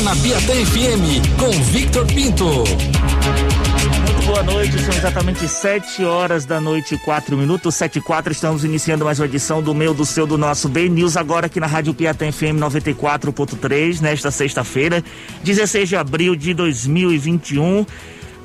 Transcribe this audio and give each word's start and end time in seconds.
está 0.00 0.02
na 0.02 0.16
Piatã 0.16 0.54
FM 0.54 1.38
com 1.38 1.50
Victor 1.64 2.06
Pinto. 2.06 2.44
Muito 2.46 4.26
boa 4.26 4.42
noite, 4.42 4.78
são 4.78 4.94
exatamente 4.94 5.46
7 5.46 6.04
horas 6.04 6.46
da 6.46 6.60
noite, 6.60 6.96
4 6.96 7.36
minutos, 7.36 7.74
7 7.74 7.98
e 7.98 8.00
4. 8.00 8.32
Estamos 8.32 8.64
iniciando 8.64 9.04
mais 9.04 9.20
uma 9.20 9.26
edição 9.26 9.62
do 9.62 9.74
meu, 9.74 9.92
do 9.92 10.06
seu, 10.06 10.26
do 10.26 10.38
nosso 10.38 10.68
B 10.68 10.88
News, 10.88 11.16
agora 11.16 11.46
aqui 11.46 11.60
na 11.60 11.66
Rádio 11.66 11.92
Piatã 11.92 12.32
FM 12.32 12.56
94.3, 12.58 14.00
nesta 14.00 14.30
sexta-feira, 14.30 15.04
16 15.44 15.88
de 15.88 15.96
abril 15.96 16.34
de 16.34 16.54
2021. 16.54 17.84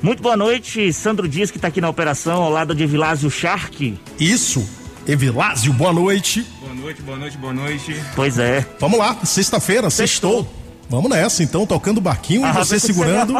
Muito 0.02 0.22
boa 0.22 0.36
noite, 0.36 0.92
Sandro 0.92 1.26
Dias, 1.26 1.50
que 1.50 1.56
está 1.56 1.68
aqui 1.68 1.80
na 1.80 1.88
operação, 1.88 2.42
ao 2.42 2.50
lado 2.50 2.74
de 2.74 2.82
Evilásio 2.82 3.30
Shark. 3.30 3.98
Isso, 4.20 4.68
Evilásio, 5.06 5.72
boa 5.72 5.92
noite. 5.92 6.46
Boa 6.60 6.74
noite, 6.74 7.02
boa 7.02 7.16
noite, 7.16 7.38
boa 7.38 7.52
noite. 7.54 8.02
Pois 8.14 8.38
é. 8.38 8.66
Vamos 8.78 8.98
lá, 8.98 9.16
sexta-feira, 9.24 9.88
sextou. 9.88 10.65
Vamos 10.88 11.10
nessa, 11.10 11.42
então, 11.42 11.66
tocando 11.66 12.00
barquinho 12.00 12.44
ah, 12.44 12.50
e 12.50 12.52
você 12.52 12.78
segurando. 12.78 13.34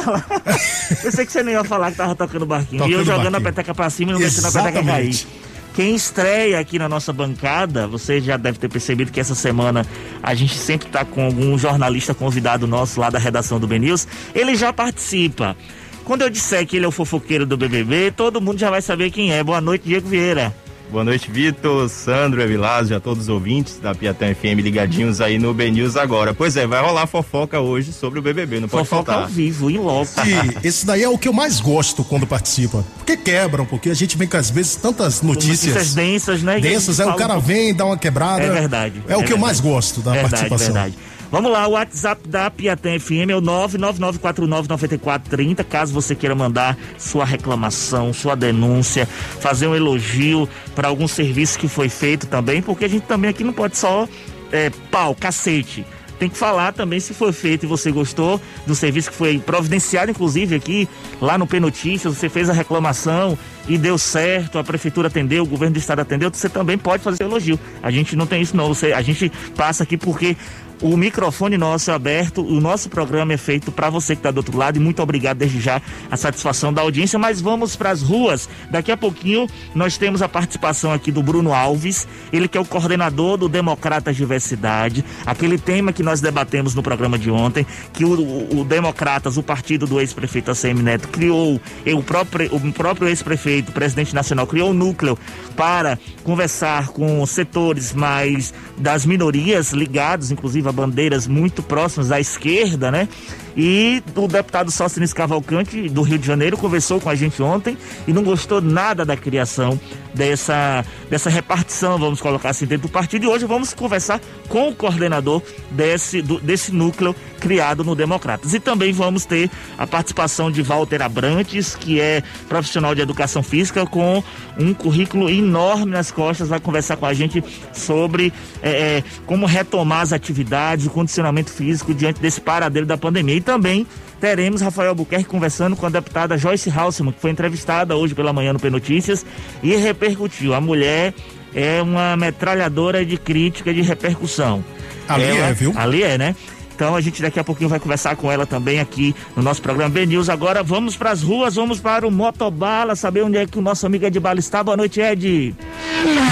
eu 1.04 1.12
sei 1.12 1.24
que 1.24 1.32
você 1.32 1.42
nem 1.42 1.54
ia 1.56 1.62
falar 1.62 1.92
que 1.92 1.96
tava 1.96 2.14
tocando 2.14 2.45
barquinho. 2.45 2.82
Tocando 2.82 2.91
e 2.91 2.95
eu 2.95 3.04
jogando 3.04 3.32
barquinho. 3.32 3.48
a 3.48 3.52
peteca 3.52 3.74
pra 3.74 3.88
cima 3.88 4.10
e 4.10 4.14
não 4.14 4.20
deixando 4.20 4.46
a 4.46 4.52
peteca 4.52 4.84
cair. 4.84 5.27
Quem 5.74 5.95
estreia 5.95 6.59
aqui 6.59 6.78
na 6.78 6.88
nossa 6.88 7.12
bancada, 7.12 7.87
você 7.87 8.18
já 8.18 8.38
deve 8.38 8.59
ter 8.59 8.68
percebido 8.68 9.12
que 9.12 9.20
essa 9.20 9.34
semana 9.34 9.87
a 10.23 10.34
gente 10.34 10.56
sempre 10.56 10.88
está 10.88 11.04
com 11.04 11.24
algum 11.24 11.56
jornalista 11.59 12.14
convidado 12.14 12.66
nosso 12.66 12.98
lá 12.98 13.10
da 13.10 13.18
redação 13.18 13.60
do 13.60 13.66
BNews. 13.66 14.09
Ele 14.34 14.56
já 14.56 14.73
participa. 14.73 15.54
Quando 16.02 16.23
eu 16.23 16.30
disser 16.30 16.66
que 16.66 16.76
ele 16.76 16.87
é 16.87 16.88
o 16.88 16.92
fofoqueiro 16.92 17.45
do 17.45 17.57
BBB, 17.59 18.10
todo 18.13 18.40
mundo 18.40 18.59
já 18.59 18.70
vai 18.70 18.80
saber 18.80 19.10
quem 19.10 19.32
é. 19.32 19.45
Boa 19.45 19.60
noite, 19.60 19.82
Diego 19.87 20.09
Vieira. 20.09 20.54
Boa 20.90 21.02
noite, 21.02 21.30
Vitor, 21.30 21.88
Sandro, 21.88 22.40
Evilásio, 22.40 22.96
a 22.96 23.01
todos 23.01 23.24
os 23.24 23.29
ouvintes 23.29 23.79
da 23.80 23.92
Piatã 23.92 24.32
FM 24.32 24.60
ligadinhos 24.62 25.20
aí 25.20 25.37
no 25.37 25.52
B 25.52 25.70
News 25.70 25.96
agora. 25.96 26.32
Pois 26.32 26.56
é, 26.56 26.65
vai 26.65 26.80
rolar 26.80 27.06
fofoca 27.09 27.59
hoje 27.59 27.92
sobre 27.92 28.20
o 28.20 28.23
BBB, 28.23 28.60
não 28.60 28.68
pode 28.68 28.88
fofoca 28.88 29.12
faltar. 29.12 29.24
ao 29.24 29.29
vivo, 29.29 29.68
em 29.68 29.79
loco. 29.79 30.10
E 30.24 30.66
esse 30.66 30.87
daí 30.87 31.02
é 31.02 31.09
o 31.09 31.18
que 31.18 31.26
eu 31.26 31.32
mais 31.32 31.60
gosto 31.60 32.04
quando 32.04 32.24
participa. 32.24 32.84
Porque 32.98 33.16
quebram, 33.16 33.66
porque 33.66 33.90
a 33.90 33.95
gente 33.95 34.16
vem 34.16 34.29
com 34.29 34.37
às 34.37 34.48
vezes 34.48 34.76
tantas 34.76 35.23
notícias. 35.23 35.74
Notícias 35.74 35.95
densas, 35.95 36.42
né? 36.42 36.60
Densas, 36.60 37.01
aí 37.01 37.09
o 37.09 37.14
cara 37.14 37.37
vem, 37.38 37.74
dá 37.74 37.84
uma 37.84 37.98
quebrada. 37.98 38.45
É 38.45 38.51
verdade. 38.51 39.02
É, 39.09 39.12
é 39.12 39.16
o 39.16 39.18
que 39.18 39.26
verdade. 39.26 39.32
eu 39.32 39.38
mais 39.38 39.60
gosto 39.60 40.01
da 40.01 40.12
verdade, 40.12 40.30
participação. 40.30 40.73
Verdade. 40.73 40.96
Vamos 41.37 41.52
lá, 41.52 41.68
o 41.68 41.73
WhatsApp 41.73 42.26
da 42.26 42.51
Piatã 42.51 42.98
FM 42.98 43.29
é 43.29 43.37
o 43.37 43.42
999499430, 43.42 45.62
caso 45.65 45.92
você 45.92 46.15
queira 46.15 46.34
mandar 46.34 46.79
sua 46.96 47.26
reclamação, 47.26 48.10
sua 48.10 48.34
denúncia, 48.34 49.04
fazer 49.04 49.66
um 49.66 49.74
elogio 49.74 50.48
para 50.74 50.88
algum 50.88 51.07
serviço 51.07 51.59
que 51.59 51.68
foi 51.68 51.90
feito 51.90 52.26
também, 52.26 52.62
porque 52.62 52.87
a 52.87 52.88
gente 52.88 53.02
também 53.02 53.29
aqui 53.29 53.45
não 53.45 53.52
pode 53.52 53.76
só 53.76 54.09
é, 54.51 54.70
pau, 54.90 55.14
cacete 55.14 55.84
tem 56.18 56.29
que 56.29 56.37
falar 56.37 56.73
também 56.73 56.98
se 56.98 57.12
foi 57.12 57.32
feito 57.32 57.64
e 57.64 57.66
você 57.66 57.92
gostou 57.92 58.40
do 58.66 58.74
serviço 58.74 59.10
que 59.10 59.16
foi 59.16 59.38
providenciado, 59.38 60.10
inclusive 60.10 60.54
aqui, 60.54 60.88
lá 61.20 61.37
no 61.37 61.46
P 61.46 61.60
Notícias, 61.60 62.16
você 62.16 62.29
fez 62.29 62.48
a 62.48 62.52
reclamação 62.52 63.38
e 63.68 63.76
deu 63.76 63.98
certo, 63.98 64.59
a 64.59 64.64
prefeitura 64.64 65.09
atendeu, 65.09 65.44
o 65.44 65.47
governo 65.47 65.75
do 65.75 65.78
estado 65.78 66.00
atendeu, 66.00 66.31
você 66.32 66.48
também 66.48 66.78
pode 66.78 67.03
fazer 67.03 67.25
elogio. 67.25 67.59
A 67.82 67.91
gente 67.91 68.16
não 68.16 68.26
tem 68.26 68.41
isso 68.41 68.56
não, 68.56 68.69
você, 68.69 68.92
a 68.92 69.03
gente 69.03 69.31
passa 69.54 69.82
aqui 69.82 69.97
porque 69.97 70.37
o 70.82 70.97
microfone 70.97 71.56
nosso 71.56 71.91
é 71.91 71.94
aberto, 71.94 72.43
o 72.43 72.60
nosso 72.60 72.88
programa 72.88 73.32
é 73.32 73.37
feito 73.37 73.72
para 73.72 73.88
você 73.88 74.15
que 74.15 74.21
está 74.21 74.31
do 74.31 74.38
outro 74.38 74.56
lado. 74.56 74.77
E 74.77 74.81
muito 74.81 75.03
obrigado 75.03 75.38
desde 75.38 75.60
já 75.60 75.81
a 76.10 76.16
satisfação 76.16 76.72
da 76.72 76.82
audiência. 76.82 77.19
Mas 77.19 77.41
vamos 77.41 77.77
para 77.77 77.91
as 77.91 78.03
ruas. 78.03 78.49
Daqui 78.71 78.93
a 78.93 78.97
pouquinho 78.97 79.47
nós 79.75 79.97
temos 79.97 80.21
a 80.21 80.28
participação 80.28 80.92
aqui 80.92 81.10
do 81.10 81.22
Bruno 81.22 81.54
Alves, 81.54 82.06
ele 82.32 82.47
que 82.47 82.59
é 82.59 82.60
o 82.60 82.65
coordenador 82.65 83.36
do 83.36 83.48
Democratas 83.48 84.16
Diversidade, 84.16 85.04
aquele 85.25 85.59
tema 85.59 85.92
que 85.92 86.03
nós 86.03 86.20
debatemos 86.20 86.75
no 86.75 86.82
programa 86.82 87.19
de 87.19 87.31
ontem, 87.31 87.66
que 87.92 88.04
o, 88.04 88.20
o, 88.20 88.60
o 88.60 88.65
Democratas, 88.65 89.36
o 89.36 89.42
partido 89.42 89.86
do 89.86 90.00
ex-prefeito 90.00 90.50
ACM 90.50 90.82
Neto, 90.82 91.09
criou, 91.09 91.60
o 91.86 92.03
próprio, 92.03 92.54
o 92.54 92.72
próprio 92.72 93.09
ex-prefeito, 93.09 93.72
presidente 93.72 94.15
nacional, 94.15 94.47
criou 94.47 94.70
um 94.70 94.75
núcleo 94.75 95.19
para 95.56 95.98
conversar 96.22 96.88
com 96.88 97.25
setores 97.25 97.92
mais 97.92 98.53
das 98.76 99.06
minorias 99.06 99.72
ligados, 99.72 100.31
inclusive 100.31 100.66
a 100.69 100.72
bandeiras 100.72 101.27
muito 101.27 101.62
próximas 101.62 102.10
à 102.12 102.21
esquerda, 102.21 102.91
né? 102.91 103.09
E 103.56 104.02
o 104.14 104.28
deputado 104.28 104.70
Sóstenes 104.70 105.14
Cavalcante, 105.14 105.88
do 105.88 106.02
Rio 106.02 106.18
de 106.18 106.26
Janeiro, 106.26 106.58
conversou 106.58 107.00
com 107.00 107.08
a 107.08 107.14
gente 107.14 107.42
ontem 107.42 107.78
e 108.06 108.12
não 108.12 108.22
gostou 108.22 108.60
nada 108.60 109.04
da 109.04 109.16
criação 109.16 109.80
dessa, 110.12 110.84
dessa 111.08 111.30
repartição, 111.30 111.98
vamos 111.98 112.20
colocar 112.20 112.50
assim, 112.50 112.66
dentro 112.66 112.88
do 112.88 112.92
partido. 112.92 113.24
E 113.24 113.26
hoje 113.28 113.46
vamos 113.46 113.72
conversar 113.72 114.20
com 114.48 114.68
o 114.68 114.74
coordenador 114.74 115.42
desse, 115.70 116.20
do, 116.20 116.40
desse 116.40 116.72
núcleo 116.72 117.14
criado 117.40 117.82
no 117.84 117.94
Democratas. 117.94 118.52
E 118.54 118.60
também 118.60 118.92
vamos 118.92 119.24
ter 119.24 119.50
a 119.78 119.86
participação 119.86 120.50
de 120.50 120.62
Walter 120.62 121.02
Abrantes, 121.02 121.74
que 121.74 122.00
é 122.00 122.22
profissional 122.48 122.94
de 122.94 123.00
educação 123.00 123.42
física, 123.42 123.86
com 123.86 124.22
um 124.58 124.74
currículo 124.74 125.28
enorme 125.30 125.92
nas 125.92 126.10
costas, 126.10 126.48
vai 126.48 126.60
conversar 126.60 126.96
com 126.96 127.06
a 127.06 127.14
gente 127.14 127.42
sobre 127.72 128.32
é, 128.62 128.70
é, 128.70 129.04
como 129.26 129.46
retomar 129.46 130.00
as 130.00 130.12
atividades, 130.12 130.86
o 130.86 130.90
condicionamento 130.90 131.50
físico 131.50 131.94
diante 131.94 132.20
desse 132.20 132.40
paradeiro 132.40 132.86
da 132.86 132.96
pandemia. 132.96 133.36
E 133.36 133.40
também 133.46 133.86
teremos 134.20 134.60
Rafael 134.60 134.90
Albuquerque 134.90 135.24
conversando 135.24 135.76
com 135.76 135.86
a 135.86 135.88
deputada 135.88 136.36
Joyce 136.36 136.68
Halseman, 136.68 137.12
que 137.12 137.20
foi 137.20 137.30
entrevistada 137.30 137.96
hoje 137.96 138.14
pela 138.14 138.32
manhã 138.32 138.52
no 138.52 138.58
P 138.58 138.68
Notícias 138.68 139.24
e 139.62 139.74
repercutiu. 139.76 140.52
A 140.52 140.60
mulher 140.60 141.14
é 141.54 141.80
uma 141.80 142.16
metralhadora 142.16 143.04
de 143.04 143.16
crítica 143.16 143.72
de 143.72 143.80
repercussão. 143.80 144.64
Ali 145.08 145.24
Ela, 145.24 145.46
é, 145.46 145.52
viu? 145.52 145.72
Ali 145.76 146.02
é, 146.02 146.18
né? 146.18 146.34
Então 146.74 146.94
a 146.94 147.00
gente 147.00 147.22
daqui 147.22 147.40
a 147.40 147.44
pouquinho 147.44 147.70
vai 147.70 147.80
conversar 147.80 148.16
com 148.16 148.30
ela 148.30 148.44
também 148.44 148.80
aqui 148.80 149.14
no 149.34 149.42
nosso 149.42 149.62
programa 149.62 149.88
B 149.88 150.04
News. 150.04 150.28
Agora 150.28 150.62
vamos 150.62 150.94
para 150.94 151.10
as 151.10 151.22
ruas, 151.22 151.54
vamos 151.54 151.80
para 151.80 152.06
o 152.06 152.10
Motobala, 152.10 152.94
saber 152.94 153.22
onde 153.22 153.38
é 153.38 153.46
que 153.46 153.58
o 153.58 153.62
nosso 153.62 153.86
amigo 153.86 154.04
Ed 154.04 154.20
Bala 154.20 154.38
está. 154.38 154.62
Boa 154.62 154.76
noite, 154.76 155.00
Ed. 155.00 155.54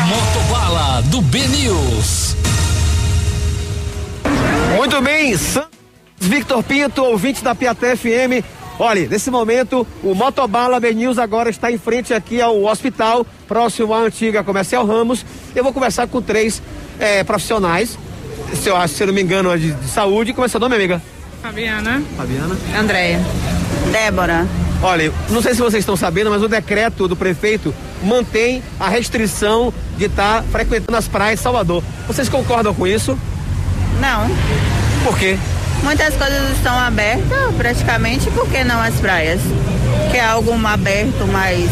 Motobala 0.07 1.01
do 1.03 1.23
B 1.23 1.39
News. 1.49 2.37
Muito 4.77 5.01
bem, 5.01 5.31
Victor 6.27 6.63
Pinto, 6.63 7.03
ouvinte 7.05 7.43
da 7.43 7.55
Piaté 7.55 7.97
FM. 7.97 8.45
Olha, 8.79 9.07
nesse 9.09 9.31
momento, 9.31 9.87
o 10.03 10.15
Motobala 10.15 10.81
B 10.81 10.93
News 10.93 11.19
agora 11.19 11.49
está 11.49 11.71
em 11.71 11.79
frente 11.79 12.13
aqui 12.13 12.41
ao 12.41 12.65
hospital, 12.65 13.25
próximo 13.47 13.95
à 13.95 14.01
antiga 14.01 14.43
Comercial 14.43 14.85
Ramos. 14.85 15.25
Eu 15.55 15.63
vou 15.63 15.73
conversar 15.73 16.09
com 16.09 16.21
três 16.21 16.61
é, 16.99 17.23
profissionais 17.23 17.97
se 18.55 18.69
eu 18.69 18.77
acho, 18.77 18.95
se 18.95 19.03
eu 19.03 19.07
não 19.07 19.15
me 19.15 19.23
engano, 19.23 19.57
de, 19.59 19.73
de 19.73 19.89
saúde. 19.89 20.33
Como 20.33 20.47
é 20.47 20.59
nome, 20.59 20.77
amiga? 20.77 21.03
Fabiana. 21.43 22.03
Fabiana. 22.17 22.57
Andréia. 22.79 23.21
Débora. 23.91 24.47
Olha, 24.83 25.13
não 25.31 25.41
sei 25.41 25.55
se 25.55 25.61
vocês 25.61 25.83
estão 25.83 25.97
sabendo, 25.97 26.31
mas 26.31 26.43
o 26.43 26.49
decreto 26.49 27.09
do 27.09 27.17
prefeito 27.17 27.75
mantém 28.03 28.63
a 28.79 28.89
restrição 28.89 29.73
de 29.97 30.07
estar 30.07 30.43
tá 30.43 30.49
frequentando 30.51 30.97
as 30.97 31.09
praias 31.09 31.39
de 31.39 31.43
Salvador. 31.43 31.83
Vocês 32.07 32.29
concordam 32.29 32.75
com 32.75 32.87
isso? 32.87 33.19
Não. 34.01 34.29
Por 35.05 35.19
quê? 35.19 35.39
Muitas 35.85 36.17
coisas 36.17 36.51
estão 36.57 36.77
abertas, 36.77 37.55
praticamente, 37.57 38.31
por 38.31 38.49
que 38.49 38.65
não 38.65 38.81
as 38.81 38.95
praias? 38.97 39.41
Que 40.11 40.17
é 40.17 40.25
algo 40.25 40.53
aberto, 40.67 41.27
mas 41.31 41.71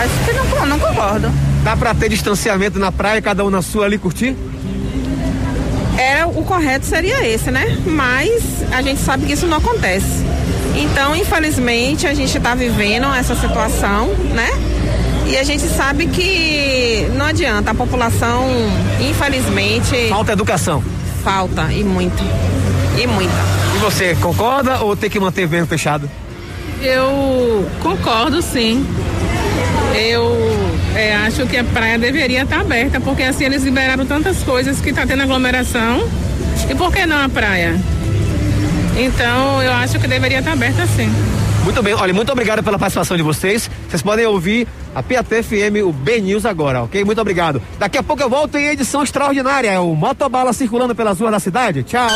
acho 0.00 0.24
que 0.24 0.32
não, 0.32 0.66
não 0.66 0.78
concordo. 0.78 1.32
Dá 1.64 1.76
pra 1.76 1.94
ter 1.94 2.08
distanciamento 2.08 2.78
na 2.78 2.92
praia, 2.92 3.20
cada 3.20 3.44
um 3.44 3.50
na 3.50 3.62
sua 3.62 3.86
ali 3.86 3.98
curtir? 3.98 4.36
era 5.96 6.26
o 6.26 6.42
correto 6.44 6.86
seria 6.86 7.26
esse, 7.26 7.50
né? 7.50 7.78
Mas 7.86 8.42
a 8.72 8.82
gente 8.82 9.00
sabe 9.00 9.26
que 9.26 9.32
isso 9.32 9.46
não 9.46 9.58
acontece. 9.58 10.24
Então, 10.74 11.14
infelizmente, 11.14 12.06
a 12.06 12.14
gente 12.14 12.36
está 12.36 12.54
vivendo 12.54 13.06
essa 13.14 13.34
situação, 13.34 14.08
né? 14.34 14.48
E 15.26 15.36
a 15.36 15.44
gente 15.44 15.62
sabe 15.62 16.06
que 16.06 17.08
não 17.14 17.26
adianta, 17.26 17.70
a 17.70 17.74
população, 17.74 18.46
infelizmente. 19.00 20.08
Falta 20.08 20.32
educação. 20.32 20.82
Falta, 21.22 21.72
e 21.72 21.84
muito. 21.84 22.22
E 22.98 23.06
muita. 23.06 23.32
E 23.74 23.78
você 23.78 24.14
concorda 24.16 24.80
ou 24.80 24.96
tem 24.96 25.08
que 25.08 25.18
manter 25.18 25.46
vento 25.46 25.68
fechado? 25.68 26.08
Eu 26.82 27.68
concordo, 27.80 28.42
sim. 28.42 28.86
Eu 29.94 30.36
é, 30.94 31.14
acho 31.16 31.46
que 31.46 31.56
a 31.56 31.64
praia 31.64 31.98
deveria 31.98 32.42
estar 32.42 32.60
aberta, 32.60 33.00
porque 33.00 33.22
assim 33.22 33.44
eles 33.44 33.62
liberaram 33.62 34.04
tantas 34.04 34.42
coisas 34.42 34.80
que 34.80 34.90
está 34.90 35.06
tendo 35.06 35.22
aglomeração. 35.22 36.06
E 36.68 36.74
por 36.74 36.92
que 36.92 37.06
não 37.06 37.24
a 37.24 37.28
praia? 37.28 37.78
Então 38.96 39.62
eu 39.62 39.72
acho 39.72 39.98
que 39.98 40.06
deveria 40.06 40.40
estar 40.40 40.52
aberta 40.52 40.86
sim. 40.86 41.10
Muito 41.64 41.80
bem, 41.82 41.94
olha, 41.94 42.12
muito 42.12 42.32
obrigado 42.32 42.62
pela 42.62 42.78
participação 42.78 43.16
de 43.16 43.22
vocês. 43.22 43.70
Vocês 43.88 44.02
podem 44.02 44.26
ouvir 44.26 44.66
a 44.94 45.02
PATFM, 45.02 45.84
o 45.84 45.92
B 45.92 46.20
News 46.20 46.44
agora, 46.44 46.82
ok? 46.82 47.04
Muito 47.04 47.20
obrigado. 47.20 47.62
Daqui 47.78 47.96
a 47.96 48.02
pouco 48.02 48.22
eu 48.22 48.28
volto 48.28 48.56
em 48.58 48.66
edição 48.66 49.02
extraordinária. 49.02 49.70
É 49.70 49.78
o 49.78 49.94
Motobala 49.94 50.52
circulando 50.52 50.94
pelas 50.94 51.20
ruas 51.20 51.30
da 51.30 51.38
cidade. 51.40 51.84
Tchau. 51.84 52.10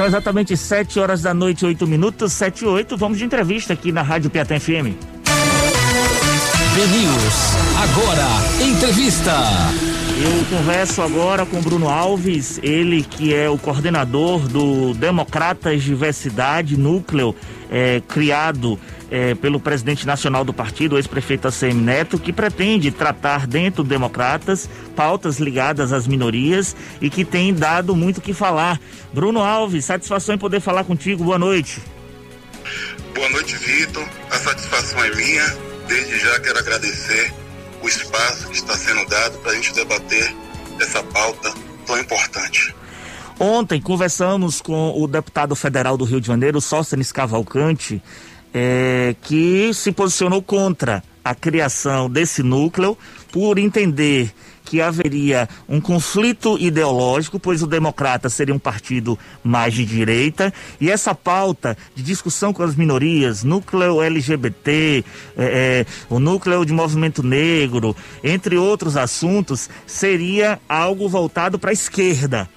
São 0.00 0.06
exatamente 0.06 0.56
7 0.56 0.98
horas 0.98 1.20
da 1.20 1.34
noite, 1.34 1.66
8 1.66 1.86
minutos, 1.86 2.32
7 2.32 2.64
e 2.64 2.66
8. 2.66 2.96
Vamos 2.96 3.18
de 3.18 3.24
entrevista 3.26 3.74
aqui 3.74 3.92
na 3.92 4.00
Rádio 4.00 4.30
Piatã 4.30 4.58
FM. 4.58 4.96
B. 6.74 6.86
Agora, 7.76 8.26
entrevista. 8.66 9.89
Eu 10.22 10.44
converso 10.54 11.00
agora 11.00 11.46
com 11.46 11.62
Bruno 11.62 11.88
Alves, 11.88 12.60
ele 12.62 13.02
que 13.02 13.34
é 13.34 13.48
o 13.48 13.56
coordenador 13.56 14.46
do 14.48 14.92
Democratas 14.92 15.82
Diversidade 15.82 16.76
Núcleo, 16.76 17.34
é, 17.70 18.02
criado 18.06 18.78
é, 19.10 19.34
pelo 19.34 19.58
presidente 19.58 20.06
nacional 20.06 20.44
do 20.44 20.52
partido, 20.52 20.98
ex-prefeito 20.98 21.48
ACM 21.48 21.80
Neto, 21.80 22.18
que 22.18 22.34
pretende 22.34 22.90
tratar 22.90 23.46
dentro 23.46 23.82
do 23.82 23.88
Democratas 23.88 24.68
pautas 24.94 25.40
ligadas 25.40 25.90
às 25.90 26.06
minorias 26.06 26.76
e 27.00 27.08
que 27.08 27.24
tem 27.24 27.54
dado 27.54 27.96
muito 27.96 28.20
que 28.20 28.34
falar. 28.34 28.78
Bruno 29.14 29.40
Alves, 29.40 29.86
satisfação 29.86 30.34
em 30.34 30.38
poder 30.38 30.60
falar 30.60 30.84
contigo. 30.84 31.24
Boa 31.24 31.38
noite. 31.38 31.80
Boa 33.14 33.28
noite, 33.30 33.56
Vitor. 33.56 34.06
A 34.30 34.36
satisfação 34.36 35.02
é 35.02 35.14
minha. 35.14 35.56
Desde 35.88 36.18
já 36.18 36.38
quero 36.40 36.58
agradecer 36.58 37.32
o 37.82 37.88
espaço 37.88 38.48
que 38.48 38.56
está 38.56 38.76
sendo 38.76 39.08
dado 39.08 39.38
para 39.38 39.52
a 39.52 39.54
gente 39.54 39.72
debater 39.74 40.34
essa 40.80 41.02
pauta 41.02 41.52
tão 41.86 41.98
importante. 41.98 42.74
Ontem 43.38 43.80
conversamos 43.80 44.60
com 44.60 44.92
o 45.00 45.06
deputado 45.06 45.56
federal 45.56 45.96
do 45.96 46.04
Rio 46.04 46.20
de 46.20 46.26
Janeiro, 46.26 46.60
Sóstenes 46.60 47.10
Cavalcante, 47.10 48.02
é, 48.52 49.14
que 49.22 49.72
se 49.72 49.92
posicionou 49.92 50.42
contra 50.42 51.02
a 51.24 51.34
criação 51.34 52.10
desse 52.10 52.42
núcleo 52.42 52.98
por 53.32 53.58
entender 53.58 54.32
que 54.70 54.80
haveria 54.80 55.48
um 55.68 55.80
conflito 55.80 56.56
ideológico, 56.56 57.40
pois 57.40 57.60
o 57.60 57.66
Democrata 57.66 58.30
seria 58.30 58.54
um 58.54 58.58
partido 58.58 59.18
mais 59.42 59.74
de 59.74 59.84
direita, 59.84 60.54
e 60.80 60.88
essa 60.88 61.12
pauta 61.12 61.76
de 61.92 62.04
discussão 62.04 62.52
com 62.52 62.62
as 62.62 62.76
minorias, 62.76 63.42
núcleo 63.42 64.00
LGBT, 64.00 65.04
é, 65.36 65.44
é, 65.44 65.86
o 66.08 66.20
núcleo 66.20 66.64
de 66.64 66.72
movimento 66.72 67.20
negro, 67.20 67.96
entre 68.22 68.56
outros 68.56 68.96
assuntos, 68.96 69.68
seria 69.88 70.60
algo 70.68 71.08
voltado 71.08 71.58
para 71.58 71.70
a 71.70 71.72
esquerda. 71.72 72.48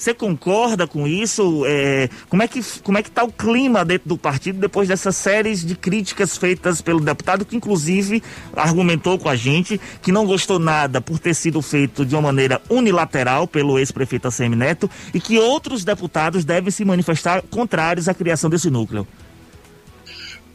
Você 0.00 0.14
concorda 0.14 0.86
com 0.86 1.06
isso? 1.06 1.62
É, 1.66 2.08
como 2.30 2.42
é 2.42 2.48
que 2.48 2.62
como 2.82 2.96
é 2.96 3.02
que 3.02 3.10
está 3.10 3.22
o 3.22 3.30
clima 3.30 3.84
dentro 3.84 4.08
do 4.08 4.16
partido 4.16 4.58
depois 4.58 4.88
dessas 4.88 5.14
séries 5.14 5.62
de 5.62 5.74
críticas 5.74 6.38
feitas 6.38 6.80
pelo 6.80 7.00
deputado 7.00 7.44
que 7.44 7.54
inclusive 7.54 8.22
argumentou 8.56 9.18
com 9.18 9.28
a 9.28 9.36
gente 9.36 9.78
que 10.00 10.10
não 10.10 10.24
gostou 10.24 10.58
nada 10.58 11.02
por 11.02 11.18
ter 11.18 11.34
sido 11.34 11.60
feito 11.60 12.06
de 12.06 12.14
uma 12.14 12.22
maneira 12.22 12.62
unilateral 12.70 13.46
pelo 13.46 13.78
ex-prefeito 13.78 14.26
ACM 14.26 14.56
Neto 14.56 14.90
e 15.12 15.20
que 15.20 15.38
outros 15.38 15.84
deputados 15.84 16.46
devem 16.46 16.70
se 16.70 16.82
manifestar 16.82 17.42
contrários 17.42 18.08
à 18.08 18.14
criação 18.14 18.48
desse 18.48 18.70
núcleo. 18.70 19.06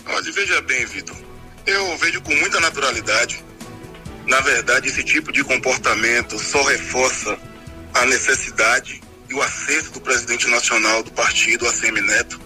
Olha, 0.07 0.31
veja 0.31 0.59
bem, 0.61 0.87
Vitor. 0.87 1.15
Eu 1.67 1.95
vejo 1.99 2.19
com 2.21 2.33
muita 2.33 2.59
naturalidade. 2.59 3.45
Na 4.25 4.41
verdade, 4.41 4.87
esse 4.87 5.03
tipo 5.03 5.31
de 5.31 5.43
comportamento 5.43 6.39
só 6.39 6.63
reforça 6.63 7.37
a 7.93 8.07
necessidade 8.07 9.04
e 9.29 9.33
o 9.33 9.41
acerto 9.41 9.91
do 9.91 10.01
presidente 10.01 10.47
nacional 10.47 11.03
do 11.03 11.11
partido, 11.11 11.67
ACM 11.67 12.01
Neto, 12.01 12.39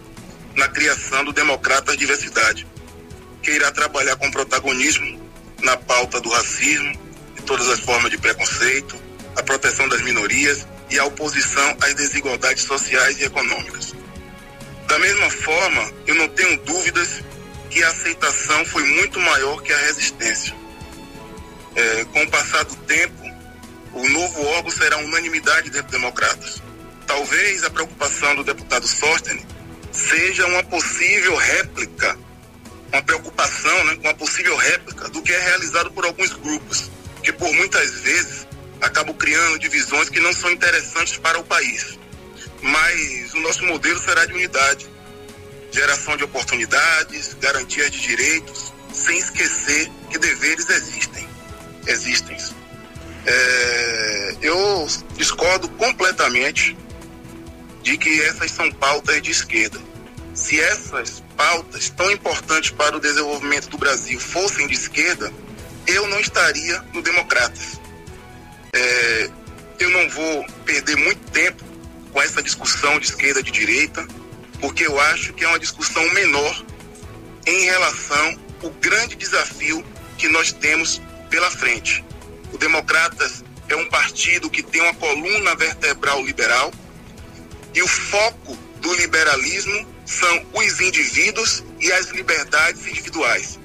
na 0.55 0.67
criação 0.67 1.23
do 1.23 1.33
Democratas 1.33 1.97
Diversidade, 1.97 2.67
que 3.41 3.51
irá 3.51 3.71
trabalhar 3.71 4.15
com 4.15 4.31
protagonismo 4.31 5.19
na 5.61 5.75
pauta 5.77 6.19
do 6.19 6.29
racismo 6.29 6.93
e 7.37 7.41
todas 7.41 7.67
as 7.69 7.79
formas 7.79 8.11
de 8.11 8.17
preconceito, 8.17 8.95
a 9.35 9.43
proteção 9.43 9.87
das 9.87 10.01
minorias 10.01 10.65
e 10.89 10.97
a 10.97 11.05
oposição 11.05 11.77
às 11.81 11.93
desigualdades 11.93 12.63
sociais 12.63 13.19
e 13.19 13.25
econômicas. 13.25 13.93
Da 14.87 14.97
mesma 14.99 15.29
forma, 15.29 15.91
eu 16.07 16.15
não 16.15 16.27
tenho 16.29 16.57
dúvidas 16.63 17.23
que 17.69 17.83
a 17.83 17.89
aceitação 17.89 18.65
foi 18.65 18.83
muito 18.83 19.19
maior 19.19 19.61
que 19.61 19.71
a 19.71 19.77
resistência. 19.77 20.55
É, 21.75 22.05
com 22.05 22.23
o 22.23 22.31
passar 22.31 22.63
do 22.65 22.75
tempo, 22.77 23.23
o 23.93 24.09
novo 24.09 24.43
órgão 24.47 24.71
será 24.71 24.97
unanimidade 24.97 25.69
dentro 25.69 25.91
democratas 25.91 26.68
talvez 27.09 27.63
a 27.63 27.71
preocupação 27.71 28.35
do 28.35 28.43
deputado 28.43 28.87
Sostene 28.87 29.43
seja 29.91 30.45
uma 30.45 30.63
possível 30.63 31.35
réplica, 31.35 32.15
uma 32.93 33.01
preocupação 33.01 33.83
né, 33.85 33.97
uma 34.03 34.13
possível 34.13 34.55
réplica 34.55 35.09
do 35.09 35.19
que 35.23 35.33
é 35.33 35.39
realizado 35.39 35.91
por 35.91 36.05
alguns 36.05 36.31
grupos, 36.33 36.91
que 37.23 37.33
por 37.33 37.51
muitas 37.51 38.01
vezes 38.01 38.47
acabam 38.79 39.15
criando 39.15 39.57
divisões 39.57 40.07
que 40.07 40.19
não 40.19 40.31
são 40.31 40.51
interessantes 40.51 41.17
para 41.17 41.39
o 41.39 41.43
país. 41.43 41.97
Mas 42.61 43.33
o 43.33 43.39
nosso 43.39 43.65
modelo 43.65 43.99
será 43.99 44.27
de 44.27 44.33
unidade, 44.33 44.87
geração 45.71 46.15
de 46.15 46.23
oportunidades, 46.23 47.35
garantia 47.41 47.89
de 47.89 47.99
direitos, 47.99 48.71
sem 48.93 49.17
esquecer 49.17 49.89
que 50.11 50.19
deveres 50.19 50.69
existem. 50.69 51.27
Existem. 51.87 52.37
É, 53.25 54.35
eu 54.43 54.87
discordo 55.17 55.67
completamente 55.69 56.77
de 57.89 57.97
que 57.97 58.21
essas 58.21 58.51
são 58.51 58.71
pautas 58.71 59.19
de 59.19 59.31
esquerda. 59.31 59.79
Se 60.35 60.59
essas 60.59 61.23
pautas 61.35 61.89
tão 61.89 62.11
importantes 62.11 62.69
para 62.69 62.95
o 62.95 62.99
desenvolvimento 62.99 63.67
do 63.67 63.79
Brasil 63.79 64.19
fossem 64.19 64.67
de 64.67 64.75
esquerda, 64.75 65.33
eu 65.87 66.07
não 66.07 66.19
estaria 66.19 66.83
no 66.93 67.01
Democratas. 67.01 67.81
É, 68.73 69.29
eu 69.79 69.89
não 69.89 70.07
vou 70.07 70.45
perder 70.65 70.97
muito 70.97 71.31
tempo 71.31 71.63
com 72.11 72.21
essa 72.21 72.43
discussão 72.43 72.99
de 72.99 73.07
esquerda 73.07 73.41
de 73.41 73.49
direita, 73.49 74.07
porque 74.61 74.85
eu 74.85 74.99
acho 74.99 75.33
que 75.33 75.43
é 75.43 75.47
uma 75.47 75.57
discussão 75.57 76.07
menor 76.13 76.63
em 77.47 77.63
relação 77.63 78.39
ao 78.63 78.69
grande 78.69 79.15
desafio 79.15 79.83
que 80.15 80.27
nós 80.27 80.51
temos 80.51 81.01
pela 81.27 81.49
frente. 81.49 82.05
O 82.53 82.57
Democratas 82.59 83.43
é 83.67 83.75
um 83.75 83.89
partido 83.89 84.47
que 84.47 84.61
tem 84.61 84.79
uma 84.79 84.93
coluna 84.93 85.55
vertebral 85.55 86.23
liberal, 86.23 86.71
e 87.73 87.81
o 87.81 87.87
foco 87.87 88.57
do 88.81 88.93
liberalismo 88.95 89.87
são 90.05 90.45
os 90.53 90.81
indivíduos 90.81 91.63
e 91.79 91.91
as 91.91 92.07
liberdades 92.09 92.85
individuais. 92.87 93.59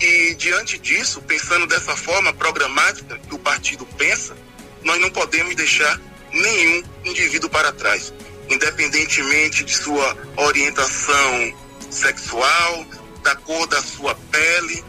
E 0.00 0.34
diante 0.34 0.78
disso, 0.78 1.22
pensando 1.22 1.66
dessa 1.66 1.96
forma 1.96 2.32
programática 2.32 3.18
que 3.18 3.34
o 3.34 3.38
partido 3.38 3.86
pensa, 3.96 4.36
nós 4.82 5.00
não 5.00 5.10
podemos 5.10 5.54
deixar 5.54 6.00
nenhum 6.32 6.82
indivíduo 7.04 7.48
para 7.48 7.72
trás, 7.72 8.12
independentemente 8.48 9.64
de 9.64 9.76
sua 9.76 10.16
orientação 10.36 11.54
sexual, 11.88 12.86
da 13.22 13.36
cor 13.36 13.66
da 13.68 13.80
sua 13.80 14.14
pele, 14.14 14.84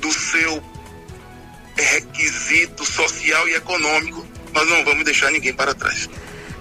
do 0.00 0.10
seu 0.10 0.62
requisito 1.76 2.84
social 2.84 3.46
e 3.48 3.54
econômico, 3.54 4.26
nós 4.52 4.68
não 4.68 4.84
vamos 4.84 5.04
deixar 5.04 5.30
ninguém 5.30 5.52
para 5.52 5.74
trás. 5.74 6.08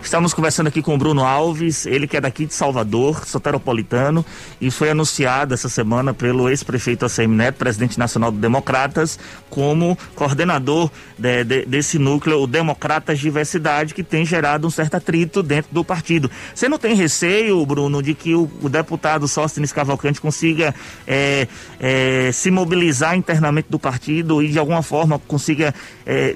Estamos 0.06 0.36
conversando 0.36 0.68
aqui 0.68 0.84
com 0.84 0.94
o 0.94 0.98
Bruno 1.00 1.26
Alves, 1.26 1.88
ele 1.88 2.06
que 2.06 2.16
é 2.16 2.22
daqui 2.22 2.46
de 2.46 2.54
Salvador, 2.54 3.26
soteropolitano, 3.26 4.24
e 4.62 4.70
foi 4.70 4.92
anunciado 4.92 5.52
essa 5.52 5.68
semana 5.68 6.14
pelo 6.14 6.48
ex-prefeito 6.48 7.06
ACM 7.06 7.36
Neto, 7.36 7.56
presidente 7.56 7.98
nacional 7.98 8.32
do 8.32 8.38
Democratas, 8.38 9.18
como 9.50 9.98
coordenador 10.14 10.92
de, 11.18 11.44
de, 11.44 11.66
desse 11.66 11.98
núcleo, 11.98 12.40
o 12.40 12.46
Democratas 12.46 13.18
Diversidade, 13.18 13.96
que 13.96 14.04
tem 14.04 14.24
gerado 14.24 14.68
um 14.68 14.70
certo 14.70 14.94
atrito 14.94 15.42
dentro 15.42 15.74
do 15.74 15.84
partido. 15.84 16.30
Você 16.54 16.70
não 16.70 16.78
tem 16.78 16.94
receio, 16.94 17.66
Bruno, 17.66 18.04
de 18.04 18.14
que 18.14 18.36
o, 18.36 18.48
o 18.62 18.70
deputado 18.70 19.28
Sóstenes 19.28 19.74
Cavalcante 19.74 20.22
consiga 20.22 20.74
é, 21.08 21.48
é, 21.80 22.30
se 22.32 22.52
mobilizar 22.52 23.18
internamente 23.18 23.70
do 23.72 23.80
partido 23.80 24.44
e 24.44 24.50
de 24.50 24.60
alguma 24.60 24.84
forma 24.84 25.18
consiga. 25.18 25.74
É, 26.06 26.36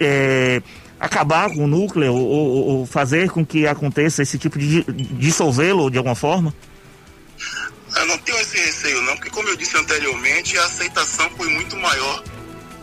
é, 0.00 0.62
acabar 1.02 1.50
com 1.50 1.64
o 1.64 1.66
núcleo 1.66 2.14
ou, 2.14 2.68
ou, 2.68 2.86
fazer 2.86 3.28
com 3.28 3.44
que 3.44 3.66
aconteça 3.66 4.22
esse 4.22 4.38
tipo 4.38 4.56
de 4.56 4.84
dissolvê-lo 4.84 5.90
de 5.90 5.98
alguma 5.98 6.14
forma? 6.14 6.54
Eu 7.96 8.06
não 8.06 8.16
tenho 8.18 8.38
esse 8.38 8.56
receio 8.56 9.02
não, 9.02 9.16
porque 9.16 9.28
como 9.28 9.48
eu 9.48 9.56
disse 9.56 9.76
anteriormente, 9.76 10.56
a 10.56 10.64
aceitação 10.64 11.28
foi 11.36 11.48
muito 11.48 11.76
maior 11.76 12.22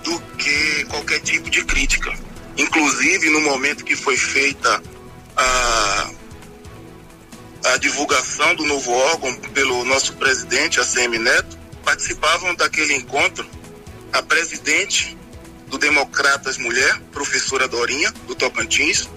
do 0.04 0.20
que 0.38 0.86
qualquer 0.90 1.22
tipo 1.22 1.50
de 1.50 1.64
crítica. 1.64 2.14
Inclusive 2.58 3.30
no 3.30 3.40
momento 3.40 3.86
que 3.86 3.96
foi 3.96 4.18
feita 4.18 4.84
a, 5.38 6.12
a 7.68 7.78
divulgação 7.78 8.54
do 8.54 8.66
novo 8.66 8.92
órgão 8.92 9.34
pelo 9.54 9.86
nosso 9.86 10.14
presidente, 10.18 10.82
a 10.82 10.84
CM 10.84 11.18
Neto, 11.18 11.58
participavam 11.86 12.54
daquele 12.56 12.96
encontro 12.96 13.48
a 14.12 14.22
presidente 14.22 15.18
do 15.70 15.78
Democratas 15.78 16.58
Mulher, 16.58 17.00
professora 17.12 17.68
Dorinha, 17.68 18.12
do 18.28 18.36
Tocantins, 18.36 19.08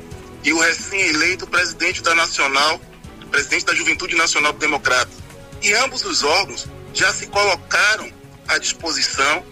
e 0.45 0.53
o 0.53 0.59
recém-eleito 0.59 1.47
presidente 1.47 2.03
da 2.03 2.15
Nacional, 2.15 2.81
presidente 3.31 3.65
da 3.65 3.75
Juventude 3.75 4.15
Nacional 4.15 4.53
Democrata. 4.53 5.11
E 5.63 5.73
ambos 5.75 6.05
os 6.05 6.23
órgãos 6.23 6.67
já 6.93 7.13
se 7.13 7.27
colocaram 7.29 8.13
à 8.49 8.59
disposição 8.59 9.45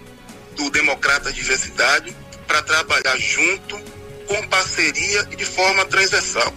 do 0.57 0.71
Democrata 0.71 1.33
Diversidade 1.33 2.15
para 2.47 2.63
trabalhar 2.63 3.17
junto, 3.17 3.81
com 4.27 4.49
parceria 4.49 5.27
e 5.31 5.37
de 5.37 5.45
forma 5.45 5.85
transversal. 5.87 6.53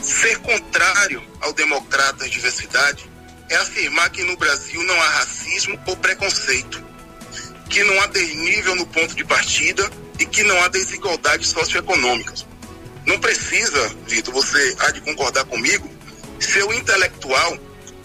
Ser 0.00 0.38
contrário 0.38 1.22
ao 1.40 1.52
Democrata 1.52 2.28
Diversidade 2.28 3.10
é 3.50 3.56
afirmar 3.56 4.10
que 4.10 4.22
no 4.22 4.36
Brasil 4.36 4.82
não 4.84 5.00
há 5.00 5.08
racismo 5.10 5.78
ou 5.86 5.96
preconceito 5.96 6.91
que 7.72 7.82
não 7.84 7.98
há 8.02 8.06
desnível 8.06 8.76
no 8.76 8.86
ponto 8.86 9.16
de 9.16 9.24
partida 9.24 9.90
e 10.20 10.26
que 10.26 10.44
não 10.44 10.62
há 10.62 10.68
desigualdades 10.68 11.48
socioeconômicas. 11.48 12.46
Não 13.06 13.18
precisa, 13.18 13.88
Vitor, 14.06 14.34
você 14.34 14.76
há 14.80 14.90
de 14.90 15.00
concordar 15.00 15.46
comigo, 15.46 15.88
ser 16.38 16.64
o 16.64 16.74
intelectual 16.74 17.58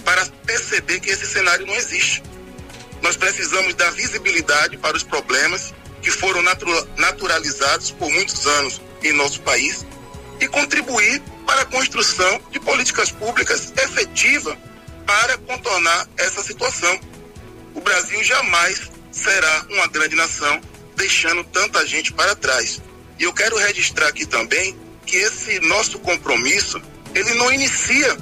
para 0.05 0.25
perceber 0.45 1.01
que 1.01 1.09
esse 1.09 1.27
cenário 1.27 1.67
não 1.67 1.75
existe. 1.75 2.23
Nós 3.01 3.17
precisamos 3.17 3.75
dar 3.75 3.91
visibilidade 3.91 4.77
para 4.77 4.95
os 4.95 5.03
problemas 5.03 5.73
que 6.01 6.09
foram 6.09 6.41
naturalizados 6.95 7.91
por 7.91 8.09
muitos 8.09 8.47
anos 8.47 8.81
em 9.03 9.11
nosso 9.11 9.41
país 9.41 9.85
e 10.39 10.47
contribuir 10.47 11.21
para 11.45 11.63
a 11.63 11.65
construção 11.65 12.41
de 12.51 12.59
políticas 12.61 13.11
públicas 13.11 13.73
efetivas 13.83 14.57
para 15.05 15.37
contornar 15.39 16.07
essa 16.17 16.41
situação. 16.41 16.97
O 17.75 17.81
Brasil 17.81 18.23
jamais 18.23 18.96
será 19.11 19.65
uma 19.69 19.87
grande 19.87 20.15
nação 20.15 20.61
deixando 20.95 21.43
tanta 21.45 21.85
gente 21.85 22.11
para 22.13 22.35
trás. 22.35 22.81
E 23.19 23.23
eu 23.23 23.33
quero 23.33 23.57
registrar 23.57 24.07
aqui 24.07 24.25
também 24.25 24.77
que 25.05 25.15
esse 25.15 25.59
nosso 25.61 25.99
compromisso, 25.99 26.81
ele 27.15 27.33
não 27.35 27.51
inicia 27.51 28.17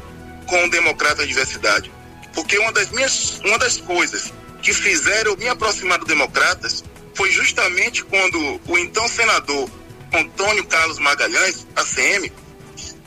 com 0.47 0.65
o 0.65 0.69
Democrata 0.69 1.15
da 1.15 1.25
Diversidade. 1.25 1.91
Porque 2.33 2.57
uma 2.59 2.71
das 2.71 2.91
minhas, 2.91 3.39
uma 3.43 3.57
das 3.57 3.77
coisas 3.77 4.31
que 4.61 4.73
fizeram 4.73 5.31
eu 5.31 5.37
me 5.37 5.47
aproximar 5.47 5.99
do 5.99 6.05
Democratas 6.05 6.83
foi 7.13 7.31
justamente 7.31 8.03
quando 8.03 8.59
o 8.67 8.77
então 8.77 9.07
senador 9.07 9.69
Antônio 10.13 10.65
Carlos 10.65 10.99
Magalhães, 10.99 11.65
ACM, 11.75 12.31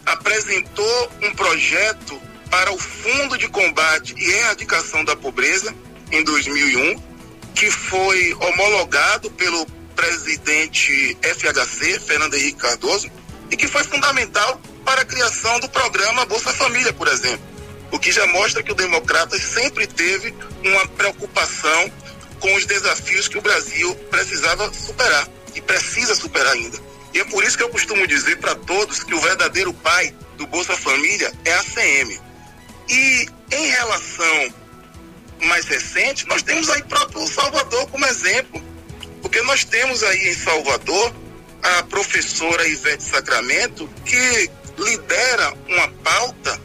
apresentou 0.06 1.12
um 1.23 1.35
projeto 1.35 2.20
para 2.50 2.73
o 2.73 2.78
Fundo 2.78 3.37
de 3.37 3.49
Combate 3.49 4.14
e 4.16 4.30
Erradicação 4.30 5.04
da 5.04 5.14
Pobreza 5.14 5.75
em 6.11 6.25
2001, 6.25 7.02
que 7.59 7.73
foi 7.73 8.33
homologado 8.35 9.29
pelo 9.33 9.67
presidente 9.97 11.19
FHC, 11.21 11.99
Fernando 11.99 12.35
Henrique 12.35 12.61
Cardoso, 12.61 13.11
e 13.50 13.57
que 13.57 13.67
foi 13.67 13.83
fundamental 13.83 14.61
para 14.85 15.03
a 15.03 15.05
criação 15.05 15.59
do 15.59 15.69
programa 15.69 16.25
Bolsa 16.25 16.53
Família, 16.53 16.93
por 16.93 17.09
exemplo. 17.09 17.45
O 17.91 17.99
que 17.99 18.12
já 18.12 18.25
mostra 18.29 18.62
que 18.62 18.71
o 18.71 18.77
Democratas 18.77 19.43
sempre 19.43 19.88
teve 19.88 20.33
uma 20.65 20.87
preocupação 20.87 21.93
com 22.38 22.55
os 22.55 22.65
desafios 22.65 23.27
que 23.27 23.38
o 23.38 23.43
Brasil 23.43 23.93
precisava 24.09 24.73
superar 24.73 25.29
e 25.53 25.61
precisa 25.61 26.15
superar 26.15 26.53
ainda. 26.53 26.79
E 27.12 27.19
é 27.19 27.25
por 27.25 27.43
isso 27.43 27.57
que 27.57 27.65
eu 27.65 27.71
costumo 27.71 28.07
dizer 28.07 28.38
para 28.38 28.55
todos 28.55 29.03
que 29.03 29.15
o 29.15 29.21
verdadeiro 29.21 29.75
pai 29.75 30.15
do 30.37 30.47
Bolsa 30.47 30.77
Família 30.77 31.33
é 31.45 31.55
a 31.55 31.65
CM. 31.65 32.21
E 32.88 33.29
em 33.50 33.67
relação 33.67 34.55
mais 35.47 35.66
recente, 35.66 36.26
nós 36.26 36.42
temos 36.42 36.68
aí 36.71 36.83
próprio 36.85 37.26
Salvador 37.26 37.87
como 37.88 38.04
exemplo. 38.07 38.62
Porque 39.23 39.40
nós 39.42 39.64
temos 39.64 40.02
aí 40.02 40.28
em 40.28 40.35
Salvador 40.35 41.14
a 41.62 41.83
professora 41.85 42.66
Ivete 42.66 43.02
Sacramento, 43.02 43.88
que 44.04 44.50
lidera 44.78 45.54
uma 45.68 45.88
pauta 46.04 46.61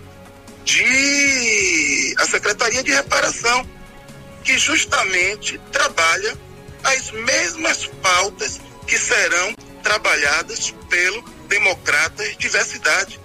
de 0.64 2.16
a 2.20 2.26
Secretaria 2.26 2.84
de 2.84 2.92
Reparação, 2.92 3.68
que 4.44 4.58
justamente 4.58 5.60
trabalha 5.72 6.38
as 6.84 7.12
mesmas 7.12 7.88
pautas 8.02 8.60
que 8.88 8.98
serão 8.98 9.56
trabalhadas 9.82 10.74
pelo 10.90 11.22
Democratas 11.48 12.36
Diversidade. 12.38 13.20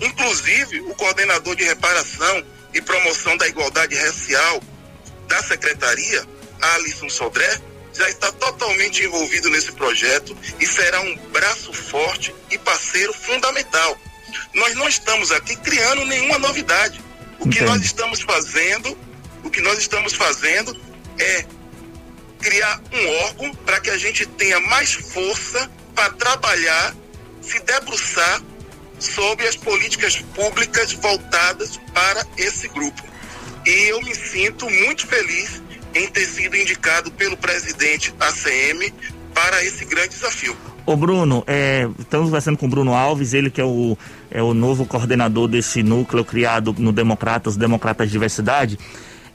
Inclusive, 0.00 0.80
o 0.80 0.94
coordenador 0.94 1.54
de 1.56 1.64
reparação 1.64 2.44
e 2.74 2.82
promoção 2.82 3.36
da 3.36 3.48
igualdade 3.48 3.94
racial 3.94 4.62
da 5.26 5.42
secretaria, 5.42 6.24
Alisson 6.60 7.08
Sodré, 7.08 7.60
já 7.92 8.08
está 8.10 8.30
totalmente 8.32 9.02
envolvido 9.02 9.48
nesse 9.50 9.72
projeto 9.72 10.36
e 10.60 10.66
será 10.66 11.00
um 11.00 11.16
braço 11.32 11.72
forte 11.72 12.34
e 12.50 12.58
parceiro 12.58 13.12
fundamental. 13.12 13.98
Nós 14.54 14.74
não 14.74 14.88
estamos 14.88 15.30
aqui 15.32 15.56
criando 15.56 16.04
nenhuma 16.04 16.38
novidade. 16.38 17.00
O 17.38 17.48
que 17.48 17.60
nós 17.62 17.82
estamos 17.82 18.20
fazendo, 18.20 18.96
o 19.42 19.50
que 19.50 19.60
nós 19.60 19.78
estamos 19.78 20.14
fazendo 20.14 20.78
é 21.18 21.46
criar 22.40 22.80
um 22.92 23.08
órgão 23.24 23.54
para 23.54 23.80
que 23.80 23.90
a 23.90 23.98
gente 23.98 24.26
tenha 24.26 24.60
mais 24.60 24.92
força 24.92 25.70
para 25.94 26.10
trabalhar, 26.10 26.94
se 27.40 27.58
debruçar 27.60 28.42
sobre 28.98 29.46
as 29.46 29.56
políticas 29.56 30.16
públicas 30.34 30.92
voltadas 30.92 31.78
para 31.94 32.26
esse 32.36 32.68
grupo. 32.68 33.02
E 33.66 33.90
eu 33.90 34.00
me 34.00 34.14
sinto 34.14 34.70
muito 34.70 35.06
feliz 35.06 35.60
em 35.92 36.06
ter 36.08 36.24
sido 36.24 36.56
indicado 36.56 37.10
pelo 37.10 37.36
presidente 37.36 38.14
ACM 38.20 38.92
para 39.34 39.64
esse 39.64 39.84
grande 39.84 40.10
desafio. 40.10 40.56
Ô 40.86 40.96
Bruno, 40.96 41.42
é, 41.48 41.88
estamos 41.98 42.26
conversando 42.26 42.56
com 42.56 42.66
o 42.66 42.68
Bruno 42.68 42.94
Alves, 42.94 43.34
ele 43.34 43.50
que 43.50 43.60
é 43.60 43.64
o, 43.64 43.98
é 44.30 44.40
o 44.40 44.54
novo 44.54 44.86
coordenador 44.86 45.48
desse 45.48 45.82
núcleo 45.82 46.24
criado 46.24 46.72
no 46.78 46.92
Democratas, 46.92 47.56
Democratas 47.56 48.06
de 48.06 48.12
Diversidade. 48.12 48.78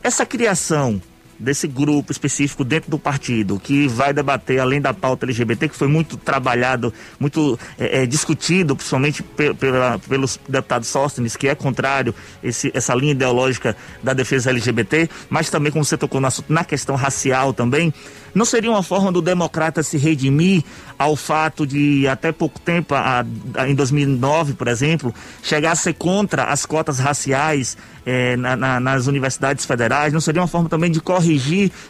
Essa 0.01 0.25
criação 0.25 1.01
desse 1.41 1.67
grupo 1.67 2.12
específico 2.12 2.63
dentro 2.63 2.91
do 2.91 3.00
partido 3.00 3.60
que 3.60 3.88
vai 3.88 4.13
debater 4.13 4.60
além 4.60 4.79
da 4.79 4.93
pauta 4.93 5.25
LGBT 5.25 5.69
que 5.69 5.75
foi 5.75 5.88
muito 5.88 6.15
trabalhado, 6.17 6.93
muito 7.19 7.60
é, 7.79 8.03
é, 8.03 8.05
discutido, 8.05 8.75
principalmente 8.75 9.24
pe 9.24 9.53
pela, 9.53 10.00
pelos 10.00 10.39
deputados 10.48 10.88
Sóstenes, 10.88 11.36
que 11.36 11.48
é 11.48 11.55
contrário 11.55 12.13
esse, 12.43 12.71
essa 12.74 12.93
linha 12.93 13.12
ideológica 13.12 13.75
da 14.03 14.13
defesa 14.13 14.50
LGBT, 14.51 15.10
mas 15.29 15.50
também 15.50 15.71
como 15.71 15.83
você 15.83 15.98
tocou 15.98 16.21
no 16.21 16.27
assunto, 16.27 16.51
na 16.51 16.63
questão 16.63 16.95
racial 16.95 17.53
também. 17.53 17.93
Não 18.33 18.45
seria 18.45 18.71
uma 18.71 18.81
forma 18.81 19.12
do 19.12 19.21
democrata 19.21 19.83
se 19.83 19.98
redimir 19.98 20.63
ao 20.98 21.17
fato 21.17 21.67
de, 21.67 22.07
até 22.07 22.31
pouco 22.31 22.60
tempo, 22.60 22.95
a, 22.95 23.25
a, 23.55 23.69
em 23.69 23.75
2009, 23.75 24.53
por 24.53 24.69
exemplo, 24.69 25.13
chegar 25.43 25.71
a 25.71 25.75
ser 25.75 25.93
contra 25.95 26.45
as 26.45 26.65
cotas 26.65 26.98
raciais 27.00 27.77
é, 28.05 28.38
na, 28.38 28.55
na, 28.55 28.79
nas 28.79 29.07
universidades 29.07 29.65
federais? 29.65 30.13
Não 30.13 30.21
seria 30.21 30.41
uma 30.41 30.48
forma 30.48 30.69
também 30.69 30.89
de 30.89 31.01
corrigir 31.01 31.30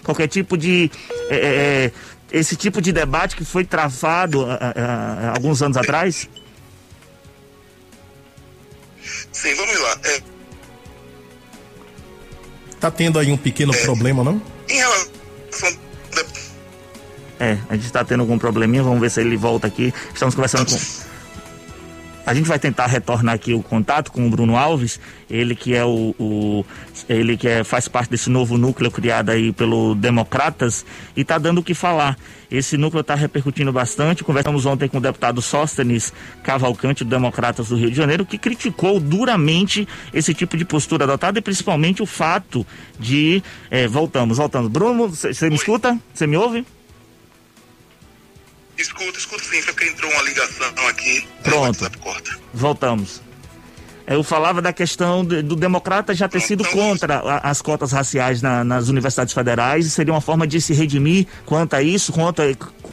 qualquer 0.04 0.28
tipo 0.28 0.58
de. 0.58 0.92
É, 1.30 1.36
é, 1.36 1.92
é 2.32 2.40
esse 2.40 2.56
tipo 2.56 2.82
de 2.82 2.92
debate 2.92 3.36
que 3.36 3.44
foi 3.44 3.66
travado 3.66 4.46
há 4.50 5.34
alguns 5.36 5.62
anos 5.62 5.76
atrás? 5.76 6.30
Sim, 9.32 9.54
vamos 9.56 9.80
lá. 9.82 10.00
É... 10.06 10.22
Tá 12.80 12.90
tendo 12.90 13.20
aí 13.20 13.32
um 13.32 13.38
pequeno 13.38 13.74
é. 13.74 13.84
problema, 13.84 14.24
não? 14.24 14.42
Em 14.70 14.78
relação 14.78 15.12
é, 17.42 17.58
a 17.68 17.74
gente 17.74 17.88
está 17.88 18.06
tendo 18.06 18.20
algum 18.20 18.38
probleminha, 18.38 18.84
vamos 18.84 19.02
ver 19.02 19.10
se 19.10 19.20
ele 19.20 19.36
volta 19.36 19.66
aqui. 19.66 19.92
Estamos 20.14 20.36
conversando 20.36 20.70
com. 20.70 20.78
A 22.26 22.34
gente 22.34 22.48
vai 22.48 22.60
tentar 22.60 22.86
retornar 22.86 23.36
aqui 23.36 23.54
o 23.54 23.64
contato 23.64 24.12
com 24.12 24.28
o 24.28 24.30
Bruno 24.30 24.56
Alves, 24.56 25.00
ele 25.30 25.56
que 25.56 25.76
é 25.76 25.84
o, 25.84 26.16
o 26.20 26.66
ele 27.10 27.36
que 27.36 27.48
é, 27.48 27.64
faz 27.64 27.88
parte 27.88 28.12
desse 28.12 28.30
novo 28.30 28.58
núcleo 28.58 28.92
criado 28.92 29.32
aí 29.32 29.52
pelo 29.52 29.96
Democratas 29.96 30.86
e 31.16 31.22
está 31.22 31.38
dando 31.38 31.60
o 31.60 31.64
que 31.64 31.74
falar. 31.74 32.18
Esse 32.50 32.78
núcleo 32.78 33.02
está 33.02 33.16
repercutindo 33.16 33.72
bastante. 33.72 34.24
Conversamos 34.24 34.66
ontem 34.66 34.88
com 34.88 34.98
o 34.98 35.02
deputado 35.02 35.42
Sóstenes 35.42 36.14
Cavalcante, 36.44 37.04
do 37.04 37.10
Democratas 37.10 37.70
do 37.70 37.76
Rio 37.76 37.90
de 37.90 37.96
Janeiro, 37.96 38.26
que 38.26 38.38
criticou 38.38 39.00
duramente 39.00 39.88
esse 40.14 40.34
tipo 40.34 40.58
de 40.58 40.66
postura 40.66 41.06
adotada 41.06 41.40
e 41.40 41.42
principalmente 41.42 42.04
o 42.04 42.06
fato 42.06 42.66
de. 43.00 43.42
É, 43.70 43.88
voltamos, 43.88 44.38
voltamos. 44.38 44.70
Bruno, 44.70 45.08
você 45.08 45.50
me 45.50 45.56
escuta? 45.56 45.98
Você 46.14 46.28
me 46.28 46.38
ouve? 46.38 46.66
Escuta, 48.78 49.18
escuta 49.18 49.44
sim, 49.44 49.62
porque 49.64 49.86
entrou 49.86 50.12
uma 50.12 50.24
ligação 50.24 50.88
aqui. 50.88 51.28
Pronto. 51.44 51.92
Voltamos. 52.54 53.22
Eu 54.08 54.24
falava 54.24 54.62
da 54.62 54.74
questão 54.74 55.24
do 55.24 55.56
democrata 55.56 56.14
já 56.14 56.28
ter 56.28 56.40
Pronto, 56.40 56.48
sido 56.48 56.64
então, 56.64 56.74
contra 56.74 57.20
a, 57.20 57.50
as 57.50 57.62
cotas 57.62 57.92
raciais 57.92 58.42
na, 58.42 58.64
nas 58.64 58.90
universidades 58.90 59.34
federais 59.34 59.86
e 59.86 59.90
seria 59.90 60.14
uma 60.14 60.20
forma 60.20 60.46
de 60.48 60.60
se 60.60 60.74
redimir 60.74 61.28
quanto 61.46 61.76
a 61.76 61.82
isso, 61.82 62.12
quanto, 62.12 62.42
a, 62.42 62.46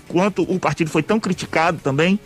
quanto 0.07 0.43
o 0.43 0.61
partido 0.61 0.91
foi 0.91 1.03
tão 1.03 1.19
criticado 1.19 1.81
também. 1.83 2.21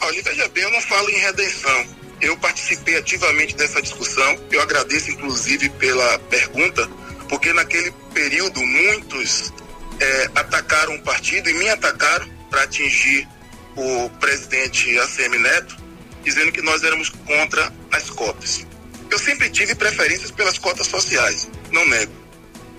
Olha, 0.00 0.22
veja 0.22 0.48
bem, 0.48 0.64
eu 0.64 0.72
não 0.72 0.80
falo 0.80 1.10
em 1.10 1.18
redenção. 1.18 1.86
Eu 2.20 2.36
participei 2.38 2.96
ativamente 2.96 3.54
dessa 3.54 3.80
discussão. 3.80 4.38
Eu 4.50 4.60
agradeço, 4.60 5.10
inclusive, 5.10 5.68
pela 5.70 6.18
pergunta, 6.20 6.88
porque 7.28 7.52
naquele 7.52 7.92
período 8.12 8.60
muitos 8.64 9.52
é, 10.00 10.30
atacaram 10.34 10.94
o 10.94 11.02
partido 11.02 11.48
e 11.50 11.54
me 11.54 11.68
atacaram 11.68 12.28
para 12.50 12.62
atingir 12.62 13.28
o 13.76 14.10
presidente 14.18 14.98
ACM 14.98 15.38
Neto, 15.38 15.76
dizendo 16.24 16.52
que 16.52 16.62
nós 16.62 16.82
éramos 16.82 17.10
contra 17.10 17.72
as 17.92 18.10
cotas. 18.10 18.66
Eu 19.10 19.18
sempre 19.18 19.48
tive 19.50 19.74
preferências 19.74 20.30
pelas 20.30 20.58
cotas 20.58 20.86
sociais, 20.86 21.48
não 21.70 21.86
nego. 21.86 22.12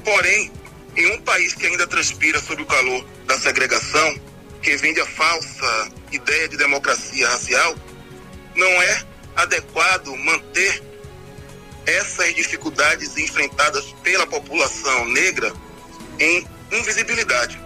Porém, 0.04 0.52
em 0.96 1.06
um 1.14 1.22
país 1.22 1.54
que 1.54 1.66
ainda 1.66 1.88
transpira 1.88 2.40
sob 2.40 2.62
o 2.62 2.66
calor 2.66 3.06
da 3.26 3.40
segregação, 3.40 4.20
que 4.62 4.76
vende 4.78 5.00
a 5.00 5.06
falsa 5.06 5.92
ideia 6.12 6.48
de 6.48 6.58
democracia 6.58 7.28
racial, 7.30 7.76
não 8.56 8.68
é 8.68 9.04
adequado 9.36 10.16
manter 10.18 10.84
essas 11.86 12.36
dificuldades 12.36 13.18
enfrentadas 13.18 13.86
pela 14.04 14.28
população 14.28 15.06
negra 15.06 15.52
em 16.20 16.46
invisibilidade. 16.72 17.60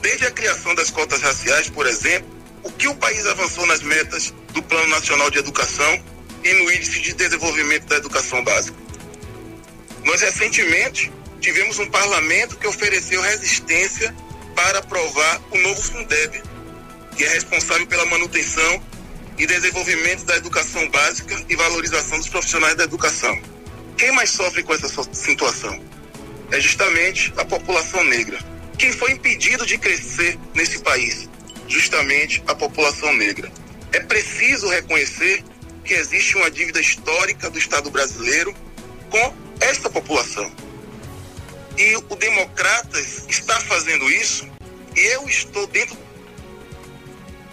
Desde 0.00 0.26
a 0.26 0.30
criação 0.30 0.74
das 0.74 0.90
cotas 0.90 1.22
raciais, 1.22 1.68
por 1.68 1.86
exemplo, 1.86 2.28
o 2.62 2.70
que 2.70 2.88
o 2.88 2.94
país 2.94 3.26
avançou 3.26 3.66
nas 3.66 3.80
metas 3.82 4.32
do 4.52 4.62
Plano 4.62 4.88
Nacional 4.88 5.30
de 5.30 5.38
Educação 5.38 6.02
e 6.44 6.52
no 6.52 6.72
Índice 6.72 7.00
de 7.00 7.12
Desenvolvimento 7.14 7.86
da 7.86 7.96
Educação 7.96 8.42
Básica. 8.44 8.76
Nós 10.04 10.20
recentemente 10.20 11.12
tivemos 11.40 11.78
um 11.78 11.90
parlamento 11.90 12.56
que 12.56 12.66
ofereceu 12.66 13.20
resistência 13.20 14.14
para 14.54 14.78
aprovar 14.78 15.40
o 15.50 15.58
novo 15.58 15.82
Fundeb, 15.82 16.42
que 17.16 17.24
é 17.24 17.28
responsável 17.28 17.86
pela 17.86 18.06
manutenção 18.06 18.82
e 19.38 19.46
desenvolvimento 19.46 20.24
da 20.24 20.36
educação 20.36 20.88
básica 20.90 21.44
e 21.48 21.56
valorização 21.56 22.18
dos 22.18 22.28
profissionais 22.28 22.74
da 22.74 22.84
educação. 22.84 23.38
Quem 23.96 24.12
mais 24.12 24.30
sofre 24.30 24.62
com 24.62 24.74
essa 24.74 24.88
situação? 25.12 25.95
É 26.50 26.60
justamente 26.60 27.32
a 27.36 27.44
população 27.44 28.04
negra. 28.04 28.38
Quem 28.78 28.92
foi 28.92 29.12
impedido 29.12 29.66
de 29.66 29.78
crescer 29.78 30.38
nesse 30.54 30.80
país? 30.80 31.28
Justamente 31.66 32.42
a 32.46 32.54
população 32.54 33.12
negra. 33.14 33.50
É 33.92 34.00
preciso 34.00 34.68
reconhecer 34.68 35.42
que 35.84 35.94
existe 35.94 36.36
uma 36.36 36.50
dívida 36.50 36.80
histórica 36.80 37.48
do 37.48 37.58
Estado 37.58 37.90
brasileiro 37.90 38.54
com 39.10 39.34
essa 39.60 39.88
população. 39.88 40.50
E 41.78 41.96
o 41.96 42.16
Democratas 42.16 43.26
está 43.28 43.60
fazendo 43.60 44.08
isso, 44.10 44.48
e 44.96 45.00
eu 45.00 45.28
estou 45.28 45.66
dentro 45.66 45.96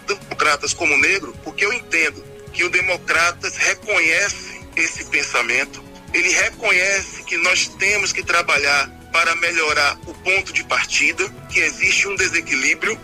do 0.06 0.14
Democratas 0.14 0.72
como 0.72 0.96
negro, 0.96 1.36
porque 1.44 1.64
eu 1.64 1.72
entendo 1.72 2.24
que 2.52 2.64
o 2.64 2.70
Democratas 2.70 3.56
reconhece 3.56 4.60
esse 4.76 5.04
pensamento, 5.06 5.83
ele 6.14 6.28
reconhece 6.30 7.24
que 7.24 7.36
nós 7.38 7.66
temos 7.66 8.12
que 8.12 8.22
trabalhar 8.22 8.88
para 9.12 9.34
melhorar 9.36 9.98
o 10.06 10.14
ponto 10.14 10.52
de 10.52 10.62
partida, 10.64 11.28
que 11.50 11.58
existe 11.58 12.06
um 12.06 12.14
desequilíbrio, 12.14 12.98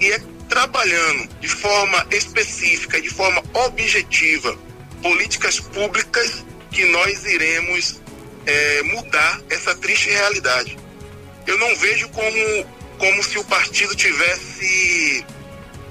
e 0.00 0.10
é 0.10 0.20
trabalhando 0.48 1.28
de 1.40 1.48
forma 1.48 2.06
específica, 2.10 3.00
de 3.00 3.08
forma 3.08 3.42
objetiva, 3.52 4.58
políticas 5.00 5.60
públicas 5.60 6.44
que 6.70 6.84
nós 6.86 7.24
iremos 7.24 8.00
é, 8.46 8.82
mudar 8.82 9.40
essa 9.48 9.74
triste 9.76 10.10
realidade. 10.10 10.76
Eu 11.46 11.56
não 11.58 11.76
vejo 11.76 12.08
como, 12.08 12.66
como 12.98 13.22
se 13.22 13.38
o 13.38 13.44
partido 13.44 13.94
tivesse, 13.94 15.24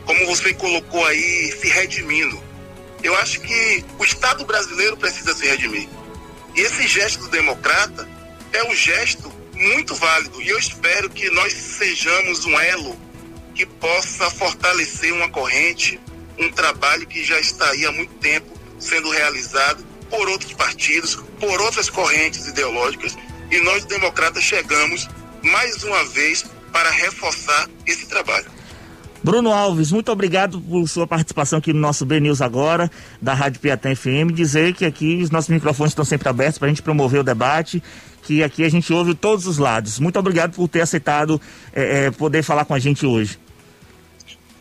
como 0.05 0.25
você 0.25 0.53
colocou 0.53 1.05
aí, 1.05 1.53
se 1.53 1.69
redimindo. 1.69 2.41
Eu 3.01 3.15
acho 3.17 3.39
que 3.39 3.85
o 3.97 4.03
Estado 4.03 4.45
brasileiro 4.45 4.97
precisa 4.97 5.33
se 5.33 5.47
redimir. 5.47 5.87
E 6.55 6.61
esse 6.61 6.87
gesto 6.87 7.21
do 7.21 7.29
democrata 7.29 8.07
é 8.51 8.63
um 8.63 8.75
gesto 8.75 9.31
muito 9.53 9.95
válido. 9.95 10.41
E 10.41 10.49
eu 10.49 10.57
espero 10.57 11.09
que 11.09 11.29
nós 11.31 11.53
sejamos 11.53 12.45
um 12.45 12.59
elo 12.59 12.97
que 13.55 13.65
possa 13.65 14.29
fortalecer 14.29 15.13
uma 15.13 15.29
corrente, 15.29 15.99
um 16.39 16.51
trabalho 16.51 17.07
que 17.07 17.23
já 17.23 17.39
está 17.39 17.69
aí 17.69 17.85
há 17.85 17.91
muito 17.91 18.13
tempo 18.15 18.51
sendo 18.79 19.09
realizado 19.09 19.83
por 20.09 20.27
outros 20.29 20.53
partidos, 20.53 21.15
por 21.39 21.61
outras 21.61 21.89
correntes 21.89 22.45
ideológicas, 22.47 23.15
e 23.49 23.59
nós 23.61 23.85
democratas 23.85 24.43
chegamos 24.43 25.07
mais 25.41 25.83
uma 25.83 26.03
vez 26.05 26.45
para 26.71 26.89
reforçar 26.89 27.69
esse 27.85 28.05
trabalho. 28.07 28.51
Bruno 29.23 29.53
Alves, 29.53 29.89
muito 29.89 30.11
obrigado 30.11 30.59
por 30.59 30.85
sua 30.89 31.07
participação 31.07 31.59
aqui 31.59 31.71
no 31.71 31.79
nosso 31.79 32.05
B 32.05 32.19
News 32.19 32.41
agora, 32.41 32.91
da 33.21 33.33
Rádio 33.33 33.61
Piatã 33.61 33.95
FM. 33.95 34.33
Dizer 34.33 34.73
que 34.73 34.83
aqui 34.83 35.21
os 35.23 35.31
nossos 35.31 35.49
microfones 35.49 35.91
estão 35.91 36.03
sempre 36.03 36.27
abertos 36.27 36.57
para 36.57 36.65
a 36.65 36.69
gente 36.69 36.81
promover 36.81 37.21
o 37.21 37.23
debate, 37.23 37.81
que 38.21 38.43
aqui 38.43 38.65
a 38.65 38.69
gente 38.69 38.91
ouve 38.91 39.15
todos 39.15 39.47
os 39.47 39.57
lados. 39.57 39.97
Muito 39.97 40.19
obrigado 40.19 40.53
por 40.53 40.67
ter 40.67 40.81
aceitado 40.81 41.39
é, 41.71 42.07
é, 42.07 42.11
poder 42.11 42.43
falar 42.43 42.65
com 42.65 42.73
a 42.73 42.79
gente 42.79 43.05
hoje. 43.05 43.39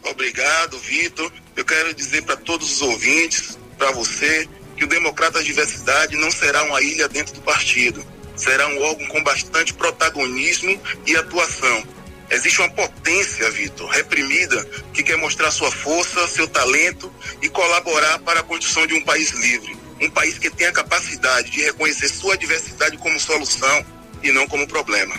Obrigado, 0.05 0.79
Vitor. 0.79 1.33
Eu 1.57 1.65
quero 1.65 1.93
dizer 1.93 2.23
para 2.23 2.37
todos 2.37 2.71
os 2.71 2.83
ouvintes, 2.83 3.59
para 3.77 3.91
você, 3.91 4.49
que 4.77 4.85
o 4.85 4.87
Democrata 4.87 5.43
Diversidade 5.43 6.17
não 6.17 6.31
será 6.31 6.63
uma 6.63 6.81
ilha 6.81 7.09
dentro 7.09 7.35
do 7.35 7.41
partido. 7.41 8.05
Será 8.37 8.69
um 8.69 8.83
órgão 8.83 9.09
com 9.09 9.25
bastante 9.25 9.75
protagonismo 9.75 10.81
e 11.05 11.17
atuação. 11.17 11.83
Existe 12.33 12.61
uma 12.61 12.71
potência, 12.71 13.51
Vitor, 13.51 13.91
reprimida, 13.91 14.65
que 14.95 15.03
quer 15.03 15.19
mostrar 15.19 15.51
sua 15.51 15.71
força, 15.71 16.27
seu 16.27 16.49
talento 16.49 17.13
e 17.43 17.49
colaborar 17.51 18.19
para 18.21 18.41
a 18.41 18.43
construção 18.43 18.87
de 18.87 18.95
um 18.95 19.05
país 19.05 19.33
livre. 19.33 19.77
Um 20.01 20.09
país 20.09 20.39
que 20.39 20.49
tenha 20.49 20.71
a 20.71 20.73
capacidade 20.73 21.51
de 21.51 21.61
reconhecer 21.61 22.09
sua 22.09 22.35
diversidade 22.39 22.97
como 22.97 23.21
solução 23.21 23.85
e 24.23 24.33
não 24.33 24.49
como 24.49 24.67
problema. 24.67 25.15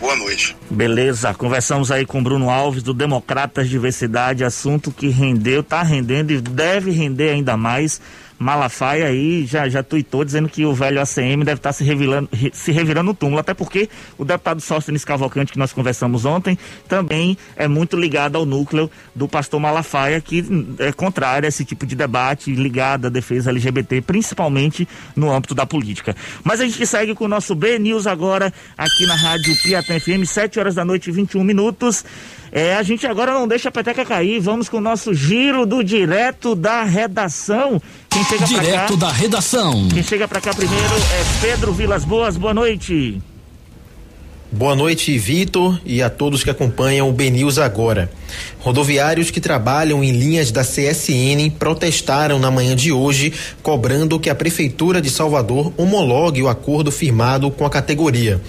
Boa 0.00 0.16
noite. 0.16 0.56
Beleza, 0.68 1.32
conversamos 1.32 1.92
aí 1.92 2.04
com 2.04 2.22
Bruno 2.22 2.50
Alves 2.50 2.82
do 2.82 2.92
Democratas 2.92 3.68
Diversidade, 3.68 4.44
assunto 4.44 4.90
que 4.90 5.08
rendeu, 5.08 5.60
está 5.60 5.82
rendendo 5.84 6.32
e 6.32 6.40
deve 6.40 6.90
render 6.90 7.30
ainda 7.30 7.56
mais. 7.56 8.00
Malafaia 8.38 9.06
aí 9.06 9.46
já, 9.46 9.68
já 9.68 9.82
tuitou 9.82 10.24
dizendo 10.24 10.48
que 10.48 10.64
o 10.64 10.74
velho 10.74 11.00
ACM 11.00 11.44
deve 11.44 11.58
estar 11.58 11.70
tá 11.70 11.72
se, 11.72 11.82
revirando, 11.84 12.28
se 12.52 12.70
revirando 12.70 13.06
no 13.06 13.14
túmulo, 13.14 13.40
até 13.40 13.54
porque 13.54 13.88
o 14.18 14.24
deputado 14.24 14.60
Sóstenes 14.60 15.04
Cavalcante, 15.04 15.52
que 15.52 15.58
nós 15.58 15.72
conversamos 15.72 16.24
ontem, 16.24 16.58
também 16.88 17.36
é 17.56 17.66
muito 17.66 17.96
ligado 17.96 18.36
ao 18.36 18.44
núcleo 18.44 18.90
do 19.14 19.26
pastor 19.26 19.58
Malafaia, 19.60 20.20
que 20.20 20.44
é 20.78 20.92
contrário 20.92 21.46
a 21.46 21.48
esse 21.48 21.64
tipo 21.64 21.86
de 21.86 21.96
debate 21.96 22.54
ligado 22.54 23.06
à 23.06 23.10
defesa 23.10 23.50
LGBT, 23.50 24.02
principalmente 24.02 24.86
no 25.14 25.32
âmbito 25.32 25.54
da 25.54 25.64
política. 25.64 26.14
Mas 26.44 26.60
a 26.60 26.64
gente 26.64 26.86
segue 26.86 27.14
com 27.14 27.24
o 27.24 27.28
nosso 27.28 27.54
B 27.54 27.78
News 27.78 28.06
agora, 28.06 28.52
aqui 28.76 29.06
na 29.06 29.14
Rádio 29.14 29.56
Piatã 29.62 29.98
FM, 29.98 30.26
7 30.26 30.58
horas 30.58 30.74
da 30.74 30.84
noite 30.84 31.08
e 31.08 31.12
21 31.12 31.42
minutos. 31.42 32.04
É, 32.56 32.74
a 32.74 32.82
gente 32.82 33.06
agora 33.06 33.34
não 33.34 33.46
deixa 33.46 33.68
a 33.68 33.70
peteca 33.70 34.02
cair, 34.02 34.40
vamos 34.40 34.66
com 34.66 34.78
o 34.78 34.80
nosso 34.80 35.12
giro 35.12 35.66
do 35.66 35.84
direto 35.84 36.54
da 36.54 36.84
redação. 36.84 37.78
Quem 38.08 38.24
chega 38.24 38.46
direto 38.46 38.94
cá, 38.94 39.06
da 39.06 39.12
redação. 39.12 39.88
Quem 39.92 40.02
chega 40.02 40.26
para 40.26 40.40
cá 40.40 40.54
primeiro 40.54 40.94
é 40.94 41.40
Pedro 41.42 41.74
Vilas 41.74 42.02
Boas, 42.02 42.38
boa 42.38 42.54
noite. 42.54 43.20
Boa 44.56 44.74
noite, 44.74 45.18
Vitor, 45.18 45.78
e 45.84 46.02
a 46.02 46.08
todos 46.08 46.42
que 46.42 46.48
acompanham 46.48 47.10
o 47.10 47.12
BNews 47.12 47.58
agora. 47.58 48.10
Rodoviários 48.58 49.30
que 49.30 49.38
trabalham 49.38 50.02
em 50.02 50.12
linhas 50.12 50.50
da 50.50 50.62
CSN 50.62 51.50
protestaram 51.58 52.38
na 52.38 52.50
manhã 52.50 52.74
de 52.74 52.90
hoje, 52.90 53.34
cobrando 53.62 54.18
que 54.18 54.30
a 54.30 54.34
Prefeitura 54.34 55.02
de 55.02 55.10
Salvador 55.10 55.74
homologue 55.76 56.42
o 56.42 56.48
acordo 56.48 56.90
firmado 56.90 57.50
com 57.50 57.66
a 57.66 57.70
categoria. 57.70 58.40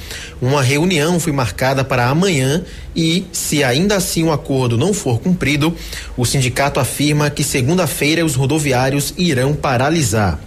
Uma 0.41 0.63
reunião 0.63 1.19
foi 1.19 1.33
marcada 1.33 1.83
para 1.83 2.07
amanhã 2.07 2.63
e, 2.95 3.25
se 3.33 3.61
ainda 3.61 3.97
assim 3.97 4.23
o 4.23 4.31
acordo 4.31 4.77
não 4.77 4.93
for 4.93 5.19
cumprido, 5.19 5.75
o 6.15 6.25
sindicato 6.25 6.79
afirma 6.79 7.29
que 7.29 7.43
segunda-feira 7.43 8.25
os 8.25 8.33
rodoviários 8.33 9.13
irão 9.17 9.53
paralisar. 9.53 10.46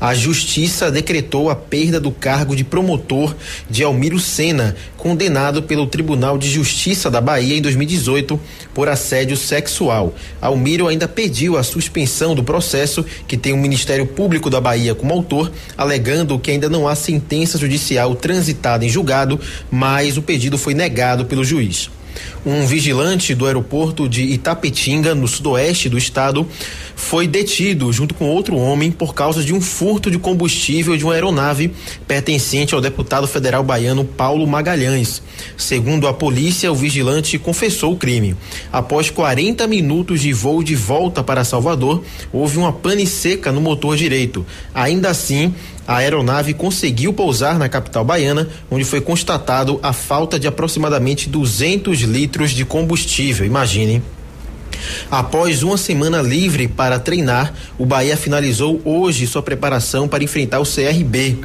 A 0.00 0.14
Justiça 0.14 0.90
decretou 0.90 1.50
a 1.50 1.56
perda 1.56 2.00
do 2.00 2.10
cargo 2.10 2.56
de 2.56 2.64
promotor 2.64 3.34
de 3.68 3.82
Almiro 3.82 4.18
Sena, 4.18 4.76
condenado 4.96 5.62
pelo 5.62 5.86
Tribunal 5.86 6.38
de 6.38 6.48
Justiça 6.48 7.10
da 7.10 7.20
Bahia 7.20 7.56
em 7.56 7.62
2018 7.62 8.40
por 8.74 8.88
assédio 8.88 9.36
sexual. 9.36 10.14
Almiro 10.40 10.88
ainda 10.88 11.08
pediu 11.08 11.56
a 11.56 11.62
suspensão 11.62 12.34
do 12.34 12.42
processo, 12.44 13.04
que 13.26 13.36
tem 13.36 13.52
o 13.52 13.58
Ministério 13.58 14.06
Público 14.06 14.50
da 14.50 14.60
Bahia 14.60 14.94
como 14.94 15.12
autor, 15.12 15.50
alegando 15.76 16.38
que 16.38 16.50
ainda 16.50 16.68
não 16.68 16.86
há 16.86 16.94
sentença 16.94 17.58
judicial 17.58 18.14
transitada 18.14 18.84
em 18.84 18.88
julgado, 18.88 19.40
mas 19.70 20.16
o 20.16 20.22
pedido 20.22 20.58
foi 20.58 20.74
negado 20.74 21.24
pelo 21.24 21.44
juiz. 21.44 21.90
Um 22.44 22.66
vigilante 22.66 23.34
do 23.34 23.46
aeroporto 23.46 24.08
de 24.08 24.22
Itapetinga, 24.22 25.14
no 25.14 25.28
sudoeste 25.28 25.88
do 25.88 25.98
estado, 25.98 26.46
foi 26.96 27.26
detido 27.26 27.92
junto 27.92 28.14
com 28.14 28.26
outro 28.26 28.56
homem 28.56 28.90
por 28.90 29.14
causa 29.14 29.42
de 29.42 29.52
um 29.52 29.60
furto 29.60 30.10
de 30.10 30.18
combustível 30.18 30.96
de 30.96 31.04
uma 31.04 31.14
aeronave 31.14 31.72
pertencente 32.06 32.74
ao 32.74 32.80
deputado 32.80 33.26
federal 33.26 33.62
baiano 33.62 34.04
Paulo 34.04 34.46
Magalhães. 34.46 35.22
Segundo 35.56 36.06
a 36.06 36.12
polícia, 36.12 36.70
o 36.70 36.74
vigilante 36.74 37.38
confessou 37.38 37.92
o 37.92 37.96
crime. 37.96 38.36
Após 38.72 39.10
40 39.10 39.66
minutos 39.66 40.20
de 40.20 40.32
voo 40.32 40.62
de 40.62 40.74
volta 40.74 41.22
para 41.22 41.44
Salvador, 41.44 42.02
houve 42.32 42.58
uma 42.58 42.72
pane 42.72 43.06
seca 43.06 43.50
no 43.50 43.60
motor 43.60 43.96
direito. 43.96 44.44
Ainda 44.74 45.10
assim, 45.10 45.54
a 45.90 45.96
aeronave 45.96 46.54
conseguiu 46.54 47.12
pousar 47.12 47.58
na 47.58 47.68
capital 47.68 48.04
baiana, 48.04 48.48
onde 48.70 48.84
foi 48.84 49.00
constatado 49.00 49.80
a 49.82 49.92
falta 49.92 50.38
de 50.38 50.46
aproximadamente 50.46 51.28
200 51.28 52.02
litros 52.02 52.52
de 52.52 52.64
combustível. 52.64 53.44
Imagine. 53.44 54.00
Após 55.10 55.64
uma 55.64 55.76
semana 55.76 56.22
livre 56.22 56.68
para 56.68 57.00
treinar, 57.00 57.52
o 57.76 57.84
Bahia 57.84 58.16
finalizou 58.16 58.80
hoje 58.84 59.26
sua 59.26 59.42
preparação 59.42 60.06
para 60.06 60.22
enfrentar 60.22 60.60
o 60.60 60.64
CRB. 60.64 61.38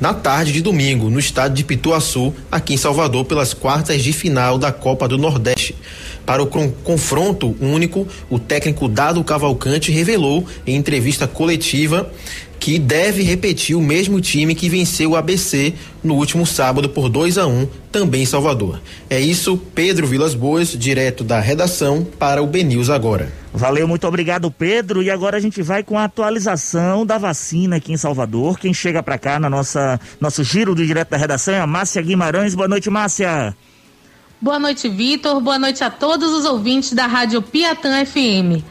Na 0.00 0.14
tarde 0.14 0.52
de 0.52 0.62
domingo, 0.62 1.10
no 1.10 1.18
estado 1.18 1.52
de 1.52 1.62
Pituaçu, 1.62 2.32
aqui 2.50 2.72
em 2.72 2.78
Salvador, 2.78 3.26
pelas 3.26 3.52
quartas 3.52 4.02
de 4.02 4.12
final 4.14 4.56
da 4.56 4.72
Copa 4.72 5.06
do 5.06 5.18
Nordeste. 5.18 5.76
Para 6.24 6.42
o 6.42 6.46
confronto 6.46 7.56
único, 7.60 8.06
o 8.30 8.38
técnico 8.38 8.88
Dado 8.88 9.22
Cavalcante 9.24 9.90
revelou 9.90 10.46
em 10.66 10.76
entrevista 10.76 11.26
coletiva 11.26 12.10
que 12.62 12.78
deve 12.78 13.24
repetir 13.24 13.74
o 13.74 13.82
mesmo 13.82 14.20
time 14.20 14.54
que 14.54 14.68
venceu 14.68 15.10
o 15.10 15.16
ABC 15.16 15.74
no 16.00 16.14
último 16.14 16.46
sábado 16.46 16.88
por 16.88 17.08
2 17.08 17.36
a 17.36 17.44
1 17.44 17.66
também 17.90 18.22
em 18.22 18.24
Salvador. 18.24 18.80
É 19.10 19.20
isso, 19.20 19.58
Pedro 19.74 20.06
Vilas 20.06 20.32
Boas, 20.32 20.68
direto 20.68 21.24
da 21.24 21.40
redação 21.40 22.06
para 22.20 22.40
o 22.40 22.46
BNews 22.46 22.88
agora. 22.88 23.32
Valeu, 23.52 23.88
muito 23.88 24.06
obrigado, 24.06 24.48
Pedro. 24.48 25.02
E 25.02 25.10
agora 25.10 25.36
a 25.36 25.40
gente 25.40 25.60
vai 25.60 25.82
com 25.82 25.98
a 25.98 26.04
atualização 26.04 27.04
da 27.04 27.18
vacina 27.18 27.76
aqui 27.76 27.92
em 27.92 27.96
Salvador. 27.96 28.56
Quem 28.60 28.72
chega 28.72 29.02
para 29.02 29.18
cá 29.18 29.40
na 29.40 29.50
nossa 29.50 29.98
nosso 30.20 30.44
giro 30.44 30.72
do 30.72 30.86
direto 30.86 31.10
da 31.10 31.16
redação 31.16 31.54
é 31.54 31.58
a 31.58 31.66
Márcia 31.66 32.00
Guimarães. 32.00 32.54
Boa 32.54 32.68
noite, 32.68 32.88
Márcia. 32.88 33.56
Boa 34.40 34.60
noite, 34.60 34.88
Vitor. 34.88 35.40
Boa 35.40 35.58
noite 35.58 35.82
a 35.82 35.90
todos 35.90 36.32
os 36.32 36.44
ouvintes 36.44 36.92
da 36.92 37.08
Rádio 37.08 37.42
Piatã 37.42 38.06
FM. 38.06 38.62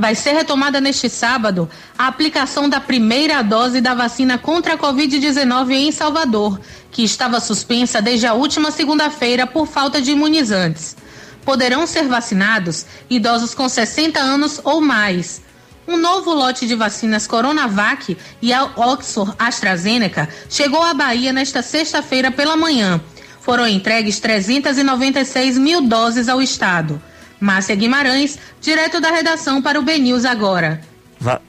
Vai 0.00 0.14
ser 0.14 0.32
retomada 0.32 0.80
neste 0.80 1.10
sábado 1.10 1.68
a 1.98 2.06
aplicação 2.06 2.70
da 2.70 2.80
primeira 2.80 3.42
dose 3.42 3.82
da 3.82 3.92
vacina 3.92 4.38
contra 4.38 4.72
a 4.72 4.78
Covid-19 4.78 5.72
em 5.72 5.92
Salvador, 5.92 6.58
que 6.90 7.04
estava 7.04 7.38
suspensa 7.38 8.00
desde 8.00 8.26
a 8.26 8.32
última 8.32 8.70
segunda-feira 8.70 9.46
por 9.46 9.66
falta 9.66 10.00
de 10.00 10.12
imunizantes. 10.12 10.96
Poderão 11.44 11.86
ser 11.86 12.08
vacinados 12.08 12.86
idosos 13.10 13.54
com 13.54 13.68
60 13.68 14.18
anos 14.18 14.58
ou 14.64 14.80
mais. 14.80 15.42
Um 15.86 15.98
novo 15.98 16.32
lote 16.32 16.66
de 16.66 16.74
vacinas 16.74 17.26
Coronavac 17.26 18.16
e 18.40 18.54
a 18.54 18.70
Oxford 18.76 19.34
AstraZeneca 19.38 20.30
chegou 20.48 20.82
à 20.82 20.94
Bahia 20.94 21.30
nesta 21.30 21.60
sexta-feira 21.60 22.30
pela 22.30 22.56
manhã. 22.56 22.98
Foram 23.42 23.68
entregues 23.68 24.18
396 24.18 25.58
mil 25.58 25.82
doses 25.82 26.26
ao 26.26 26.40
estado. 26.40 27.02
Márcia 27.40 27.74
Guimarães, 27.74 28.38
direto 28.60 29.00
da 29.00 29.10
redação 29.10 29.62
para 29.62 29.78
o 29.78 29.82
BNews 29.82 30.24
agora. 30.24 30.80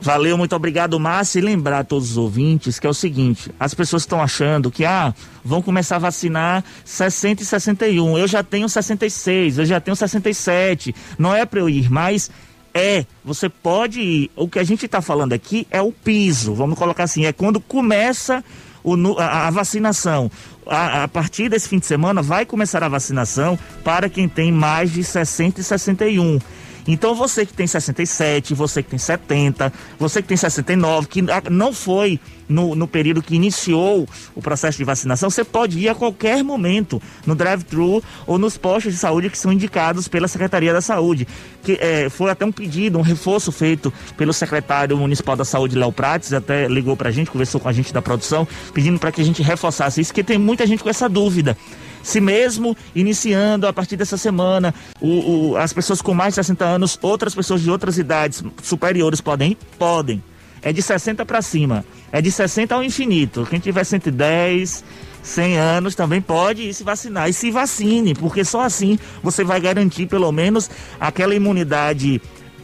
Valeu, 0.02 0.38
muito 0.38 0.54
obrigado, 0.54 1.00
Márcia. 1.00 1.40
E 1.40 1.42
lembrar 1.42 1.80
a 1.80 1.84
todos 1.84 2.12
os 2.12 2.18
ouvintes 2.18 2.78
que 2.78 2.86
é 2.86 2.90
o 2.90 2.94
seguinte: 2.94 3.50
as 3.58 3.74
pessoas 3.74 4.04
estão 4.04 4.22
achando 4.22 4.70
que 4.70 4.84
ah, 4.84 5.14
vão 5.44 5.62
começar 5.62 5.96
a 5.96 6.00
vacinar 6.00 6.64
60 6.84 7.42
e 7.42 7.46
61. 7.46 8.18
Eu 8.18 8.28
já 8.28 8.44
tenho 8.44 8.68
66, 8.68 9.60
eu 9.60 9.66
já 9.66 9.80
tenho 9.80 9.96
67. 9.96 10.94
Não 11.18 11.34
é 11.34 11.46
para 11.46 11.62
eu 11.62 11.70
ir, 11.70 11.90
mas 11.90 12.30
é. 12.74 13.06
Você 13.24 13.48
pode 13.48 14.02
ir. 14.02 14.32
O 14.36 14.50
que 14.50 14.60
a 14.60 14.64
gente 14.64 14.86
está 14.86 15.02
falando 15.02 15.32
aqui 15.32 15.66
é 15.72 15.82
o 15.82 15.92
piso. 15.92 16.54
Vamos 16.54 16.78
colocar 16.78 17.04
assim: 17.04 17.26
é 17.26 17.32
quando 17.32 17.62
começa 17.62 18.44
o, 18.84 19.20
a, 19.20 19.48
a 19.48 19.50
vacinação. 19.52 20.30
A, 20.66 21.04
a, 21.04 21.08
partir 21.08 21.50
desse 21.50 21.68
fim 21.68 21.80
de 21.80 21.86
semana 21.86 22.22
vai 22.22 22.46
começar 22.46 22.84
a 22.84 22.88
vacinação 22.88 23.58
para 23.84 24.10
quem 24.10 24.28
tem 24.30 24.52
mais 24.52 24.92
de 24.92 25.04
60 25.04 25.60
e 25.60 25.64
61. 25.64 26.40
Então 26.88 27.16
você 27.16 27.46
que 27.46 27.54
tem 27.54 27.68
67, 27.68 28.54
você 28.54 28.82
que 28.82 28.90
tem 28.90 29.00
70, 29.00 29.72
você 30.00 30.22
que 30.22 30.28
tem 30.28 30.38
69, 30.38 31.08
que 31.08 31.22
não 31.50 31.74
foi 31.74 32.20
no, 32.50 32.76
no 32.76 32.88
período 32.88 33.22
que 33.22 33.36
iniciou 33.36 34.08
o 34.36 34.42
processo 34.42 34.78
de 34.78 34.84
vacinação, 34.84 35.30
você 35.30 35.44
pode 35.44 35.80
ir 35.80 35.90
a 35.90 35.96
qualquer 35.96 36.44
momento 36.44 37.02
no 37.26 37.34
drive-thru 37.34 38.04
ou 38.28 38.38
nos 38.38 38.58
postos 38.58 38.94
de 38.94 39.00
saúde 39.00 39.30
que 39.30 39.38
são 39.38 39.52
indicados 39.52 40.08
pela 40.08 40.28
Secretaria 40.28 40.74
da 40.74 40.82
Saúde. 40.82 41.28
Que 41.64 41.78
é, 41.80 42.10
foi 42.10 42.30
até 42.30 42.46
um 42.46 42.52
pedido, 42.52 42.98
um 42.98 43.04
reforço 43.04 43.52
feito 43.52 43.94
pelo 44.18 44.34
secretário 44.34 44.98
municipal 44.98 45.36
da 45.36 45.46
Saúde, 45.46 45.78
Léo 45.78 45.92
Prates, 45.92 46.34
até 46.34 46.68
ligou 46.68 46.98
para 46.98 47.10
a 47.10 47.12
gente, 47.12 47.32
conversou 47.32 47.62
com 47.62 47.70
a 47.70 47.74
gente 47.74 47.94
da 47.94 48.02
produção, 48.02 48.48
pedindo 48.74 49.00
para 49.00 49.12
que 49.12 49.22
a 49.22 49.24
gente 49.26 49.42
reforçasse 49.42 50.02
isso, 50.02 50.12
porque 50.12 50.24
tem 50.24 50.38
muita 50.38 50.68
gente 50.68 50.84
com 50.84 50.90
essa 50.90 51.08
dúvida 51.08 51.56
se 52.04 52.20
mesmo 52.20 52.76
iniciando 52.96 53.68
a 53.68 53.74
partir 53.74 53.96
dessa 53.96 54.18
semana, 54.18 54.74
o, 55.00 55.52
o, 55.52 55.58
as 55.58 55.74
pessoas 55.74 56.02
com 56.02 56.14
mais 56.14 56.34
de 56.34 56.36
60 56.36 56.66
anos, 56.66 57.00
outras 57.02 57.36
pessoas 57.36 57.62
de 57.62 57.70
outras 57.70 57.98
idades 57.98 58.44
superiores 58.62 59.22
podem? 59.22 59.58
Podem. 59.78 60.24
É 60.62 60.72
de 60.72 60.82
60 60.82 61.26
para 61.26 61.42
cima. 61.42 61.84
É 62.12 62.22
de 62.22 62.32
60 62.32 62.76
ao 62.76 62.84
infinito. 62.84 63.48
Quem 63.50 63.60
tiver 63.60 63.84
110, 63.84 64.84
100 65.24 65.58
anos 65.58 65.96
também 65.96 66.22
pode 66.22 66.64
ir 66.64 66.74
se 66.74 66.84
vacinar. 66.84 67.30
E 67.30 67.34
se 67.34 67.50
vacine, 67.50 68.14
porque 68.14 68.44
só 68.44 68.62
assim 68.62 69.00
você 69.24 69.44
vai 69.44 69.60
garantir 69.60 70.06
pelo 70.06 70.32
menos 70.32 70.70
aquela 71.00 71.34
imunidade 71.34 72.22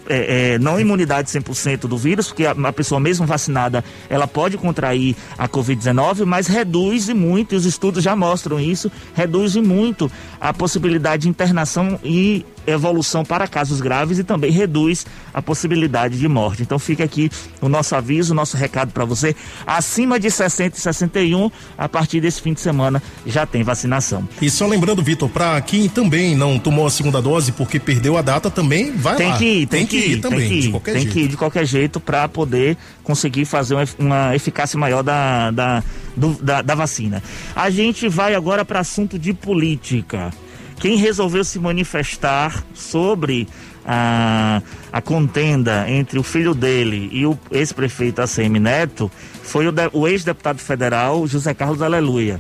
é, 0.09 0.53
é, 0.53 0.59
não 0.59 0.79
imunidade 0.79 1.29
100% 1.29 1.81
do 1.81 1.97
vírus, 1.97 2.27
porque 2.27 2.45
a, 2.45 2.51
a, 2.51 2.73
pessoa 2.73 2.99
mesmo 2.99 3.25
vacinada, 3.25 3.83
ela 4.09 4.27
pode 4.27 4.57
contrair 4.57 5.15
a 5.37 5.47
Covid-19, 5.47 6.25
mas 6.25 6.47
reduz 6.47 7.09
e 7.09 7.13
muito, 7.13 7.53
e 7.53 7.55
os 7.55 7.65
estudos 7.65 8.03
já 8.03 8.15
mostram 8.15 8.59
isso, 8.59 8.91
reduz 9.13 9.55
muito 9.55 10.11
a 10.39 10.53
possibilidade 10.53 11.23
de 11.23 11.29
internação 11.29 11.99
e 12.03 12.45
evolução 12.67 13.23
para 13.23 13.47
casos 13.47 13.79
graves 13.79 14.19
e 14.19 14.23
também 14.23 14.51
reduz 14.51 15.05
a 15.33 15.41
possibilidade 15.41 16.19
de 16.19 16.27
morte. 16.27 16.61
Então 16.61 16.77
fica 16.77 17.03
aqui 17.03 17.31
o 17.61 17.69
nosso 17.69 17.95
aviso, 17.95 18.33
o 18.33 18.35
nosso 18.35 18.57
recado 18.57 18.91
para 18.91 19.05
você. 19.05 19.35
Acima 19.65 20.19
de 20.19 20.29
60 20.29 20.77
e 20.77 20.81
61, 20.81 21.49
a 21.77 21.87
partir 21.87 22.19
desse 22.19 22.41
fim 22.41 22.53
de 22.53 22.59
semana 22.59 23.01
já 23.25 23.45
tem 23.45 23.63
vacinação. 23.63 24.27
E 24.41 24.49
só 24.49 24.67
lembrando, 24.67 25.01
Vitor, 25.01 25.29
para 25.29 25.59
quem 25.61 25.87
também 25.87 26.35
não 26.35 26.59
tomou 26.59 26.85
a 26.85 26.91
segunda 26.91 27.21
dose 27.21 27.51
porque 27.53 27.79
perdeu 27.79 28.17
a 28.17 28.21
data, 28.21 28.51
também 28.51 28.91
vai 28.91 29.15
tem 29.15 29.29
lá. 29.29 29.37
Que 29.37 29.45
ir, 29.45 29.67
tem, 29.67 29.85
tem 29.85 29.87
que, 29.87 29.97
ir, 29.97 30.11
ir 30.11 30.21
também, 30.21 30.39
tem 30.39 30.49
que 30.49 30.55
ir, 30.55 30.61
de 30.61 30.69
qualquer 30.71 30.91
tem 30.93 31.01
jeito. 31.01 31.13
que 31.13 31.19
ir 31.19 31.27
de 31.27 31.37
qualquer 31.37 31.65
jeito 31.65 31.99
para 31.99 32.27
poder 32.27 32.77
conseguir 33.03 33.45
fazer 33.45 33.75
uma, 33.75 33.85
uma 33.97 34.35
eficácia 34.35 34.77
maior 34.77 35.01
da, 35.01 35.51
da, 35.51 35.83
do, 36.15 36.33
da, 36.41 36.61
da 36.61 36.75
vacina. 36.75 37.23
A 37.55 37.69
gente 37.69 38.09
vai 38.09 38.35
agora 38.35 38.65
para 38.65 38.79
assunto 38.79 39.17
de 39.17 39.33
política. 39.33 40.31
Quem 40.79 40.95
resolveu 40.95 41.43
se 41.43 41.57
manifestar 41.59 42.63
sobre 42.73 43.47
a, 43.85 44.61
a 44.91 45.01
contenda 45.01 45.89
entre 45.89 46.19
o 46.19 46.23
filho 46.23 46.53
dele 46.53 47.09
e 47.11 47.25
o 47.25 47.37
ex-prefeito 47.51 48.21
ACM 48.21 48.59
Neto 48.59 49.09
foi 49.43 49.67
o, 49.67 49.73
o 49.93 50.07
ex-deputado 50.07 50.59
federal 50.59 51.25
José 51.25 51.53
Carlos 51.53 51.81
Aleluia 51.81 52.39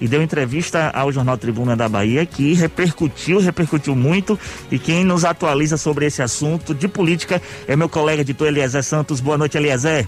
e 0.00 0.06
deu 0.06 0.22
entrevista 0.22 0.90
ao 0.90 1.10
Jornal 1.10 1.38
Tribuna 1.38 1.76
da 1.76 1.88
Bahia 1.88 2.24
que 2.26 2.52
repercutiu, 2.52 3.40
repercutiu 3.40 3.96
muito 3.96 4.38
e 4.70 4.78
quem 4.78 5.04
nos 5.04 5.24
atualiza 5.24 5.76
sobre 5.76 6.06
esse 6.06 6.22
assunto 6.22 6.74
de 6.74 6.88
política 6.88 7.40
é 7.66 7.74
meu 7.74 7.88
colega 7.88 8.22
editor 8.22 8.48
Eliezer 8.48 8.82
Santos. 8.82 9.20
Boa 9.20 9.38
noite, 9.38 9.56
Eliezer. 9.56 10.06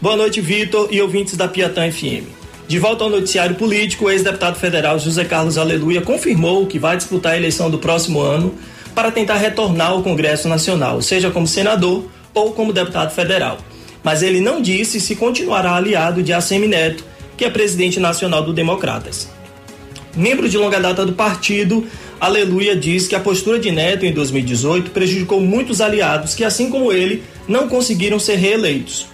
Boa 0.00 0.16
noite, 0.16 0.40
Vitor 0.40 0.88
e 0.90 1.00
ouvintes 1.00 1.36
da 1.36 1.46
Piatã 1.46 1.90
FM. 1.90 2.41
De 2.72 2.78
volta 2.78 3.04
ao 3.04 3.10
noticiário 3.10 3.54
político, 3.54 4.06
o 4.06 4.10
ex-deputado 4.10 4.58
federal 4.58 4.98
José 4.98 5.26
Carlos 5.26 5.58
Aleluia 5.58 6.00
confirmou 6.00 6.66
que 6.66 6.78
vai 6.78 6.96
disputar 6.96 7.34
a 7.34 7.36
eleição 7.36 7.70
do 7.70 7.76
próximo 7.76 8.22
ano 8.22 8.54
para 8.94 9.10
tentar 9.10 9.34
retornar 9.34 9.90
ao 9.90 10.02
Congresso 10.02 10.48
Nacional, 10.48 11.02
seja 11.02 11.30
como 11.30 11.46
senador 11.46 12.06
ou 12.32 12.52
como 12.52 12.72
deputado 12.72 13.14
federal. 13.14 13.58
Mas 14.02 14.22
ele 14.22 14.40
não 14.40 14.62
disse 14.62 15.02
se 15.02 15.14
continuará 15.14 15.74
aliado 15.74 16.22
de 16.22 16.32
ACM 16.32 16.66
Neto, 16.66 17.04
que 17.36 17.44
é 17.44 17.50
presidente 17.50 18.00
nacional 18.00 18.42
do 18.42 18.54
Democratas. 18.54 19.28
Membro 20.16 20.48
de 20.48 20.56
longa 20.56 20.80
data 20.80 21.04
do 21.04 21.12
partido, 21.12 21.86
Aleluia 22.18 22.74
diz 22.74 23.06
que 23.06 23.14
a 23.14 23.20
postura 23.20 23.58
de 23.58 23.70
Neto 23.70 24.06
em 24.06 24.14
2018 24.14 24.92
prejudicou 24.92 25.42
muitos 25.42 25.82
aliados 25.82 26.34
que, 26.34 26.42
assim 26.42 26.70
como 26.70 26.90
ele, 26.90 27.22
não 27.46 27.68
conseguiram 27.68 28.18
ser 28.18 28.36
reeleitos. 28.36 29.11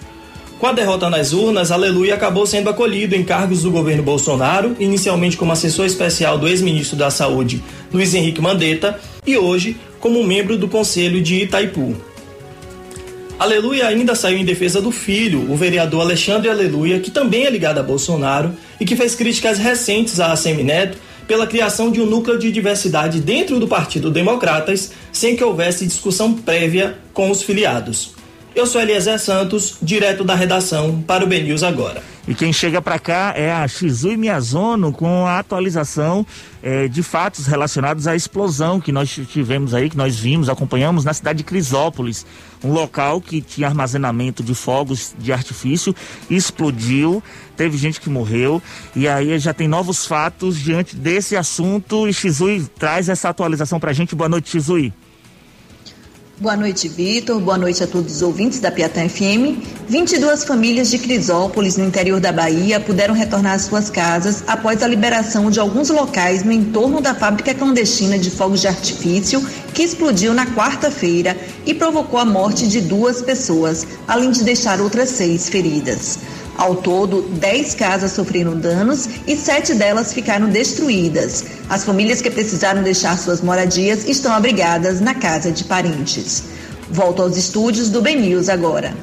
Com 0.58 0.66
a 0.66 0.72
derrota 0.72 1.08
nas 1.08 1.32
urnas, 1.32 1.70
Aleluia 1.70 2.14
acabou 2.14 2.44
sendo 2.44 2.68
acolhido 2.68 3.14
em 3.14 3.22
cargos 3.22 3.62
do 3.62 3.70
governo 3.70 4.02
Bolsonaro, 4.02 4.74
inicialmente 4.80 5.36
como 5.36 5.52
assessor 5.52 5.86
especial 5.86 6.36
do 6.36 6.48
ex-ministro 6.48 6.96
da 6.96 7.12
Saúde, 7.12 7.62
Luiz 7.92 8.12
Henrique 8.12 8.40
Mandetta, 8.40 8.98
e 9.24 9.38
hoje 9.38 9.76
como 10.00 10.24
membro 10.24 10.58
do 10.58 10.66
Conselho 10.66 11.22
de 11.22 11.42
Itaipu. 11.42 11.94
Aleluia 13.38 13.86
ainda 13.86 14.16
saiu 14.16 14.36
em 14.36 14.44
defesa 14.44 14.82
do 14.82 14.90
filho, 14.90 15.48
o 15.48 15.54
vereador 15.54 16.00
Alexandre 16.00 16.50
Aleluia, 16.50 16.98
que 16.98 17.12
também 17.12 17.46
é 17.46 17.50
ligado 17.50 17.78
a 17.78 17.82
Bolsonaro 17.84 18.50
e 18.80 18.84
que 18.84 18.96
fez 18.96 19.14
críticas 19.14 19.58
recentes 19.58 20.18
à 20.18 20.34
Semineto 20.34 20.98
pela 21.28 21.46
criação 21.46 21.88
de 21.88 22.00
um 22.00 22.06
núcleo 22.06 22.36
de 22.36 22.50
diversidade 22.50 23.20
dentro 23.20 23.60
do 23.60 23.68
Partido 23.68 24.10
Democratas, 24.10 24.90
sem 25.12 25.36
que 25.36 25.44
houvesse 25.44 25.86
discussão 25.86 26.32
prévia 26.32 26.98
com 27.14 27.30
os 27.30 27.44
filiados. 27.44 28.17
Eu 28.58 28.66
sou 28.66 28.80
Eliezer 28.80 29.20
Santos, 29.20 29.78
direto 29.80 30.24
da 30.24 30.34
redação 30.34 31.00
para 31.02 31.24
o 31.24 31.28
BNews 31.28 31.62
Agora. 31.62 32.02
E 32.26 32.34
quem 32.34 32.52
chega 32.52 32.82
para 32.82 32.98
cá 32.98 33.32
é 33.36 33.52
a 33.52 33.68
Shizui 33.68 34.16
Miyazono 34.16 34.90
com 34.90 35.28
a 35.28 35.38
atualização 35.38 36.26
é, 36.60 36.88
de 36.88 37.00
fatos 37.04 37.46
relacionados 37.46 38.08
à 38.08 38.16
explosão 38.16 38.80
que 38.80 38.90
nós 38.90 39.08
tivemos 39.30 39.74
aí, 39.74 39.88
que 39.88 39.96
nós 39.96 40.18
vimos, 40.18 40.48
acompanhamos 40.48 41.04
na 41.04 41.14
cidade 41.14 41.36
de 41.36 41.44
Crisópolis, 41.44 42.26
um 42.64 42.72
local 42.72 43.20
que 43.20 43.40
tinha 43.40 43.68
armazenamento 43.68 44.42
de 44.42 44.56
fogos 44.56 45.14
de 45.16 45.32
artifício, 45.32 45.94
explodiu, 46.28 47.22
teve 47.56 47.78
gente 47.78 48.00
que 48.00 48.10
morreu 48.10 48.60
e 48.96 49.06
aí 49.06 49.38
já 49.38 49.54
tem 49.54 49.68
novos 49.68 50.04
fatos 50.04 50.58
diante 50.58 50.96
desse 50.96 51.36
assunto 51.36 52.08
e 52.08 52.12
Shizui 52.12 52.66
traz 52.76 53.08
essa 53.08 53.28
atualização 53.28 53.78
para 53.78 53.92
a 53.92 53.94
gente. 53.94 54.16
Boa 54.16 54.28
noite, 54.28 54.50
Shizui. 54.50 54.92
Boa 56.40 56.56
noite, 56.56 56.86
Vitor. 56.86 57.40
Boa 57.40 57.58
noite 57.58 57.82
a 57.82 57.86
todos 57.88 58.14
os 58.14 58.22
ouvintes 58.22 58.60
da 58.60 58.70
Piatã 58.70 59.08
FM. 59.08 59.58
22 59.88 60.44
famílias 60.44 60.88
de 60.88 60.96
Crisópolis, 60.96 61.76
no 61.76 61.84
interior 61.84 62.20
da 62.20 62.30
Bahia, 62.30 62.78
puderam 62.78 63.12
retornar 63.12 63.54
às 63.54 63.62
suas 63.62 63.90
casas 63.90 64.44
após 64.46 64.80
a 64.80 64.86
liberação 64.86 65.50
de 65.50 65.58
alguns 65.58 65.88
locais 65.88 66.44
no 66.44 66.52
entorno 66.52 67.00
da 67.00 67.12
fábrica 67.12 67.52
clandestina 67.52 68.16
de 68.16 68.30
fogos 68.30 68.60
de 68.60 68.68
artifício 68.68 69.44
que 69.74 69.82
explodiu 69.82 70.32
na 70.32 70.46
quarta-feira 70.46 71.36
e 71.66 71.74
provocou 71.74 72.20
a 72.20 72.24
morte 72.24 72.68
de 72.68 72.82
duas 72.82 73.20
pessoas, 73.20 73.84
além 74.06 74.30
de 74.30 74.44
deixar 74.44 74.80
outras 74.80 75.08
seis 75.08 75.48
feridas. 75.48 76.20
Ao 76.56 76.76
todo, 76.76 77.22
10 77.22 77.74
casas 77.74 78.12
sofreram 78.12 78.56
danos 78.56 79.08
e 79.26 79.36
sete 79.36 79.74
delas 79.74 80.12
ficaram 80.12 80.48
destruídas. 80.48 81.44
As 81.68 81.84
famílias 81.84 82.22
que 82.22 82.30
precisaram 82.30 82.82
deixar 82.82 83.18
suas 83.18 83.42
moradias 83.42 84.08
estão 84.08 84.32
abrigadas 84.32 85.00
na 85.00 85.14
casa 85.14 85.52
de 85.52 85.64
parentes. 85.64 86.44
Volto 86.90 87.20
aos 87.20 87.36
estúdios 87.36 87.90
do 87.90 88.00
Ben 88.00 88.18
News 88.18 88.48
agora. 88.48 88.94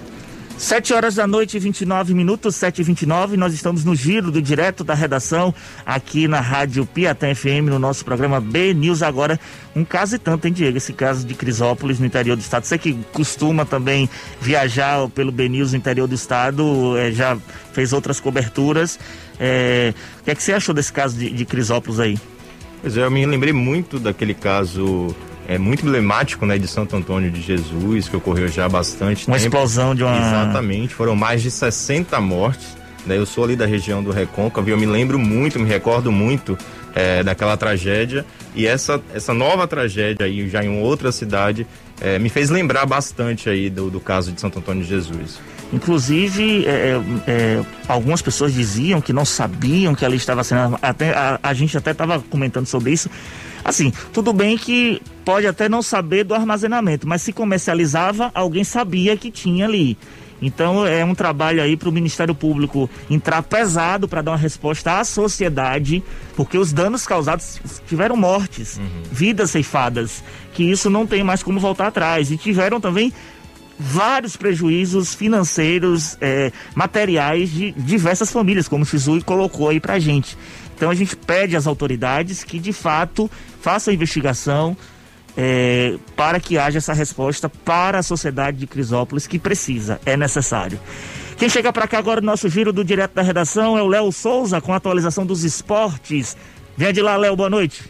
7 0.58 0.94
horas 0.94 1.16
da 1.16 1.28
noite, 1.28 1.60
29 1.60 2.14
minutos, 2.14 2.56
7 2.56 2.80
e 2.80 2.84
29 2.84 3.36
Nós 3.36 3.54
estamos 3.54 3.84
no 3.84 3.94
giro 3.94 4.32
do 4.32 4.42
direto 4.42 4.86
da 4.86 4.94
redação 4.94 5.54
aqui 5.86 6.30
na 6.30 6.40
Rádio 6.40 6.86
Piatã 6.86 7.36
FM, 7.36 7.68
no 7.70 7.78
nosso 7.78 8.06
programa 8.06 8.40
B 8.40 8.74
News 8.74 9.04
Agora. 9.04 9.40
Um 9.76 9.84
caso 9.84 10.16
e 10.16 10.20
tanto, 10.20 10.48
hein, 10.48 10.54
Diego? 10.54 10.78
Esse 10.78 10.94
caso 10.94 11.28
de 11.28 11.36
Crisópolis, 11.36 12.00
no 12.00 12.06
interior 12.06 12.36
do 12.36 12.40
estado. 12.40 12.64
Você 12.64 12.78
que 12.78 12.98
costuma 13.14 13.66
também 13.66 14.10
viajar 14.42 15.08
pelo 15.10 15.32
B 15.32 15.50
News 15.50 15.74
no 15.74 15.78
interior 15.78 16.08
do 16.08 16.16
estado, 16.16 16.98
é, 16.98 17.12
já 17.12 17.38
fez 17.74 17.94
outras 17.94 18.20
coberturas. 18.20 18.98
É, 19.40 19.94
o 20.22 20.24
que 20.24 20.32
é 20.32 20.36
que 20.36 20.42
você 20.42 20.54
achou 20.54 20.74
desse 20.74 20.92
caso 20.92 21.16
de, 21.18 21.30
de 21.30 21.46
Crisópolis 21.46 22.00
aí? 22.00 22.18
Pois 22.86 22.96
é, 22.98 23.04
eu 23.04 23.10
me 23.10 23.26
lembrei 23.26 23.52
muito 23.52 23.98
daquele 23.98 24.36
caso 24.36 25.08
é 25.48 25.58
muito 25.58 25.84
emblemático, 25.84 26.46
né, 26.46 26.60
de 26.60 26.68
Santo 26.68 26.96
Antônio 26.96 27.32
de 27.32 27.42
Jesus, 27.42 28.08
que 28.08 28.16
ocorreu 28.16 28.48
já 28.48 28.66
há 28.66 28.70
bastante 28.70 29.26
uma 29.28 29.38
tempo. 29.40 29.48
Explosão 29.48 29.96
de 29.96 30.04
uma... 30.04 30.16
Exatamente, 30.16 30.94
foram 30.94 31.16
mais 31.16 31.42
de 31.42 31.50
60 31.50 32.22
mortes, 32.22 32.78
né, 33.04 33.18
eu 33.18 33.26
sou 33.26 33.44
ali 33.44 33.56
da 33.56 33.66
região 33.66 34.04
do 34.04 34.12
Recôncavo 34.12 34.70
e 34.70 34.72
eu 34.72 34.78
me 34.78 34.86
lembro 34.86 35.18
muito, 35.18 35.60
me 35.60 35.68
recordo 35.68 36.12
muito 36.12 36.56
é, 36.94 37.24
daquela 37.24 37.58
tragédia 37.58 38.24
e 38.54 38.68
essa, 38.68 39.02
essa 39.16 39.34
nova 39.34 39.68
tragédia 39.68 40.28
aí 40.28 40.48
já 40.48 40.64
em 40.64 40.80
outra 40.80 41.12
cidade 41.12 41.66
é, 42.00 42.20
me 42.20 42.30
fez 42.30 42.52
lembrar 42.52 42.86
bastante 42.86 43.50
aí 43.50 43.68
do, 43.68 43.90
do 43.90 44.00
caso 44.00 44.32
de 44.32 44.40
Santo 44.40 44.60
Antônio 44.60 44.84
de 44.84 44.90
Jesus. 44.90 45.40
Inclusive, 45.74 46.66
é, 46.66 46.70
é, 46.70 47.02
é, 47.28 47.66
algumas 47.88 48.22
pessoas 48.22 48.54
diziam 48.54 49.02
que 49.02 49.12
não 49.12 49.26
sabiam 49.26 49.96
que 49.96 50.06
ali 50.06 50.18
estava 50.18 50.44
sendo. 50.44 50.78
Até, 50.82 51.12
a, 51.12 51.40
a 51.42 51.54
gente 51.54 51.78
até 51.78 51.92
estava 51.92 52.20
comentando 52.20 52.66
sobre 52.66 52.92
isso. 52.92 53.10
Assim, 53.64 53.92
tudo 54.14 54.32
bem 54.32 54.58
que 54.58 55.02
pode 55.24 55.48
até 55.48 55.68
não 55.68 55.82
saber 55.82 56.24
do 56.24 56.36
armazenamento, 56.36 57.08
mas 57.08 57.24
se 57.24 57.34
comercializava, 57.34 58.30
alguém 58.34 58.64
sabia 58.64 59.18
que 59.18 59.32
tinha 59.32 59.66
ali. 59.66 59.98
Então 60.42 60.86
é 60.86 61.04
um 61.04 61.16
trabalho 61.16 61.62
aí 61.62 61.76
para 61.76 61.90
o 61.90 61.92
Ministério 61.92 62.36
Público 62.36 62.90
entrar 63.10 63.42
pesado 63.42 64.08
para 64.08 64.22
dar 64.22 64.32
uma 64.32 64.38
resposta 64.38 65.00
à 65.00 65.04
sociedade, 65.04 66.04
porque 66.36 66.58
os 66.58 66.74
danos 66.74 67.08
causados 67.08 67.60
tiveram 67.88 68.16
mortes, 68.16 68.78
uhum. 68.78 68.86
vidas 69.12 69.52
ceifadas, 69.52 70.24
que 70.54 70.64
isso 70.64 70.90
não 70.90 71.08
tem 71.08 71.24
mais 71.24 71.42
como 71.42 71.60
voltar 71.60 71.88
atrás. 71.88 72.32
E 72.32 72.38
tiveram 72.38 72.80
também 72.80 73.12
vários 73.78 74.36
prejuízos 74.36 75.14
financeiros, 75.14 76.18
é, 76.22 76.52
materiais 76.74 77.50
de 77.50 77.72
diversas 77.72 78.32
famílias, 78.32 78.68
como 78.68 78.84
o 78.84 78.86
Shizui 78.86 79.22
colocou 79.22 79.70
aí 79.70 79.80
pra 79.80 80.00
gente. 80.00 80.38
Então 80.76 80.90
a 80.90 80.96
gente 80.96 81.16
pede 81.16 81.56
às 81.56 81.68
autoridades 81.68 82.44
que 82.44 82.60
de 82.60 82.74
fato 82.74 83.30
façam 83.62 83.92
a 83.92 83.96
investigação 83.96 84.76
é, 85.38 85.96
para 86.16 86.40
que 86.40 86.58
haja 86.58 86.78
essa 86.78 86.94
resposta 86.94 87.50
para 87.50 88.00
a 88.00 88.04
sociedade 88.04 88.58
de 88.58 88.68
Crisópolis 88.68 89.28
que 89.28 89.38
precisa, 89.38 90.00
é 90.06 90.16
necessário. 90.16 90.80
Quem 91.38 91.50
chega 91.50 91.74
para 91.74 91.88
cá 91.88 92.00
agora 92.00 92.22
no 92.22 92.28
nosso 92.28 92.48
giro 92.48 92.72
do 92.72 92.84
Direto 92.84 93.14
da 93.14 93.22
Redação 93.22 93.78
é 93.78 93.82
o 93.82 93.88
Léo 93.88 94.12
Souza 94.12 94.62
com 94.62 94.72
a 94.72 94.78
atualização 94.78 95.26
dos 95.26 95.44
esportes. 95.44 96.38
Vem 96.78 96.94
de 96.94 97.02
lá, 97.02 97.18
Léo, 97.18 97.36
boa 97.36 97.50
noite. 97.50 97.84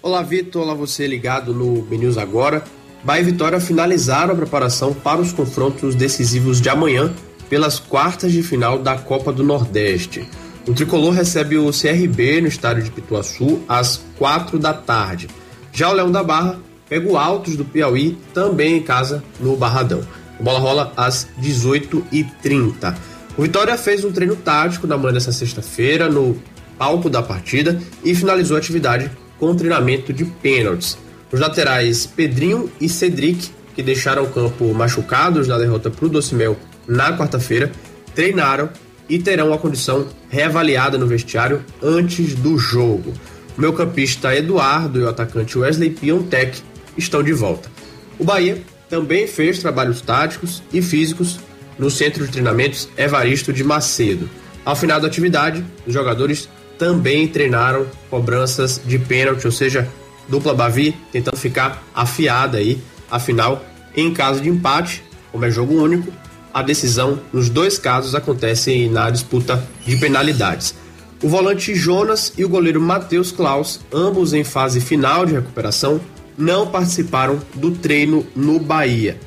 Olá, 0.00 0.22
Vitor. 0.22 0.62
Olá, 0.62 0.74
você 0.74 1.06
ligado 1.06 1.52
no 1.52 1.82
BNews 1.82 2.16
Agora. 2.16 2.64
Bahia 3.02 3.22
e 3.22 3.24
Vitória 3.24 3.60
finalizaram 3.60 4.34
a 4.34 4.36
preparação 4.36 4.92
para 4.92 5.20
os 5.20 5.32
confrontos 5.32 5.94
decisivos 5.94 6.60
de 6.60 6.68
amanhã 6.68 7.12
pelas 7.48 7.78
quartas 7.78 8.32
de 8.32 8.42
final 8.42 8.78
da 8.78 8.96
Copa 8.96 9.32
do 9.32 9.44
Nordeste. 9.44 10.28
O 10.66 10.74
tricolor 10.74 11.14
recebe 11.14 11.56
o 11.56 11.70
CRB 11.70 12.42
no 12.42 12.48
estádio 12.48 12.82
de 12.82 12.90
Pituaçu 12.90 13.60
às 13.68 14.02
quatro 14.18 14.58
da 14.58 14.74
tarde. 14.74 15.28
Já 15.72 15.88
o 15.88 15.92
Leão 15.94 16.10
da 16.10 16.22
Barra 16.22 16.58
pega 16.88 17.10
o 17.10 17.16
Altos 17.16 17.56
do 17.56 17.64
Piauí 17.64 18.18
também 18.34 18.76
em 18.76 18.82
casa 18.82 19.22
no 19.40 19.56
Barradão. 19.56 20.02
A 20.38 20.42
bola 20.42 20.58
rola 20.58 20.92
às 20.96 21.26
18h30. 21.40 22.94
O 23.36 23.42
Vitória 23.42 23.78
fez 23.78 24.04
um 24.04 24.12
treino 24.12 24.36
tático 24.36 24.86
na 24.86 24.98
manhã 24.98 25.14
dessa 25.14 25.32
sexta-feira 25.32 26.08
no 26.08 26.36
palco 26.76 27.08
da 27.08 27.22
partida 27.22 27.80
e 28.04 28.14
finalizou 28.14 28.56
a 28.56 28.60
atividade 28.60 29.10
com 29.38 29.54
treinamento 29.54 30.12
de 30.12 30.24
pênaltis. 30.24 30.98
Os 31.30 31.40
laterais 31.40 32.06
Pedrinho 32.06 32.70
e 32.80 32.88
Cedric, 32.88 33.50
que 33.74 33.82
deixaram 33.82 34.24
o 34.24 34.30
campo 34.30 34.72
machucados 34.72 35.46
na 35.46 35.58
derrota 35.58 35.90
para 35.90 36.06
o 36.06 36.08
Docimel 36.08 36.56
na 36.86 37.16
quarta-feira, 37.16 37.70
treinaram 38.14 38.70
e 39.08 39.18
terão 39.18 39.52
a 39.52 39.58
condição 39.58 40.06
reavaliada 40.28 40.98
no 40.98 41.06
vestiário 41.06 41.62
antes 41.82 42.34
do 42.34 42.58
jogo. 42.58 43.12
O 43.56 43.60
meu 43.60 43.72
campista 43.72 44.34
Eduardo 44.34 45.00
e 45.00 45.02
o 45.02 45.08
atacante 45.08 45.58
Wesley 45.58 45.90
Piontek 45.90 46.62
estão 46.96 47.22
de 47.22 47.32
volta. 47.32 47.70
O 48.18 48.24
Bahia 48.24 48.62
também 48.88 49.26
fez 49.26 49.58
trabalhos 49.58 50.00
táticos 50.00 50.62
e 50.72 50.80
físicos 50.80 51.38
no 51.78 51.90
centro 51.90 52.24
de 52.24 52.32
treinamentos 52.32 52.88
Evaristo 52.96 53.52
de 53.52 53.62
Macedo. 53.62 54.28
Ao 54.64 54.74
final 54.74 55.00
da 55.00 55.06
atividade, 55.06 55.64
os 55.86 55.94
jogadores 55.94 56.48
também 56.78 57.26
treinaram 57.28 57.86
cobranças 58.10 58.80
de 58.84 58.98
pênalti, 58.98 59.44
ou 59.44 59.52
seja, 59.52 59.88
dupla 60.28 60.54
Bavi 60.54 60.94
tentando 61.10 61.36
ficar 61.36 61.82
afiada 61.94 62.58
aí. 62.58 62.80
Afinal, 63.10 63.64
em 63.96 64.12
caso 64.12 64.40
de 64.40 64.48
empate, 64.48 65.02
como 65.32 65.44
é 65.44 65.50
jogo 65.50 65.74
único, 65.74 66.12
a 66.52 66.62
decisão 66.62 67.20
nos 67.32 67.48
dois 67.48 67.78
casos 67.78 68.14
acontece 68.14 68.88
na 68.88 69.10
disputa 69.10 69.66
de 69.86 69.96
penalidades. 69.96 70.74
O 71.22 71.28
volante 71.28 71.74
Jonas 71.74 72.32
e 72.36 72.44
o 72.44 72.48
goleiro 72.48 72.80
Matheus 72.80 73.32
Klaus, 73.32 73.80
ambos 73.92 74.32
em 74.32 74.44
fase 74.44 74.80
final 74.80 75.26
de 75.26 75.34
recuperação, 75.34 76.00
não 76.36 76.68
participaram 76.68 77.40
do 77.54 77.72
treino 77.72 78.24
no 78.36 78.60
Bahia. 78.60 79.18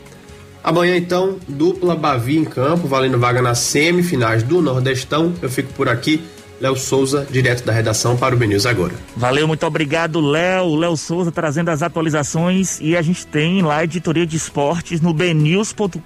Amanhã, 0.64 0.96
então, 0.96 1.38
dupla 1.48 1.96
Bavi 1.96 2.38
em 2.38 2.46
campo, 2.46 2.88
valendo 2.88 3.20
vaga 3.20 3.42
nas 3.42 3.60
semifinais 3.60 4.44
do 4.44 4.62
Nordestão. 4.62 5.34
Eu 5.42 5.50
fico 5.50 5.74
por 5.74 5.90
aqui. 5.90 6.22
Léo 6.62 6.76
Souza, 6.76 7.28
direto 7.28 7.66
da 7.66 7.74
redação 7.74 8.16
para 8.16 8.36
o 8.36 8.38
BNews 8.38 8.68
agora. 8.68 8.94
Valeu, 9.18 9.48
muito 9.48 9.66
obrigado, 9.66 10.22
Léo. 10.22 10.76
Léo 10.76 10.96
Souza 10.96 11.32
trazendo 11.32 11.70
as 11.70 11.82
atualizações 11.82 12.80
e 12.80 12.96
a 12.96 13.02
gente 13.02 13.26
tem 13.26 13.64
lá 13.64 13.78
a 13.78 13.84
editoria 13.84 14.28
de 14.28 14.38
esportes 14.38 15.02
no 15.02 15.12
bnews.com.br 15.12 15.98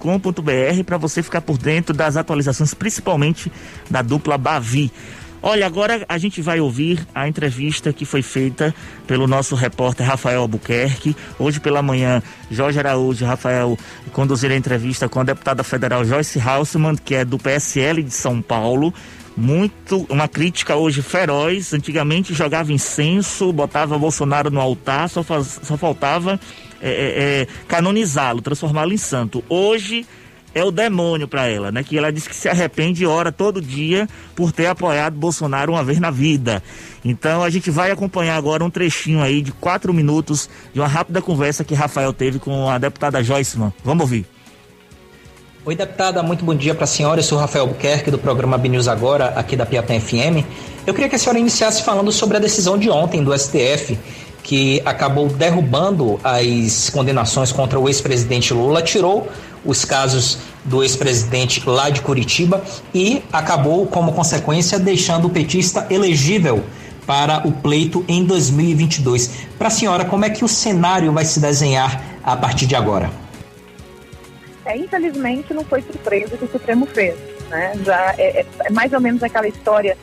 para 0.86 0.96
você 0.96 1.22
ficar 1.22 1.42
por 1.42 1.58
dentro 1.58 1.94
das 1.94 2.16
atualizações, 2.16 2.72
principalmente 2.72 3.52
da 3.90 4.00
dupla 4.00 4.38
Bavi. 4.38 4.90
Olha, 5.42 5.66
agora 5.66 6.06
a 6.08 6.16
gente 6.16 6.40
vai 6.40 6.58
ouvir 6.58 7.06
a 7.14 7.28
entrevista 7.28 7.92
que 7.92 8.06
foi 8.06 8.22
feita 8.22 8.74
pelo 9.06 9.26
nosso 9.26 9.54
repórter 9.54 10.06
Rafael 10.06 10.40
Albuquerque. 10.40 11.14
Hoje 11.38 11.60
pela 11.60 11.82
manhã, 11.82 12.22
Jorge 12.50 12.78
Araújo 12.78 13.22
e 13.22 13.28
Rafael 13.28 13.78
conduziram 14.12 14.54
a 14.54 14.58
entrevista 14.58 15.06
com 15.06 15.20
a 15.20 15.24
deputada 15.24 15.62
federal 15.62 16.02
Joyce 16.02 16.40
Hausmann, 16.40 16.96
que 16.96 17.14
é 17.14 17.26
do 17.26 17.38
PSL 17.38 18.02
de 18.02 18.10
São 18.10 18.40
Paulo 18.40 18.92
muito 19.36 20.06
uma 20.08 20.26
crítica 20.26 20.74
hoje 20.76 21.02
feroz. 21.02 21.74
Antigamente 21.74 22.32
jogava 22.32 22.72
incenso, 22.72 23.52
botava 23.52 23.98
Bolsonaro 23.98 24.50
no 24.50 24.60
altar, 24.60 25.08
só, 25.08 25.22
faz, 25.22 25.60
só 25.62 25.76
faltava 25.76 26.40
é, 26.80 26.90
é, 26.90 27.42
é 27.42 27.46
canonizá-lo, 27.68 28.40
transformá-lo 28.40 28.92
em 28.92 28.96
santo. 28.96 29.44
Hoje 29.48 30.06
é 30.54 30.64
o 30.64 30.70
demônio 30.70 31.28
para 31.28 31.46
ela, 31.46 31.70
né? 31.70 31.84
Que 31.84 31.98
ela 31.98 32.10
diz 32.10 32.26
que 32.26 32.34
se 32.34 32.48
arrepende 32.48 33.02
e 33.02 33.06
ora 33.06 33.30
todo 33.30 33.60
dia 33.60 34.08
por 34.34 34.52
ter 34.52 34.66
apoiado 34.66 35.14
Bolsonaro 35.14 35.72
uma 35.72 35.84
vez 35.84 36.00
na 36.00 36.10
vida. 36.10 36.62
Então 37.04 37.42
a 37.42 37.50
gente 37.50 37.70
vai 37.70 37.90
acompanhar 37.90 38.36
agora 38.36 38.64
um 38.64 38.70
trechinho 38.70 39.20
aí 39.20 39.42
de 39.42 39.52
quatro 39.52 39.92
minutos 39.92 40.48
de 40.72 40.80
uma 40.80 40.88
rápida 40.88 41.20
conversa 41.20 41.62
que 41.62 41.74
Rafael 41.74 42.10
teve 42.10 42.38
com 42.38 42.70
a 42.70 42.78
deputada 42.78 43.22
Joyceman. 43.22 43.70
Vamos 43.84 44.00
ouvir. 44.00 44.35
Oi, 45.66 45.74
deputada, 45.74 46.22
muito 46.22 46.44
bom 46.44 46.54
dia 46.54 46.76
para 46.76 46.84
a 46.84 46.86
senhora. 46.86 47.18
Eu 47.18 47.24
sou 47.24 47.36
Rafael 47.36 47.66
Buquerque, 47.66 48.08
do 48.08 48.18
programa 48.18 48.56
BNews 48.56 48.86
Agora, 48.86 49.30
aqui 49.30 49.56
da 49.56 49.66
Piatã 49.66 49.98
FM. 49.98 50.46
Eu 50.86 50.94
queria 50.94 51.08
que 51.08 51.16
a 51.16 51.18
senhora 51.18 51.40
iniciasse 51.40 51.82
falando 51.82 52.12
sobre 52.12 52.36
a 52.36 52.40
decisão 52.40 52.78
de 52.78 52.88
ontem 52.88 53.24
do 53.24 53.36
STF, 53.36 53.98
que 54.44 54.80
acabou 54.84 55.26
derrubando 55.26 56.20
as 56.22 56.88
condenações 56.88 57.50
contra 57.50 57.80
o 57.80 57.88
ex-presidente 57.88 58.54
Lula, 58.54 58.80
tirou 58.80 59.28
os 59.64 59.84
casos 59.84 60.38
do 60.64 60.84
ex-presidente 60.84 61.60
lá 61.68 61.90
de 61.90 62.00
Curitiba 62.00 62.62
e 62.94 63.24
acabou, 63.32 63.88
como 63.88 64.12
consequência, 64.12 64.78
deixando 64.78 65.24
o 65.24 65.30
petista 65.30 65.84
elegível 65.90 66.62
para 67.04 67.44
o 67.44 67.50
pleito 67.50 68.04
em 68.06 68.22
2022. 68.22 69.32
Para 69.58 69.66
a 69.66 69.72
senhora, 69.72 70.04
como 70.04 70.24
é 70.24 70.30
que 70.30 70.44
o 70.44 70.48
cenário 70.48 71.12
vai 71.12 71.24
se 71.24 71.40
desenhar 71.40 72.00
a 72.22 72.36
partir 72.36 72.66
de 72.66 72.76
agora? 72.76 73.25
É, 74.66 74.76
infelizmente, 74.76 75.54
não 75.54 75.64
foi 75.64 75.80
surpresa 75.80 76.36
que 76.36 76.44
o 76.44 76.50
Supremo 76.50 76.84
fez. 76.86 77.16
Né? 77.48 77.72
Já 77.84 78.14
é, 78.18 78.40
é, 78.40 78.46
é 78.64 78.70
mais 78.70 78.92
ou 78.92 79.00
menos 79.00 79.22
aquela 79.22 79.46
história 79.46 79.96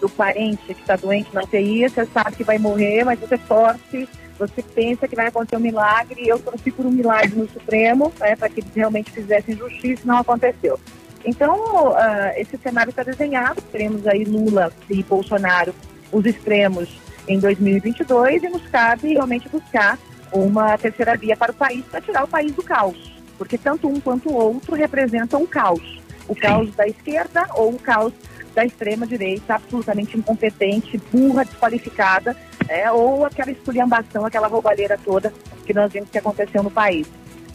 do 0.00 0.08
parente 0.08 0.62
que 0.66 0.80
está 0.80 0.96
doente 0.96 1.32
na 1.32 1.42
UTI, 1.42 1.88
você 1.88 2.04
sabe 2.06 2.36
que 2.36 2.44
vai 2.44 2.58
morrer, 2.58 3.04
mas 3.04 3.18
você 3.18 3.38
torce, 3.38 4.08
você 4.38 4.62
pensa 4.62 5.08
que 5.08 5.16
vai 5.16 5.28
acontecer 5.28 5.56
um 5.56 5.60
milagre. 5.60 6.26
Eu 6.26 6.38
torci 6.38 6.70
por 6.70 6.84
um 6.84 6.90
milagre 6.90 7.36
no 7.36 7.48
Supremo, 7.48 8.12
né, 8.18 8.36
para 8.36 8.48
que 8.48 8.60
eles 8.60 8.74
realmente 8.74 9.10
fizessem 9.10 9.56
justiça, 9.56 10.02
não 10.04 10.18
aconteceu. 10.18 10.78
Então, 11.24 11.90
uh, 11.90 12.32
esse 12.36 12.56
cenário 12.58 12.90
está 12.90 13.02
desenhado, 13.02 13.60
teremos 13.72 14.06
aí 14.06 14.24
Lula 14.24 14.72
e 14.88 15.02
Bolsonaro, 15.02 15.74
os 16.12 16.24
extremos, 16.24 16.88
em 17.26 17.38
2022, 17.38 18.42
e 18.42 18.48
nos 18.48 18.66
cabe 18.68 19.12
realmente 19.12 19.48
buscar 19.48 19.98
uma 20.32 20.78
terceira 20.78 21.16
via 21.16 21.36
para 21.36 21.52
o 21.52 21.54
país, 21.54 21.84
para 21.84 22.00
tirar 22.00 22.24
o 22.24 22.28
país 22.28 22.52
do 22.52 22.62
caos, 22.62 23.17
porque 23.38 23.56
tanto 23.56 23.88
um 23.88 24.00
quanto 24.00 24.28
o 24.28 24.34
outro 24.34 24.74
representam 24.74 25.42
um 25.42 25.46
caos. 25.46 26.02
O 26.28 26.34
caos 26.34 26.74
da 26.74 26.86
esquerda 26.86 27.46
ou 27.54 27.70
o 27.70 27.78
caos 27.78 28.12
da 28.54 28.64
extrema-direita 28.64 29.54
absolutamente 29.54 30.18
incompetente, 30.18 31.00
burra, 31.12 31.44
desqualificada, 31.44 32.36
é, 32.68 32.90
ou 32.90 33.24
aquela 33.24 33.50
esculhambação, 33.50 34.26
aquela 34.26 34.48
roubalheira 34.48 34.98
toda 35.02 35.32
que 35.64 35.72
nós 35.72 35.92
vimos 35.92 36.10
que 36.10 36.18
aconteceu 36.18 36.62
no 36.62 36.70
país. 36.70 37.06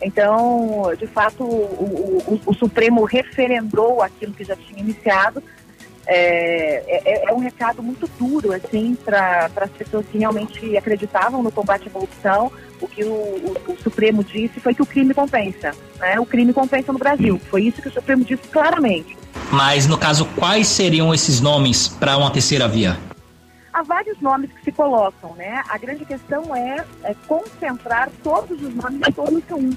Então, 0.01 0.83
de 0.97 1.07
fato, 1.07 1.43
o, 1.43 2.23
o, 2.27 2.41
o 2.45 2.53
Supremo 2.53 3.03
referendou 3.03 4.01
aquilo 4.01 4.33
que 4.33 4.43
já 4.43 4.55
tinha 4.55 4.79
iniciado. 4.79 5.43
É, 6.05 6.83
é, 6.87 7.29
é 7.29 7.33
um 7.33 7.39
recado 7.39 7.81
muito 7.81 8.09
duro 8.19 8.51
assim 8.51 8.97
para 9.05 9.49
as 9.55 9.71
pessoas 9.71 10.05
que 10.07 10.17
realmente 10.17 10.77
acreditavam 10.77 11.41
no 11.41 11.51
combate 11.51 11.87
à 11.87 11.91
corrupção. 11.91 12.51
O 12.83 12.87
que 12.89 13.01
o, 13.01 13.13
o, 13.13 13.57
o, 13.69 13.77
Supremo 13.81 14.21
disse 14.25 14.59
foi 14.59 14.73
que 14.73 14.81
o 14.81 14.85
crime 14.85 15.13
compensa. 15.13 15.73
Né? 15.99 16.19
O 16.19 16.25
crime 16.25 16.51
compensa 16.51 16.91
no 16.91 16.99
Brasil. 16.99 17.39
Foi 17.49 17.63
isso 17.63 17.81
que 17.81 17.87
o 17.87 17.93
Supremo 17.93 18.25
disse 18.25 18.45
claramente. 18.49 19.17
Mas, 19.49 19.87
no 19.87 19.97
caso, 19.97 20.25
quais 20.35 20.67
seriam 20.67 21.13
esses 21.13 21.39
nomes 21.39 21.87
para 21.87 22.17
uma 22.17 22.29
terceira 22.29 22.67
via? 22.67 22.97
Há 23.71 23.83
vários 23.83 24.19
nomes 24.19 24.51
que 24.51 24.65
se 24.65 24.71
colocam, 24.73 25.33
né? 25.35 25.63
A 25.69 25.77
grande 25.77 26.03
questão 26.03 26.53
é, 26.53 26.85
é 27.03 27.15
concentrar 27.25 28.11
todos 28.21 28.61
os 28.61 28.75
nomes 28.75 28.99
em 29.07 29.11
torno 29.13 29.41
de 29.41 29.53
um. 29.53 29.69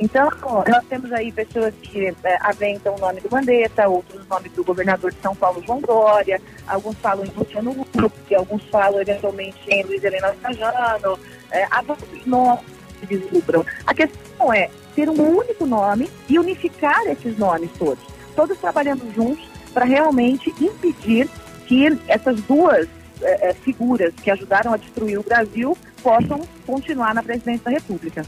Então, 0.00 0.30
nós 0.68 0.84
temos 0.88 1.12
aí 1.12 1.32
pessoas 1.32 1.74
que 1.82 2.14
é, 2.22 2.38
aventam 2.40 2.94
o 2.94 2.98
nome 2.98 3.20
do 3.20 3.30
Mandetta, 3.30 3.88
outros 3.88 4.24
o 4.24 4.28
nome 4.28 4.48
do 4.50 4.62
governador 4.62 5.10
de 5.10 5.20
São 5.20 5.34
Paulo, 5.34 5.62
João 5.66 5.80
Dória, 5.80 6.40
alguns 6.66 6.96
falam 6.98 7.24
em 7.24 7.32
Luciano 7.36 7.70
Huck, 7.70 8.34
alguns 8.34 8.62
falam 8.64 9.00
eventualmente 9.00 9.58
em 9.68 9.82
Luiz 9.82 10.02
Helena 10.04 10.32
Trajano, 10.40 11.18
é, 11.50 11.64
há 11.70 11.82
vários 11.82 12.26
nomes 12.26 12.64
que 13.00 13.06
deslumbram. 13.06 13.66
A 13.86 13.92
questão 13.92 14.52
é 14.52 14.70
ter 14.94 15.08
um 15.08 15.36
único 15.36 15.66
nome 15.66 16.08
e 16.28 16.38
unificar 16.38 17.04
esses 17.06 17.36
nomes 17.36 17.70
todos, 17.76 18.04
todos 18.36 18.56
trabalhando 18.58 19.12
juntos 19.12 19.48
para 19.72 19.84
realmente 19.84 20.54
impedir 20.60 21.28
que 21.66 21.86
essas 22.06 22.40
duas 22.42 22.88
é, 23.20 23.50
é, 23.50 23.54
figuras 23.54 24.14
que 24.22 24.30
ajudaram 24.30 24.72
a 24.72 24.76
destruir 24.76 25.18
o 25.18 25.22
Brasil 25.22 25.76
possam 26.02 26.40
continuar 26.64 27.14
na 27.14 27.22
presidência 27.22 27.64
da 27.64 27.70
República. 27.70 28.24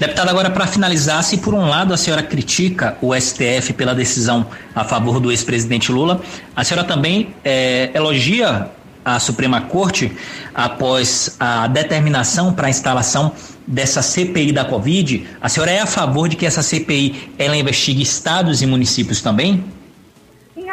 Deputada, 0.00 0.30
agora 0.30 0.48
para 0.48 0.66
finalizar, 0.66 1.22
se 1.22 1.36
por 1.36 1.52
um 1.52 1.68
lado 1.68 1.92
a 1.92 1.96
senhora 1.98 2.22
critica 2.22 2.96
o 3.02 3.14
STF 3.14 3.74
pela 3.74 3.94
decisão 3.94 4.46
a 4.74 4.82
favor 4.82 5.20
do 5.20 5.30
ex-presidente 5.30 5.92
Lula, 5.92 6.22
a 6.56 6.64
senhora 6.64 6.88
também 6.88 7.34
é, 7.44 7.90
elogia 7.92 8.70
a 9.04 9.20
Suprema 9.20 9.60
Corte 9.60 10.10
após 10.54 11.36
a 11.38 11.66
determinação 11.66 12.54
para 12.54 12.68
a 12.68 12.70
instalação 12.70 13.32
dessa 13.66 14.00
CPI 14.00 14.52
da 14.52 14.64
Covid. 14.64 15.26
A 15.38 15.50
senhora 15.50 15.70
é 15.70 15.80
a 15.80 15.86
favor 15.86 16.30
de 16.30 16.36
que 16.36 16.46
essa 16.46 16.62
CPI 16.62 17.34
ela 17.38 17.54
investigue 17.54 18.00
estados 18.00 18.62
e 18.62 18.66
municípios 18.66 19.20
também? 19.20 19.62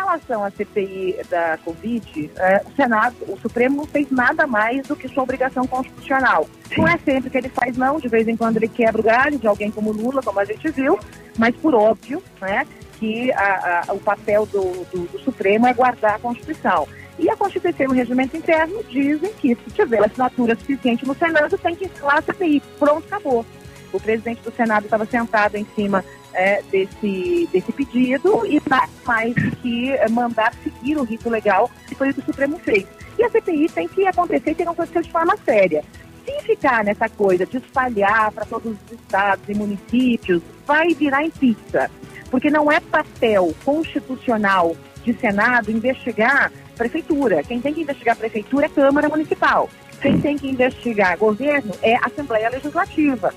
Relação 0.07 0.43
à 0.43 0.49
CPI 0.49 1.17
da 1.29 1.57
Covid, 1.63 2.31
é, 2.37 2.63
o 2.65 2.75
Senado, 2.75 3.15
o 3.27 3.37
Supremo 3.37 3.77
não 3.77 3.85
fez 3.85 4.09
nada 4.09 4.47
mais 4.47 4.87
do 4.87 4.95
que 4.95 5.09
sua 5.09 5.23
obrigação 5.23 5.67
constitucional. 5.67 6.47
Não 6.77 6.87
é 6.87 6.97
sempre 6.97 7.29
que 7.29 7.37
ele 7.37 7.49
faz, 7.49 7.75
não, 7.75 7.99
de 7.99 8.07
vez 8.07 8.27
em 8.27 8.37
quando 8.37 8.57
ele 8.57 8.69
quebra 8.69 9.01
o 9.01 9.03
galho 9.03 9.37
de 9.37 9.47
alguém 9.47 9.69
como 9.69 9.91
Lula, 9.91 10.21
como 10.23 10.39
a 10.39 10.45
gente 10.45 10.69
viu, 10.69 10.97
mas 11.37 11.55
por 11.57 11.75
óbvio, 11.75 12.23
né, 12.39 12.65
que 12.97 13.31
a, 13.33 13.83
a, 13.87 13.93
o 13.93 13.99
papel 13.99 14.45
do, 14.45 14.85
do, 14.85 15.07
do, 15.07 15.19
Supremo 15.19 15.67
é 15.67 15.73
guardar 15.73 16.15
a 16.15 16.19
Constituição. 16.19 16.87
E 17.19 17.29
a 17.29 17.35
Constituição 17.35 17.87
e 17.87 17.89
o 17.89 17.93
regimento 17.93 18.37
interno 18.37 18.83
dizem 18.89 19.33
que 19.33 19.55
se 19.55 19.71
tiver 19.71 20.03
assinatura 20.03 20.55
suficiente 20.55 21.05
no 21.05 21.15
Senado, 21.15 21.57
tem 21.57 21.75
que 21.75 21.85
instalar 21.85 22.19
a 22.19 22.21
CPI. 22.21 22.61
Pronto, 22.79 23.05
acabou. 23.07 23.45
O 23.91 23.99
presidente 23.99 24.41
do 24.41 24.51
Senado 24.51 24.83
estava 24.83 25.05
sentado 25.05 25.55
em 25.55 25.65
cima 25.75 26.03
é, 26.37 26.61
desse, 26.71 27.49
desse 27.51 27.71
pedido 27.71 28.45
e 28.45 28.61
nada 28.69 28.87
mais 29.05 29.33
que 29.61 29.91
mandar 30.11 30.53
seguir 30.63 30.95
o 30.97 31.03
rito 31.03 31.29
legal, 31.29 31.69
que 31.87 31.95
foi 31.95 32.11
o 32.11 32.13
que 32.13 32.19
o 32.19 32.25
Supremo 32.25 32.59
fez. 32.59 32.85
E 33.17 33.23
a 33.23 33.29
CPI 33.29 33.67
tem 33.69 33.87
que 33.87 34.07
acontecer 34.07 34.51
e 34.51 34.55
tem 34.55 34.65
que 34.65 34.71
acontecer 34.71 35.01
de 35.01 35.11
forma 35.11 35.35
séria. 35.43 35.83
Se 36.23 36.43
ficar 36.43 36.83
nessa 36.83 37.09
coisa 37.09 37.45
de 37.45 37.57
espalhar 37.57 38.31
para 38.31 38.45
todos 38.45 38.73
os 38.73 38.91
estados 38.91 39.43
e 39.49 39.55
municípios, 39.55 40.43
vai 40.65 40.89
virar 40.93 41.23
em 41.23 41.31
pizza. 41.31 41.89
Porque 42.29 42.51
não 42.51 42.71
é 42.71 42.79
papel 42.79 43.55
constitucional 43.65 44.75
de 45.03 45.13
Senado 45.13 45.71
investigar 45.71 46.51
prefeitura. 46.75 47.41
Quem 47.41 47.59
tem 47.59 47.73
que 47.73 47.81
investigar 47.81 48.15
prefeitura 48.15 48.67
é 48.67 48.69
Câmara 48.69 49.09
Municipal. 49.09 49.69
Quem 50.01 50.19
tem 50.19 50.37
que 50.37 50.47
investigar 50.47 51.17
governo 51.17 51.73
é 51.81 51.95
Assembleia 51.95 52.49
Legislativa. 52.49 53.33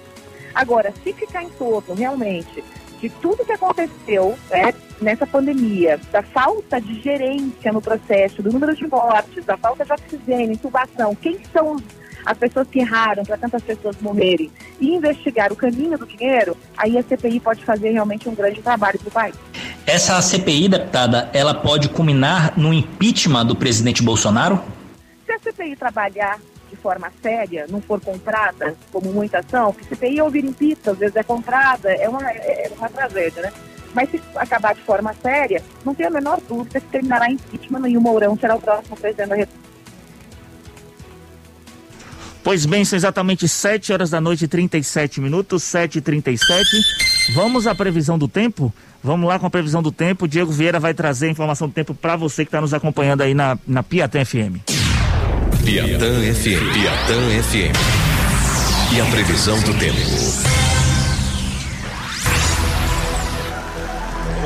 Agora, 0.54 0.92
se 1.02 1.12
ficar 1.12 1.42
em 1.42 1.48
torno 1.50 1.94
realmente 1.94 2.62
de 3.00 3.08
tudo 3.08 3.44
que 3.44 3.52
aconteceu 3.52 4.38
é, 4.50 4.74
nessa 5.00 5.26
pandemia, 5.26 5.98
da 6.12 6.22
falta 6.22 6.80
de 6.80 7.00
gerência 7.00 7.72
no 7.72 7.80
processo, 7.80 8.42
do 8.42 8.52
número 8.52 8.74
de 8.74 8.86
mortes, 8.86 9.44
da 9.44 9.56
falta 9.56 9.84
de 9.84 9.92
oxigênio, 9.92 10.52
intubação, 10.52 11.14
quem 11.14 11.38
são 11.52 11.76
as 12.24 12.36
pessoas 12.36 12.68
que 12.68 12.80
erraram 12.80 13.24
para 13.24 13.38
tantas 13.38 13.62
pessoas 13.62 13.96
morrerem 14.00 14.50
e 14.78 14.94
investigar 14.94 15.52
o 15.52 15.56
caminho 15.56 15.96
do 15.96 16.06
dinheiro, 16.06 16.56
aí 16.76 16.98
a 16.98 17.02
CPI 17.02 17.40
pode 17.40 17.64
fazer 17.64 17.90
realmente 17.90 18.28
um 18.28 18.34
grande 18.34 18.60
trabalho 18.60 18.98
para 18.98 19.08
o 19.08 19.10
país. 19.10 19.34
Essa 19.86 20.20
CPI, 20.20 20.68
deputada, 20.68 21.30
ela 21.32 21.54
pode 21.54 21.88
culminar 21.88 22.52
no 22.58 22.72
impeachment 22.72 23.46
do 23.46 23.56
presidente 23.56 24.02
Bolsonaro? 24.02 24.62
Se 25.24 25.32
a 25.32 25.38
CPI 25.38 25.76
trabalhar 25.76 26.38
forma 26.80 27.12
séria, 27.22 27.66
não 27.68 27.80
for 27.80 28.00
comprada, 28.00 28.74
como 28.92 29.12
muitas 29.12 29.44
são, 29.50 29.72
porque 29.72 29.94
CPI 29.94 30.18
é 30.18 30.24
ouvir 30.24 30.44
em 30.44 30.52
pista, 30.52 30.92
às 30.92 30.98
vezes 30.98 31.16
é 31.16 31.22
comprada, 31.22 31.90
é 31.92 32.08
uma, 32.08 32.22
é 32.30 32.70
uma 32.76 32.88
tragédia, 32.88 33.42
né? 33.42 33.52
Mas 33.94 34.10
se 34.10 34.20
acabar 34.36 34.74
de 34.74 34.82
forma 34.82 35.14
séria, 35.20 35.62
não 35.84 35.94
tem 35.94 36.06
a 36.06 36.10
menor 36.10 36.40
dúvida 36.48 36.80
que 36.80 36.86
terminará 36.88 37.28
em 37.28 37.34
impeachment 37.34 37.88
e 37.88 37.96
o 37.96 38.00
Mourão 38.00 38.36
será 38.38 38.54
o 38.54 38.60
próximo 38.60 38.96
presidente 38.96 39.28
da 39.28 39.36
República. 39.36 39.70
Pois 42.42 42.64
bem, 42.64 42.84
são 42.84 42.96
exatamente 42.96 43.46
7 43.46 43.92
horas 43.92 44.10
da 44.10 44.20
noite 44.20 44.44
e 44.44 44.48
37 44.48 45.20
minutos, 45.20 45.62
7 45.62 45.98
e 45.98 46.00
37 46.00 47.10
Vamos 47.34 47.66
à 47.66 47.74
previsão 47.74 48.18
do 48.18 48.26
tempo? 48.26 48.72
Vamos 49.02 49.28
lá 49.28 49.38
com 49.38 49.46
a 49.46 49.50
previsão 49.50 49.82
do 49.82 49.92
tempo. 49.92 50.26
Diego 50.26 50.50
Vieira 50.50 50.80
vai 50.80 50.92
trazer 50.92 51.26
a 51.26 51.30
informação 51.30 51.68
do 51.68 51.74
tempo 51.74 51.94
para 51.94 52.16
você 52.16 52.44
que 52.44 52.48
está 52.48 52.60
nos 52.60 52.74
acompanhando 52.74 53.22
aí 53.22 53.34
na, 53.34 53.58
na 53.66 53.82
Piatã 53.82 54.24
FM. 54.24 54.79
Piatã 55.64 56.20
FM. 56.34 56.72
Piatã 56.72 57.42
FM. 57.42 57.74
E 58.92 59.00
a 59.00 59.04
previsão 59.06 59.60
do 59.60 59.74
tempo. 59.74 60.49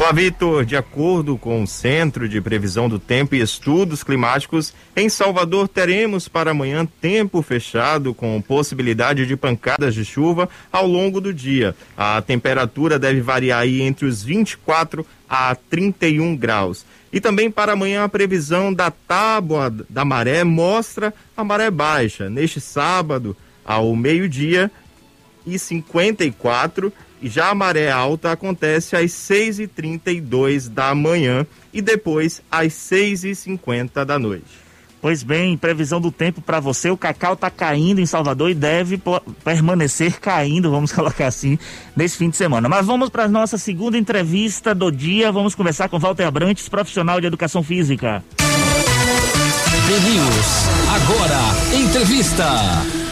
Olá, 0.04 0.12
Vitor. 0.12 0.66
De 0.66 0.76
acordo 0.76 1.38
com 1.38 1.62
o 1.62 1.66
Centro 1.66 2.28
de 2.28 2.38
Previsão 2.38 2.90
do 2.90 2.98
Tempo 2.98 3.34
e 3.34 3.40
Estudos 3.40 4.04
Climáticos, 4.04 4.74
em 4.94 5.08
Salvador 5.08 5.66
teremos 5.66 6.28
para 6.28 6.50
amanhã 6.50 6.86
tempo 7.00 7.40
fechado 7.40 8.12
com 8.12 8.38
possibilidade 8.42 9.24
de 9.24 9.34
pancadas 9.34 9.94
de 9.94 10.04
chuva 10.04 10.46
ao 10.70 10.86
longo 10.86 11.22
do 11.22 11.32
dia. 11.32 11.74
A 11.96 12.20
temperatura 12.20 12.98
deve 12.98 13.22
variar 13.22 13.66
entre 13.66 14.04
os 14.04 14.22
24 14.22 15.06
a 15.26 15.54
31 15.54 16.36
graus. 16.36 16.84
E 17.10 17.18
também 17.18 17.50
para 17.50 17.72
amanhã 17.72 18.04
a 18.04 18.08
previsão 18.08 18.74
da 18.74 18.90
tábua 18.90 19.74
da 19.88 20.04
maré 20.04 20.44
mostra 20.44 21.14
a 21.34 21.42
maré 21.42 21.70
baixa. 21.70 22.28
Neste 22.28 22.60
sábado, 22.60 23.34
ao 23.64 23.96
meio-dia 23.96 24.70
e 25.46 25.58
54, 25.58 26.92
e 27.20 27.28
já 27.28 27.50
a 27.50 27.54
maré 27.54 27.90
alta 27.90 28.32
acontece 28.32 28.96
às 28.96 29.10
6h32 29.12 30.68
da 30.68 30.94
manhã 30.94 31.46
e 31.72 31.80
depois 31.80 32.42
às 32.50 32.72
6h50 32.72 34.04
da 34.04 34.18
noite. 34.18 34.64
Pois 35.04 35.22
bem, 35.22 35.54
previsão 35.54 36.00
do 36.00 36.10
tempo 36.10 36.40
para 36.40 36.60
você, 36.60 36.88
o 36.88 36.96
cacau 36.96 37.34
está 37.34 37.50
caindo 37.50 38.00
em 38.00 38.06
Salvador 38.06 38.48
e 38.50 38.54
deve 38.54 38.98
permanecer 39.44 40.18
caindo, 40.18 40.70
vamos 40.70 40.92
colocar 40.96 41.26
assim, 41.26 41.58
nesse 41.94 42.16
fim 42.16 42.30
de 42.30 42.38
semana. 42.38 42.70
Mas 42.70 42.86
vamos 42.86 43.10
para 43.10 43.24
a 43.24 43.28
nossa 43.28 43.58
segunda 43.58 43.98
entrevista 43.98 44.74
do 44.74 44.90
dia. 44.90 45.30
Vamos 45.30 45.54
conversar 45.54 45.90
com 45.90 45.98
Walter 45.98 46.24
Abrantes, 46.24 46.70
profissional 46.70 47.20
de 47.20 47.26
educação 47.26 47.62
física. 47.62 48.24
News, 49.86 50.68
agora, 50.88 51.78
entrevista. 51.78 53.03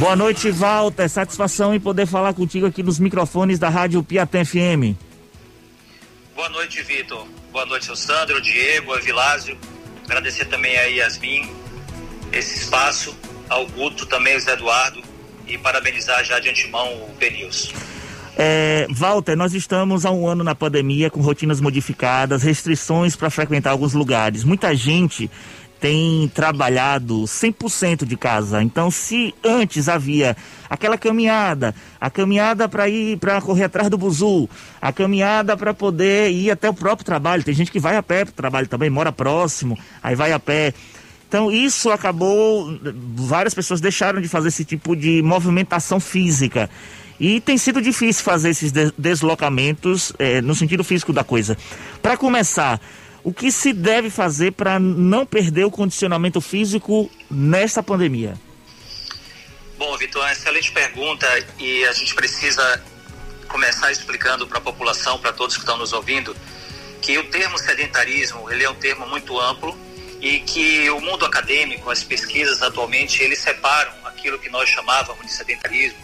Boa 0.00 0.16
noite, 0.16 0.50
Walter. 0.50 1.06
Satisfação 1.10 1.74
em 1.74 1.78
poder 1.78 2.06
falar 2.06 2.32
contigo 2.32 2.64
aqui 2.64 2.82
nos 2.82 2.98
microfones 2.98 3.58
da 3.58 3.68
Rádio 3.68 4.02
Piatã 4.02 4.42
FM. 4.42 4.96
Boa 6.34 6.48
noite, 6.48 6.82
Vitor. 6.82 7.26
Boa 7.52 7.66
noite 7.66 7.90
ao 7.90 7.94
Sandro, 7.94 8.40
Diego, 8.40 8.94
ao 8.94 8.98
Vilásio. 8.98 9.58
Agradecer 10.06 10.46
também 10.46 10.74
a 10.78 10.84
Yasmin 10.84 11.52
esse 12.32 12.62
espaço, 12.62 13.14
ao 13.46 13.66
Guto, 13.66 14.06
também 14.06 14.32
ao 14.32 14.40
Zé 14.40 14.54
Eduardo 14.54 15.02
e 15.46 15.58
parabenizar 15.58 16.24
já 16.24 16.38
de 16.38 16.48
antemão 16.48 16.94
o 16.94 17.14
Benilson. 17.18 17.74
É, 18.38 18.86
Walter, 18.88 19.36
nós 19.36 19.52
estamos 19.52 20.06
há 20.06 20.10
um 20.10 20.26
ano 20.26 20.42
na 20.42 20.54
pandemia 20.54 21.10
com 21.10 21.20
rotinas 21.20 21.60
modificadas, 21.60 22.42
restrições 22.42 23.14
para 23.14 23.28
frequentar 23.28 23.72
alguns 23.72 23.92
lugares. 23.92 24.44
Muita 24.44 24.74
gente 24.74 25.30
tem 25.80 26.30
trabalhado 26.34 27.22
100% 27.22 28.04
de 28.04 28.16
casa. 28.16 28.62
Então, 28.62 28.90
se 28.90 29.34
antes 29.42 29.88
havia 29.88 30.36
aquela 30.68 30.98
caminhada, 30.98 31.74
a 31.98 32.10
caminhada 32.10 32.68
para 32.68 32.88
ir 32.88 33.16
para 33.18 33.40
correr 33.40 33.64
atrás 33.64 33.88
do 33.88 33.96
buzu, 33.96 34.48
a 34.80 34.92
caminhada 34.92 35.56
para 35.56 35.72
poder 35.72 36.30
ir 36.30 36.50
até 36.50 36.68
o 36.68 36.74
próprio 36.74 37.04
trabalho. 37.04 37.42
Tem 37.42 37.54
gente 37.54 37.72
que 37.72 37.80
vai 37.80 37.96
a 37.96 38.02
pé 38.02 38.24
para 38.24 38.32
o 38.32 38.34
trabalho 38.34 38.68
também, 38.68 38.90
mora 38.90 39.10
próximo, 39.10 39.78
aí 40.02 40.14
vai 40.14 40.32
a 40.32 40.38
pé. 40.38 40.74
Então, 41.26 41.50
isso 41.50 41.90
acabou. 41.90 42.78
Várias 43.14 43.54
pessoas 43.54 43.80
deixaram 43.80 44.20
de 44.20 44.28
fazer 44.28 44.48
esse 44.48 44.64
tipo 44.64 44.94
de 44.94 45.22
movimentação 45.22 45.98
física. 45.98 46.68
E 47.18 47.40
tem 47.40 47.56
sido 47.58 47.80
difícil 47.80 48.24
fazer 48.24 48.50
esses 48.50 48.72
deslocamentos 48.96 50.12
eh, 50.18 50.40
no 50.40 50.54
sentido 50.54 50.82
físico 50.82 51.12
da 51.12 51.22
coisa. 51.22 51.56
Para 52.02 52.16
começar, 52.16 52.80
o 53.22 53.32
que 53.32 53.50
se 53.52 53.72
deve 53.72 54.10
fazer 54.10 54.52
para 54.52 54.78
não 54.78 55.26
perder 55.26 55.64
o 55.64 55.70
condicionamento 55.70 56.40
físico 56.40 57.10
nesta 57.30 57.82
pandemia? 57.82 58.34
Bom, 59.78 59.96
Vitor, 59.96 60.28
excelente 60.30 60.70
pergunta 60.72 61.26
e 61.58 61.84
a 61.84 61.92
gente 61.92 62.14
precisa 62.14 62.82
começar 63.48 63.90
explicando 63.90 64.46
para 64.46 64.58
a 64.58 64.60
população, 64.60 65.18
para 65.18 65.32
todos 65.32 65.56
que 65.56 65.62
estão 65.62 65.76
nos 65.76 65.92
ouvindo, 65.92 66.36
que 67.00 67.18
o 67.18 67.24
termo 67.30 67.58
sedentarismo 67.58 68.50
ele 68.50 68.62
é 68.62 68.70
um 68.70 68.74
termo 68.74 69.06
muito 69.08 69.38
amplo 69.40 69.76
e 70.20 70.40
que 70.40 70.88
o 70.90 71.00
mundo 71.00 71.24
acadêmico, 71.24 71.90
as 71.90 72.04
pesquisas 72.04 72.62
atualmente, 72.62 73.22
eles 73.22 73.38
separam 73.38 73.92
aquilo 74.04 74.38
que 74.38 74.50
nós 74.50 74.68
chamávamos 74.68 75.24
de 75.24 75.32
sedentarismo, 75.32 75.98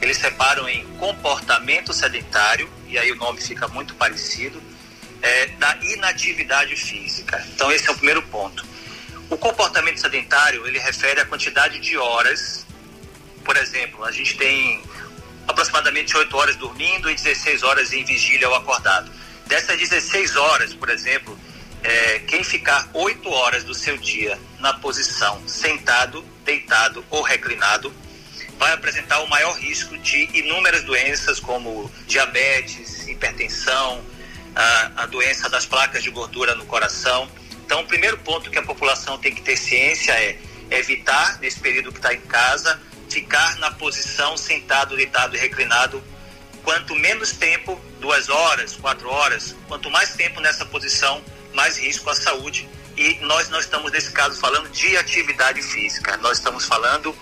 eles 0.00 0.18
separam 0.18 0.68
em 0.68 0.84
comportamento 0.98 1.92
sedentário, 1.92 2.68
e 2.86 2.98
aí 2.98 3.10
o 3.10 3.16
nome 3.16 3.40
fica 3.40 3.66
muito 3.68 3.94
parecido, 3.94 4.62
é, 5.22 5.46
da 5.46 5.78
inatividade 5.82 6.74
física. 6.76 7.42
Então 7.54 7.70
esse 7.70 7.88
é 7.88 7.92
o 7.92 7.94
primeiro 7.94 8.22
ponto. 8.22 8.66
O 9.30 9.36
comportamento 9.38 9.98
sedentário 9.98 10.66
ele 10.66 10.78
refere 10.78 11.20
à 11.20 11.24
quantidade 11.24 11.78
de 11.78 11.96
horas. 11.96 12.66
Por 13.44 13.56
exemplo, 13.56 14.04
a 14.04 14.10
gente 14.10 14.36
tem 14.36 14.82
aproximadamente 15.46 16.16
8 16.16 16.36
horas 16.36 16.56
dormindo 16.56 17.10
e 17.10 17.14
16 17.14 17.62
horas 17.62 17.92
em 17.92 18.04
vigília 18.04 18.48
ou 18.48 18.54
acordado. 18.54 19.10
Dessas 19.46 19.78
16 19.78 20.36
horas, 20.36 20.74
por 20.74 20.90
exemplo, 20.90 21.38
é, 21.82 22.20
quem 22.20 22.44
ficar 22.44 22.88
8 22.92 23.28
horas 23.28 23.64
do 23.64 23.74
seu 23.74 23.96
dia 23.96 24.38
na 24.60 24.74
posição 24.74 25.42
sentado, 25.48 26.24
deitado 26.44 27.04
ou 27.10 27.22
reclinado 27.22 27.92
vai 28.58 28.72
apresentar 28.72 29.20
o 29.20 29.28
maior 29.28 29.56
risco 29.58 29.96
de 29.98 30.28
inúmeras 30.34 30.84
doenças 30.84 31.40
como 31.40 31.90
diabetes, 32.06 33.08
hipertensão, 33.08 34.04
a, 34.54 35.02
a 35.02 35.06
doença 35.06 35.48
das 35.48 35.66
placas 35.66 36.02
de 36.02 36.10
gordura 36.10 36.54
no 36.54 36.64
coração. 36.66 37.28
Então, 37.64 37.80
o 37.82 37.86
primeiro 37.86 38.18
ponto 38.18 38.50
que 38.50 38.58
a 38.58 38.62
população 38.62 39.18
tem 39.18 39.34
que 39.34 39.42
ter 39.42 39.56
ciência 39.56 40.12
é 40.12 40.38
evitar, 40.70 41.38
nesse 41.40 41.60
período 41.60 41.92
que 41.92 41.98
está 41.98 42.12
em 42.14 42.20
casa, 42.20 42.80
ficar 43.08 43.56
na 43.58 43.70
posição 43.70 44.36
sentado, 44.36 44.96
deitado 44.96 45.36
e 45.36 45.38
reclinado. 45.38 46.02
Quanto 46.62 46.94
menos 46.94 47.32
tempo, 47.32 47.80
duas 48.00 48.28
horas, 48.28 48.76
quatro 48.76 49.08
horas, 49.08 49.54
quanto 49.68 49.90
mais 49.90 50.14
tempo 50.14 50.40
nessa 50.40 50.64
posição, 50.64 51.22
mais 51.52 51.76
risco 51.76 52.08
à 52.08 52.14
saúde. 52.14 52.68
E 52.96 53.18
nós 53.20 53.48
não 53.48 53.58
estamos, 53.58 53.90
nesse 53.90 54.12
caso, 54.12 54.38
falando 54.38 54.68
de 54.70 54.96
atividade 54.96 55.62
física, 55.62 56.16
nós 56.18 56.38
estamos 56.38 56.64
falando 56.64 57.16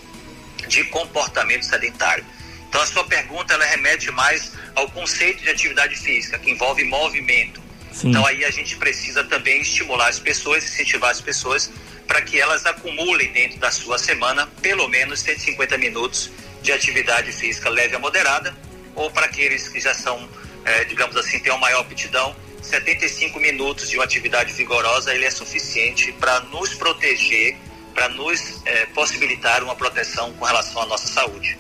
de 0.69 0.85
comportamento 0.85 1.65
sedentário. 1.65 2.25
Então, 2.71 2.81
a 2.81 2.87
sua 2.87 3.03
pergunta 3.03 3.53
ela 3.53 3.65
remete 3.65 4.13
mais 4.13 4.53
ao 4.77 4.89
conceito 4.93 5.43
de 5.43 5.51
atividade 5.51 5.97
física, 5.97 6.39
que 6.39 6.53
envolve 6.53 6.85
movimento. 6.85 7.61
Sim. 7.93 8.11
Então, 8.11 8.25
aí 8.25 8.45
a 8.45 8.51
gente 8.51 8.77
precisa 8.77 9.25
também 9.25 9.61
estimular 9.61 10.07
as 10.07 10.21
pessoas, 10.21 10.63
incentivar 10.63 11.11
as 11.11 11.21
pessoas 11.21 11.69
para 12.07 12.23
que 12.23 12.41
elas 12.41 12.65
acumulem 12.67 13.33
dentro 13.33 13.59
da 13.59 13.73
sua 13.73 13.99
semana 13.99 14.47
pelo 14.63 14.87
menos 14.87 15.19
150 15.19 15.77
minutos 15.79 16.31
de 16.63 16.71
atividade 16.71 17.33
física 17.33 17.69
leve 17.69 17.97
a 17.97 17.99
moderada, 17.99 18.55
ou 18.95 19.11
para 19.11 19.27
aqueles 19.27 19.69
que 19.69 19.81
já 19.81 19.93
são, 19.93 20.29
é, 20.65 20.85
digamos 20.85 21.17
assim, 21.17 21.41
têm 21.41 21.53
uma 21.53 21.59
maior 21.59 21.81
aptidão, 21.81 22.37
75 22.63 23.41
minutos 23.41 23.91
de 23.91 23.97
uma 23.97 24.05
atividade 24.05 24.53
vigorosa 24.53 25.13
ele 25.13 25.25
é 25.25 25.31
suficiente 25.31 26.13
para 26.13 26.39
nos 26.41 26.75
proteger, 26.75 27.57
para 27.95 28.09
nos 28.11 28.65
é, 28.65 28.87
possibilitar 28.87 29.65
uma 29.65 29.75
proteção 29.75 30.33
com 30.35 30.45
relação 30.45 30.83
à 30.83 30.87
nossa 30.87 31.09
saúde. 31.09 31.59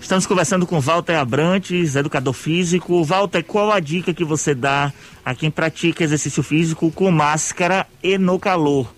Estamos 0.00 0.26
conversando 0.26 0.66
com 0.66 0.80
Walter 0.80 1.14
Abrantes, 1.14 1.96
educador 1.96 2.32
físico. 2.32 3.02
Walter, 3.02 3.42
qual 3.42 3.72
a 3.72 3.80
dica 3.80 4.14
que 4.14 4.24
você 4.24 4.54
dá 4.54 4.92
a 5.24 5.34
quem 5.34 5.50
pratica 5.50 6.04
exercício 6.04 6.42
físico 6.42 6.92
com 6.92 7.10
máscara 7.10 7.86
e 8.02 8.16
no 8.16 8.38
calor? 8.38 8.94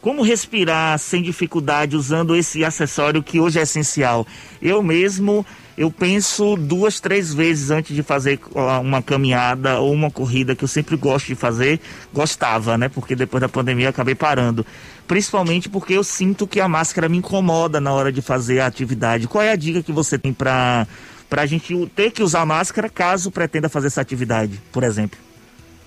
Como 0.00 0.22
respirar 0.22 0.98
sem 0.98 1.22
dificuldade 1.22 1.96
usando 1.96 2.34
esse 2.34 2.64
acessório 2.64 3.22
que 3.22 3.38
hoje 3.38 3.58
é 3.58 3.62
essencial? 3.62 4.26
Eu 4.60 4.82
mesmo, 4.82 5.44
eu 5.76 5.90
penso 5.90 6.56
duas, 6.56 7.00
três 7.00 7.32
vezes 7.32 7.70
antes 7.70 7.94
de 7.94 8.02
fazer 8.02 8.40
uma 8.82 9.02
caminhada 9.02 9.78
ou 9.78 9.92
uma 9.92 10.10
corrida 10.10 10.54
que 10.54 10.64
eu 10.64 10.68
sempre 10.68 10.96
gosto 10.96 11.26
de 11.26 11.34
fazer. 11.34 11.80
Gostava, 12.12 12.76
né? 12.76 12.88
Porque 12.88 13.14
depois 13.14 13.40
da 13.40 13.48
pandemia 13.48 13.86
eu 13.86 13.90
acabei 13.90 14.14
parando 14.14 14.64
principalmente 15.10 15.68
porque 15.68 15.94
eu 15.94 16.04
sinto 16.04 16.46
que 16.46 16.60
a 16.60 16.68
máscara 16.68 17.08
me 17.08 17.18
incomoda 17.18 17.80
na 17.80 17.92
hora 17.92 18.12
de 18.12 18.22
fazer 18.22 18.60
a 18.60 18.66
atividade. 18.66 19.26
Qual 19.26 19.42
é 19.42 19.50
a 19.50 19.56
dica 19.56 19.82
que 19.82 19.90
você 19.90 20.16
tem 20.16 20.32
para 20.32 20.86
a 21.32 21.46
gente 21.46 21.74
ter 21.96 22.12
que 22.12 22.22
usar 22.22 22.46
máscara 22.46 22.88
caso 22.88 23.28
pretenda 23.28 23.68
fazer 23.68 23.88
essa 23.88 24.00
atividade, 24.00 24.62
por 24.70 24.84
exemplo? 24.84 25.18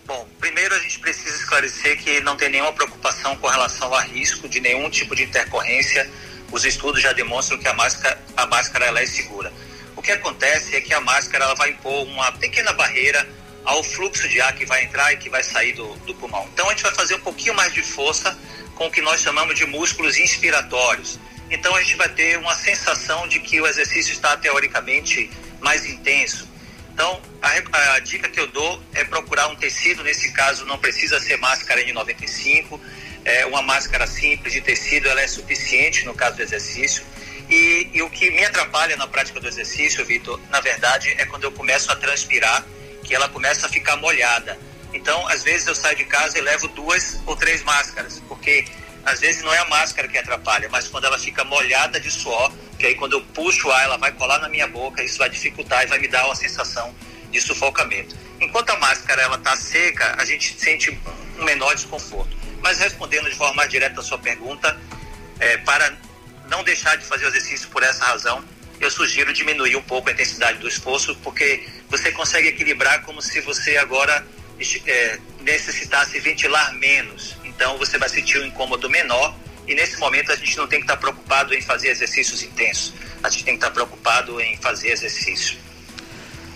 Bom, 0.05 0.27
primeiro 0.41 0.75
a 0.75 0.79
gente 0.79 0.99
precisa 0.99 1.37
esclarecer 1.37 2.03
que 2.03 2.19
não 2.19 2.35
tem 2.35 2.49
nenhuma 2.49 2.73
preocupação 2.73 3.33
com 3.37 3.47
relação 3.47 3.93
a 3.93 4.01
risco 4.01 4.49
de 4.49 4.59
nenhum 4.59 4.89
tipo 4.89 5.15
de 5.15 5.23
intercorrência. 5.23 6.05
Os 6.51 6.65
estudos 6.65 7.01
já 7.01 7.13
demonstram 7.13 7.57
que 7.57 7.67
a 7.69 7.73
máscara, 7.73 8.19
a 8.35 8.45
máscara 8.47 8.87
ela 8.87 8.99
é 8.99 9.05
segura. 9.05 9.53
O 9.95 10.01
que 10.01 10.11
acontece 10.11 10.75
é 10.75 10.81
que 10.81 10.93
a 10.93 10.99
máscara 10.99 11.45
ela 11.45 11.55
vai 11.55 11.69
impor 11.69 12.05
uma 12.09 12.29
pequena 12.33 12.73
barreira 12.73 13.25
ao 13.63 13.81
fluxo 13.81 14.27
de 14.27 14.41
ar 14.41 14.53
que 14.53 14.65
vai 14.65 14.83
entrar 14.83 15.13
e 15.13 15.15
que 15.15 15.29
vai 15.29 15.41
sair 15.41 15.71
do, 15.71 15.95
do 15.99 16.13
pulmão. 16.15 16.45
Então 16.53 16.67
a 16.67 16.71
gente 16.71 16.83
vai 16.83 16.93
fazer 16.93 17.15
um 17.15 17.21
pouquinho 17.21 17.55
mais 17.55 17.73
de 17.73 17.81
força 17.81 18.37
com 18.75 18.87
o 18.87 18.91
que 18.91 19.01
nós 19.01 19.21
chamamos 19.21 19.55
de 19.55 19.65
músculos 19.65 20.17
inspiratórios. 20.17 21.19
Então 21.49 21.75
a 21.75 21.81
gente 21.81 21.95
vai 21.95 22.09
ter 22.09 22.37
uma 22.37 22.55
sensação 22.55 23.27
de 23.27 23.39
que 23.39 23.61
o 23.61 23.67
exercício 23.67 24.13
está 24.13 24.35
teoricamente 24.37 25.29
mais 25.59 25.85
intenso. 25.85 26.47
Então 26.93 27.21
a, 27.41 27.95
a 27.95 27.99
dica 27.99 28.29
que 28.29 28.39
eu 28.39 28.47
dou 28.47 28.81
é 28.93 29.03
procurar 29.03 29.47
um 29.47 29.55
tecido, 29.55 30.03
nesse 30.03 30.31
caso 30.31 30.65
não 30.65 30.77
precisa 30.77 31.19
ser 31.19 31.37
máscara 31.37 31.83
N95, 31.83 32.79
é 33.25 33.45
uma 33.45 33.61
máscara 33.61 34.05
simples 34.05 34.53
de 34.53 34.61
tecido, 34.61 35.07
ela 35.07 35.21
é 35.21 35.27
suficiente 35.27 36.05
no 36.05 36.13
caso 36.13 36.37
do 36.37 36.43
exercício. 36.43 37.03
E, 37.49 37.89
e 37.93 38.01
o 38.01 38.09
que 38.09 38.29
me 38.31 38.43
atrapalha 38.43 38.95
na 38.95 39.07
prática 39.07 39.39
do 39.39 39.47
exercício, 39.47 40.03
Vitor, 40.05 40.39
na 40.49 40.59
verdade, 40.59 41.13
é 41.17 41.25
quando 41.25 41.43
eu 41.43 41.51
começo 41.51 41.91
a 41.91 41.95
transpirar, 41.95 42.65
que 43.03 43.13
ela 43.13 43.27
começa 43.29 43.67
a 43.67 43.69
ficar 43.69 43.97
molhada. 43.97 44.57
Então, 44.93 45.27
às 45.27 45.43
vezes 45.43 45.67
eu 45.67 45.75
saio 45.75 45.97
de 45.97 46.05
casa 46.05 46.37
e 46.37 46.41
levo 46.41 46.67
duas 46.69 47.19
ou 47.25 47.35
três 47.35 47.63
máscaras, 47.63 48.21
porque 48.27 48.65
às 49.05 49.19
vezes 49.19 49.43
não 49.43 49.53
é 49.53 49.57
a 49.57 49.65
máscara 49.65 50.07
que 50.07 50.17
atrapalha, 50.17 50.69
mas 50.69 50.87
quando 50.87 51.05
ela 51.05 51.19
fica 51.19 51.43
molhada 51.43 51.99
de 51.99 52.09
suor, 52.09 52.53
que 52.77 52.85
aí 52.85 52.95
quando 52.95 53.13
eu 53.13 53.21
puxo 53.21 53.69
ar, 53.71 53.83
ela 53.83 53.97
vai 53.97 54.11
colar 54.11 54.39
na 54.39 54.47
minha 54.47 54.67
boca, 54.67 55.03
isso 55.03 55.17
vai 55.17 55.29
dificultar 55.29 55.83
e 55.83 55.87
vai 55.87 55.99
me 55.99 56.07
dar 56.07 56.25
uma 56.25 56.35
sensação 56.35 56.93
de 57.31 57.41
sufocamento. 57.41 58.15
Enquanto 58.39 58.69
a 58.69 58.77
máscara 58.77 59.21
ela 59.23 59.35
está 59.35 59.55
seca, 59.57 60.15
a 60.17 60.23
gente 60.23 60.57
sente 60.59 60.97
um 61.39 61.43
menor 61.43 61.73
desconforto. 61.75 62.37
Mas 62.61 62.79
respondendo 62.79 63.29
de 63.29 63.35
forma 63.35 63.55
mais 63.55 63.69
direta 63.69 63.99
a 63.99 64.03
sua 64.03 64.17
pergunta, 64.17 64.79
é, 65.39 65.57
para 65.57 65.97
não 66.47 66.63
deixar 66.63 66.95
de 66.95 67.05
fazer 67.05 67.25
o 67.25 67.27
exercício 67.29 67.67
por 67.69 67.83
essa 67.83 68.05
razão, 68.05 68.43
eu 68.79 68.89
sugiro 68.89 69.33
diminuir 69.33 69.75
um 69.75 69.81
pouco 69.81 70.09
a 70.09 70.13
intensidade 70.13 70.59
do 70.59 70.67
esforço, 70.67 71.15
porque 71.23 71.67
você 71.89 72.11
consegue 72.11 72.49
equilibrar 72.49 73.01
como 73.01 73.21
se 73.21 73.41
você 73.41 73.77
agora 73.77 74.25
é, 74.85 75.19
necessitasse 75.41 76.19
ventilar 76.19 76.73
menos. 76.75 77.35
Então 77.43 77.77
você 77.77 77.97
vai 77.97 78.09
sentir 78.09 78.39
um 78.39 78.45
incômodo 78.45 78.89
menor 78.89 79.35
e 79.67 79.75
nesse 79.75 79.97
momento 79.99 80.31
a 80.31 80.35
gente 80.35 80.57
não 80.57 80.67
tem 80.67 80.79
que 80.79 80.85
estar 80.85 80.97
preocupado 80.97 81.53
em 81.53 81.61
fazer 81.61 81.89
exercícios 81.89 82.43
intensos. 82.43 82.93
A 83.23 83.29
gente 83.29 83.45
tem 83.45 83.53
que 83.53 83.59
estar 83.59 83.71
preocupado 83.71 84.39
em 84.41 84.57
fazer 84.57 84.89
exercício. 84.89 85.57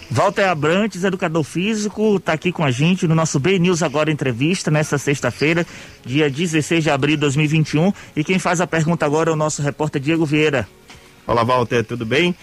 Walter 0.09 0.45
Abrantes, 0.45 1.03
educador 1.03 1.43
físico, 1.43 2.15
está 2.15 2.31
aqui 2.31 2.51
com 2.51 2.63
a 2.63 2.71
gente 2.71 3.05
no 3.07 3.13
nosso 3.13 3.39
B 3.39 3.59
News 3.59 3.83
Agora 3.83 4.09
Entrevista, 4.09 4.71
nesta 4.71 4.97
sexta-feira, 4.97 5.67
dia 6.05 6.29
16 6.29 6.83
de 6.83 6.89
abril 6.89 7.17
de 7.17 7.21
2021. 7.21 7.91
E 8.15 8.23
quem 8.23 8.39
faz 8.39 8.61
a 8.61 8.67
pergunta 8.67 9.05
agora 9.05 9.29
é 9.29 9.33
o 9.33 9.35
nosso 9.35 9.61
repórter 9.61 10.01
Diego 10.01 10.25
Vieira. 10.25 10.67
Olá, 11.25 11.43
Walter, 11.43 11.83
tudo 11.83 12.05
bem? 12.05 12.33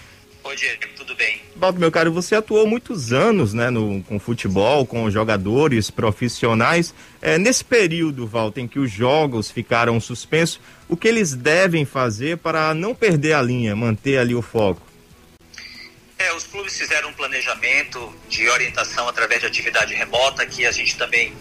Oi, 0.43 0.55
Diego, 0.55 0.83
tudo 0.95 1.15
bem? 1.15 1.34
Walter, 1.57 1.79
meu 1.79 1.91
caro, 1.91 2.11
você 2.11 2.35
atuou 2.35 2.67
muitos 2.67 3.13
anos 3.13 3.53
né, 3.53 3.69
no, 3.69 4.03
com 4.03 4.19
futebol, 4.19 4.85
com 4.85 5.09
jogadores 5.09 5.89
profissionais. 5.89 6.93
É, 7.21 7.37
nesse 7.37 7.63
período, 7.63 8.27
Walter, 8.27 8.61
em 8.61 8.67
que 8.67 8.77
os 8.77 8.91
jogos 8.91 9.49
ficaram 9.49 9.99
suspensos, 9.99 10.59
o 10.89 10.97
que 10.97 11.07
eles 11.07 11.33
devem 11.33 11.85
fazer 11.85 12.37
para 12.37 12.73
não 12.73 12.93
perder 12.93 13.33
a 13.33 13.41
linha, 13.41 13.75
manter 13.75 14.17
ali 14.17 14.35
o 14.35 14.41
foco? 14.41 14.81
É, 16.17 16.33
os 16.33 16.43
clubes 16.43 16.77
fizeram 16.77 17.09
um 17.09 17.13
planejamento 17.13 18.13
de 18.29 18.47
orientação 18.49 19.07
através 19.07 19.41
de 19.41 19.47
atividade 19.47 19.93
remota, 19.93 20.45
que 20.45 20.65
a 20.65 20.71
gente 20.71 20.97
também 20.97 21.33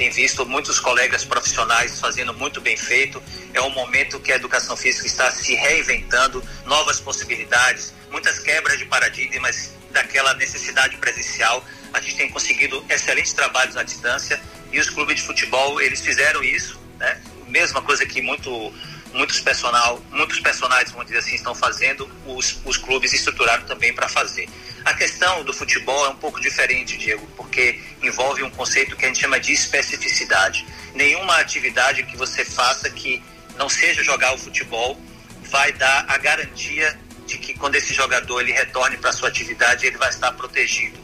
tem 0.00 0.08
visto 0.08 0.46
muitos 0.46 0.80
colegas 0.80 1.26
profissionais 1.26 2.00
fazendo 2.00 2.32
muito 2.32 2.58
bem 2.58 2.74
feito. 2.74 3.22
É 3.52 3.60
um 3.60 3.68
momento 3.68 4.18
que 4.18 4.32
a 4.32 4.36
educação 4.36 4.74
física 4.74 5.06
está 5.06 5.30
se 5.30 5.54
reinventando, 5.54 6.42
novas 6.64 6.98
possibilidades, 6.98 7.92
muitas 8.10 8.38
quebras 8.38 8.78
de 8.78 8.86
paradigmas 8.86 9.74
daquela 9.90 10.32
necessidade 10.32 10.96
presencial. 10.96 11.62
A 11.92 12.00
gente 12.00 12.16
tem 12.16 12.30
conseguido 12.30 12.82
excelentes 12.88 13.34
trabalhos 13.34 13.76
à 13.76 13.82
distância 13.82 14.40
e 14.72 14.80
os 14.80 14.88
clubes 14.88 15.16
de 15.16 15.22
futebol, 15.22 15.78
eles 15.82 16.00
fizeram 16.00 16.42
isso, 16.42 16.80
né? 16.98 17.20
Mesma 17.46 17.82
coisa 17.82 18.06
que 18.06 18.22
muito 18.22 18.72
muitos 19.12 19.40
personal, 19.40 20.02
muitos 20.10 20.40
personagens, 20.40 20.90
vamos 20.90 21.06
dizer 21.06 21.18
assim, 21.18 21.34
estão 21.34 21.54
fazendo, 21.54 22.10
os, 22.26 22.58
os 22.64 22.76
clubes 22.76 23.12
estruturaram 23.12 23.64
também 23.64 23.92
para 23.92 24.08
fazer. 24.08 24.48
A 24.84 24.94
questão 24.94 25.44
do 25.44 25.52
futebol 25.52 26.06
é 26.06 26.08
um 26.08 26.16
pouco 26.16 26.40
diferente, 26.40 26.96
Diego, 26.96 27.26
porque 27.36 27.80
envolve 28.02 28.42
um 28.42 28.50
conceito 28.50 28.96
que 28.96 29.04
a 29.04 29.08
gente 29.08 29.20
chama 29.20 29.38
de 29.38 29.52
especificidade. 29.52 30.66
Nenhuma 30.94 31.36
atividade 31.36 32.02
que 32.04 32.16
você 32.16 32.44
faça 32.44 32.88
que 32.88 33.22
não 33.56 33.68
seja 33.68 34.02
jogar 34.02 34.32
o 34.34 34.38
futebol 34.38 34.98
vai 35.42 35.72
dar 35.72 36.06
a 36.08 36.16
garantia 36.16 36.98
de 37.26 37.38
que 37.38 37.54
quando 37.54 37.76
esse 37.76 37.92
jogador 37.92 38.40
ele 38.40 38.52
retorne 38.52 38.96
para 38.96 39.12
sua 39.12 39.28
atividade, 39.28 39.86
ele 39.86 39.98
vai 39.98 40.08
estar 40.08 40.32
protegido. 40.32 40.98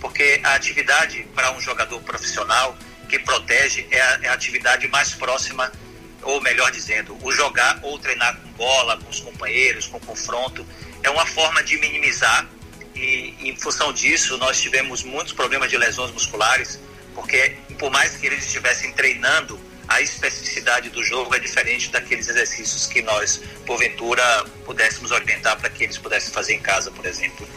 Porque 0.00 0.40
a 0.42 0.54
atividade 0.54 1.26
para 1.34 1.52
um 1.52 1.60
jogador 1.60 2.00
profissional 2.02 2.76
que 3.08 3.18
protege 3.18 3.86
é 3.90 4.00
a, 4.00 4.18
é 4.22 4.28
a 4.28 4.32
atividade 4.32 4.86
mais 4.88 5.14
próxima 5.14 5.72
ou 6.22 6.40
melhor 6.40 6.70
dizendo, 6.70 7.16
o 7.22 7.32
jogar 7.32 7.78
ou 7.82 7.98
treinar 7.98 8.36
com 8.36 8.48
bola, 8.52 8.96
com 8.98 9.08
os 9.08 9.20
companheiros, 9.20 9.86
com 9.86 10.00
confronto, 10.00 10.66
é 11.02 11.10
uma 11.10 11.26
forma 11.26 11.62
de 11.62 11.78
minimizar 11.78 12.46
e 12.98 13.34
em 13.40 13.56
função 13.56 13.92
disso 13.92 14.36
nós 14.38 14.60
tivemos 14.60 15.02
muitos 15.04 15.32
problemas 15.32 15.70
de 15.70 15.76
lesões 15.76 16.10
musculares, 16.12 16.80
porque 17.14 17.56
por 17.78 17.90
mais 17.90 18.16
que 18.16 18.26
eles 18.26 18.44
estivessem 18.44 18.92
treinando, 18.92 19.58
a 19.86 20.02
especificidade 20.02 20.90
do 20.90 21.02
jogo 21.02 21.34
é 21.34 21.38
diferente 21.38 21.90
daqueles 21.90 22.28
exercícios 22.28 22.86
que 22.86 23.00
nós, 23.00 23.40
porventura, 23.64 24.22
pudéssemos 24.66 25.10
orientar 25.10 25.58
para 25.58 25.70
que 25.70 25.84
eles 25.84 25.96
pudessem 25.96 26.32
fazer 26.32 26.54
em 26.54 26.60
casa, 26.60 26.90
por 26.90 27.06
exemplo. 27.06 27.48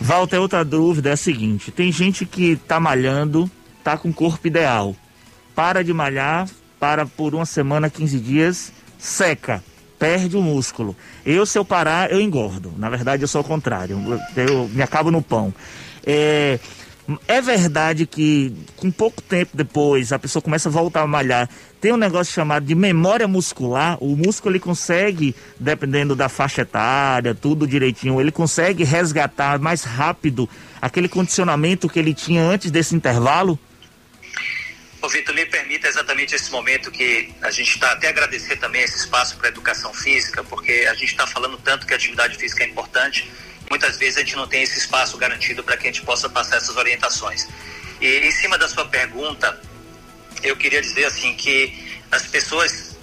Walter, 0.00 0.38
outra 0.38 0.64
dúvida 0.64 1.10
é 1.10 1.12
a 1.12 1.16
seguinte: 1.16 1.72
tem 1.72 1.90
gente 1.90 2.24
que 2.24 2.52
está 2.52 2.78
malhando, 2.78 3.50
está 3.78 3.98
com 3.98 4.12
corpo 4.12 4.46
ideal, 4.46 4.94
para 5.54 5.82
de 5.82 5.92
malhar, 5.92 6.48
para 6.78 7.06
por 7.06 7.34
uma 7.34 7.46
semana, 7.46 7.90
15 7.90 8.18
dias, 8.20 8.72
seca, 8.98 9.62
perde 9.98 10.36
o 10.36 10.42
músculo. 10.42 10.96
Eu, 11.24 11.46
se 11.46 11.58
eu 11.58 11.64
parar, 11.64 12.10
eu 12.10 12.20
engordo. 12.20 12.72
Na 12.76 12.88
verdade, 12.88 13.22
eu 13.22 13.28
sou 13.28 13.40
o 13.40 13.44
contrário. 13.44 13.98
Eu, 14.36 14.44
eu 14.44 14.68
me 14.68 14.82
acabo 14.82 15.10
no 15.10 15.22
pão. 15.22 15.52
É, 16.04 16.58
é 17.28 17.40
verdade 17.40 18.06
que 18.06 18.52
com 18.76 18.90
pouco 18.90 19.22
tempo 19.22 19.56
depois 19.56 20.12
a 20.12 20.18
pessoa 20.18 20.42
começa 20.42 20.68
a 20.68 20.72
voltar 20.72 21.02
a 21.02 21.06
malhar. 21.06 21.48
Tem 21.80 21.92
um 21.92 21.96
negócio 21.96 22.32
chamado 22.32 22.66
de 22.66 22.74
memória 22.74 23.28
muscular. 23.28 23.96
O 24.00 24.16
músculo 24.16 24.52
ele 24.52 24.60
consegue, 24.60 25.34
dependendo 25.58 26.16
da 26.16 26.28
faixa 26.28 26.62
etária, 26.62 27.34
tudo 27.34 27.66
direitinho, 27.66 28.20
ele 28.20 28.32
consegue 28.32 28.82
resgatar 28.82 29.58
mais 29.58 29.84
rápido 29.84 30.48
aquele 30.82 31.08
condicionamento 31.08 31.88
que 31.88 31.98
ele 31.98 32.12
tinha 32.12 32.42
antes 32.42 32.70
desse 32.70 32.94
intervalo. 32.94 33.58
Ô, 35.06 35.08
Vitor, 35.08 35.32
me 35.36 35.46
permita 35.46 35.86
exatamente 35.86 36.34
esse 36.34 36.50
momento 36.50 36.90
que 36.90 37.32
a 37.40 37.48
gente 37.52 37.70
está 37.70 37.92
até 37.92 38.08
agradecer 38.08 38.56
também 38.56 38.82
esse 38.82 38.96
espaço 38.96 39.36
para 39.36 39.46
a 39.46 39.50
educação 39.50 39.94
física, 39.94 40.42
porque 40.42 40.84
a 40.90 40.94
gente 40.94 41.12
está 41.12 41.24
falando 41.28 41.56
tanto 41.58 41.86
que 41.86 41.92
a 41.92 41.96
atividade 41.96 42.36
física 42.36 42.64
é 42.64 42.66
importante, 42.66 43.30
muitas 43.70 43.96
vezes 43.98 44.16
a 44.16 44.20
gente 44.22 44.34
não 44.34 44.48
tem 44.48 44.64
esse 44.64 44.76
espaço 44.80 45.16
garantido 45.16 45.62
para 45.62 45.76
que 45.76 45.84
a 45.86 45.92
gente 45.92 46.02
possa 46.02 46.28
passar 46.28 46.56
essas 46.56 46.76
orientações. 46.76 47.46
E 48.00 48.26
em 48.26 48.32
cima 48.32 48.58
da 48.58 48.68
sua 48.68 48.84
pergunta, 48.86 49.62
eu 50.42 50.56
queria 50.56 50.82
dizer 50.82 51.04
assim 51.04 51.36
que 51.36 51.72
as 52.10 52.26
pessoas 52.26 52.96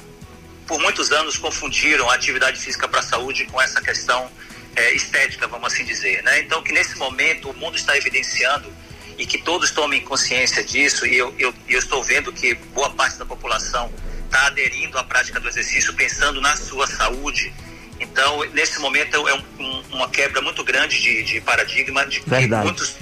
por 0.68 0.82
muitos 0.82 1.10
anos 1.14 1.38
confundiram 1.38 2.10
a 2.10 2.16
atividade 2.16 2.60
física 2.60 2.86
para 2.86 3.00
a 3.00 3.04
saúde 3.04 3.46
com 3.46 3.62
essa 3.62 3.82
questão 3.82 4.30
é, 4.76 4.94
estética, 4.94 5.48
vamos 5.48 5.72
assim 5.72 5.86
dizer, 5.86 6.22
né? 6.22 6.42
Então 6.42 6.62
que 6.62 6.74
nesse 6.74 6.98
momento 6.98 7.50
o 7.50 7.54
mundo 7.54 7.78
está 7.78 7.96
evidenciando 7.96 8.70
e 9.18 9.26
que 9.26 9.38
todos 9.38 9.72
tomem 9.72 10.02
consciência 10.02 10.64
disso, 10.64 11.06
e 11.06 11.18
eu, 11.18 11.34
eu, 11.38 11.54
eu 11.68 11.80
estou 11.80 12.04
vendo 12.04 12.32
que 12.32 12.54
boa 12.74 12.90
parte 12.90 13.18
da 13.18 13.26
população 13.26 13.92
está 14.26 14.48
aderindo 14.48 14.98
à 14.98 15.04
prática 15.04 15.40
do 15.40 15.48
exercício 15.48 15.94
pensando 15.94 16.42
na 16.42 16.56
sua 16.56 16.88
saúde. 16.88 17.54
Então, 18.00 18.44
nesse 18.54 18.80
momento, 18.80 19.28
é 19.28 19.34
um, 19.34 19.44
um, 19.60 19.84
uma 19.92 20.10
quebra 20.10 20.42
muito 20.42 20.64
grande 20.64 21.02
de, 21.02 21.24
de 21.24 21.42
paradigma, 21.42 22.06
de 22.06 22.22
que 22.22 22.48
muitos 22.48 22.96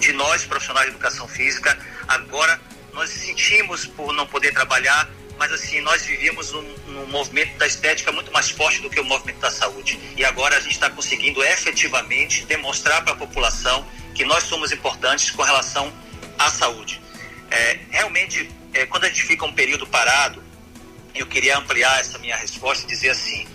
de 0.00 0.12
nós, 0.12 0.44
profissionais 0.44 0.86
de 0.86 0.92
educação 0.92 1.28
física, 1.28 1.78
agora 2.06 2.58
nós 2.92 3.10
sentimos 3.10 3.84
por 3.84 4.12
não 4.14 4.26
poder 4.26 4.52
trabalhar, 4.52 5.08
mas 5.38 5.52
assim, 5.52 5.80
nós 5.82 6.02
vivíamos 6.04 6.52
num, 6.52 6.74
num, 6.98 7.06
movimento 7.06 7.56
da 7.58 7.66
estética 7.66 8.12
muito 8.12 8.32
mais 8.32 8.50
forte 8.50 8.80
do 8.82 8.90
que 8.90 9.00
o 9.00 9.04
movimento 9.04 9.38
da 9.38 9.50
saúde. 9.50 9.98
E 10.16 10.24
agora 10.24 10.56
a 10.56 10.60
gente 10.60 10.72
está 10.72 10.90
conseguindo 10.90 11.42
efetivamente 11.42 12.44
demonstrar 12.46 13.02
para 13.02 13.12
a 13.12 13.16
população 13.16 13.86
que 14.14 14.24
nós 14.24 14.44
somos 14.44 14.72
importantes 14.72 15.30
com 15.30 15.42
relação 15.42 15.92
à 16.38 16.50
saúde. 16.50 17.00
É, 17.50 17.78
realmente, 17.90 18.50
é, 18.74 18.86
quando 18.86 19.04
a 19.04 19.08
gente 19.08 19.22
fica 19.22 19.44
um 19.44 19.52
período 19.52 19.86
parado, 19.86 20.42
eu 21.14 21.26
queria 21.26 21.56
ampliar 21.58 22.00
essa 22.00 22.18
minha 22.18 22.36
resposta 22.36 22.84
e 22.84 22.88
dizer 22.88 23.10
assim: 23.10 23.46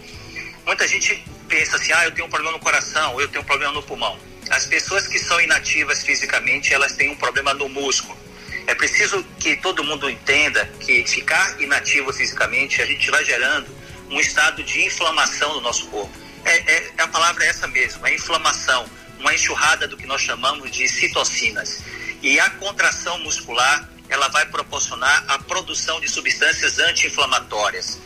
muita 0.65 0.87
gente 0.87 1.23
pensa 1.47 1.75
assim, 1.75 1.91
ah, 1.93 2.05
eu 2.05 2.11
tenho 2.11 2.27
um 2.27 2.29
problema 2.29 2.57
no 2.57 2.59
coração, 2.59 3.19
eu 3.19 3.27
tenho 3.27 3.43
um 3.43 3.45
problema 3.45 3.73
no 3.73 3.83
pulmão. 3.83 4.17
As 4.49 4.65
pessoas 4.65 5.07
que 5.07 5.19
são 5.19 5.39
inativas 5.39 6.03
fisicamente, 6.03 6.73
elas 6.73 6.93
têm 6.93 7.09
um 7.11 7.15
problema 7.15 7.53
no 7.53 7.69
músculo. 7.69 8.17
É 8.66 8.76
preciso 8.76 9.24
que 9.39 9.55
todo 9.57 9.84
mundo 9.84 10.09
entenda 10.09 10.66
que 10.80 11.05
ficar 11.05 11.61
inativo 11.61 12.14
fisicamente, 12.14 12.82
a 12.82 12.86
gente 12.86 13.09
vai 13.11 13.24
gerando 13.26 13.68
um 14.09 14.20
estado 14.20 14.64
de 14.64 14.86
inflamação 14.86 15.55
no 15.55 15.61
nosso 15.61 15.88
corpo. 15.88 16.14
É, 16.45 16.74
é, 16.74 16.93
a 16.97 17.07
palavra 17.07 17.45
é 17.45 17.47
essa 17.47 17.68
mesmo, 17.68 18.05
é 18.05 18.14
inflamação 18.14 18.86
uma 19.20 19.34
enxurrada 19.34 19.88
do 19.88 19.95
que 19.95 20.05
nós 20.05 20.22
chamamos 20.22 20.70
de 20.70 20.88
citocinas. 20.88 21.82
E 22.22 22.39
a 22.39 22.49
contração 22.51 23.18
muscular, 23.20 23.89
ela 24.09 24.28
vai 24.28 24.45
proporcionar 24.45 25.24
a 25.28 25.39
produção 25.39 25.99
de 26.01 26.09
substâncias 26.09 26.78
anti-inflamatórias. 26.78 27.99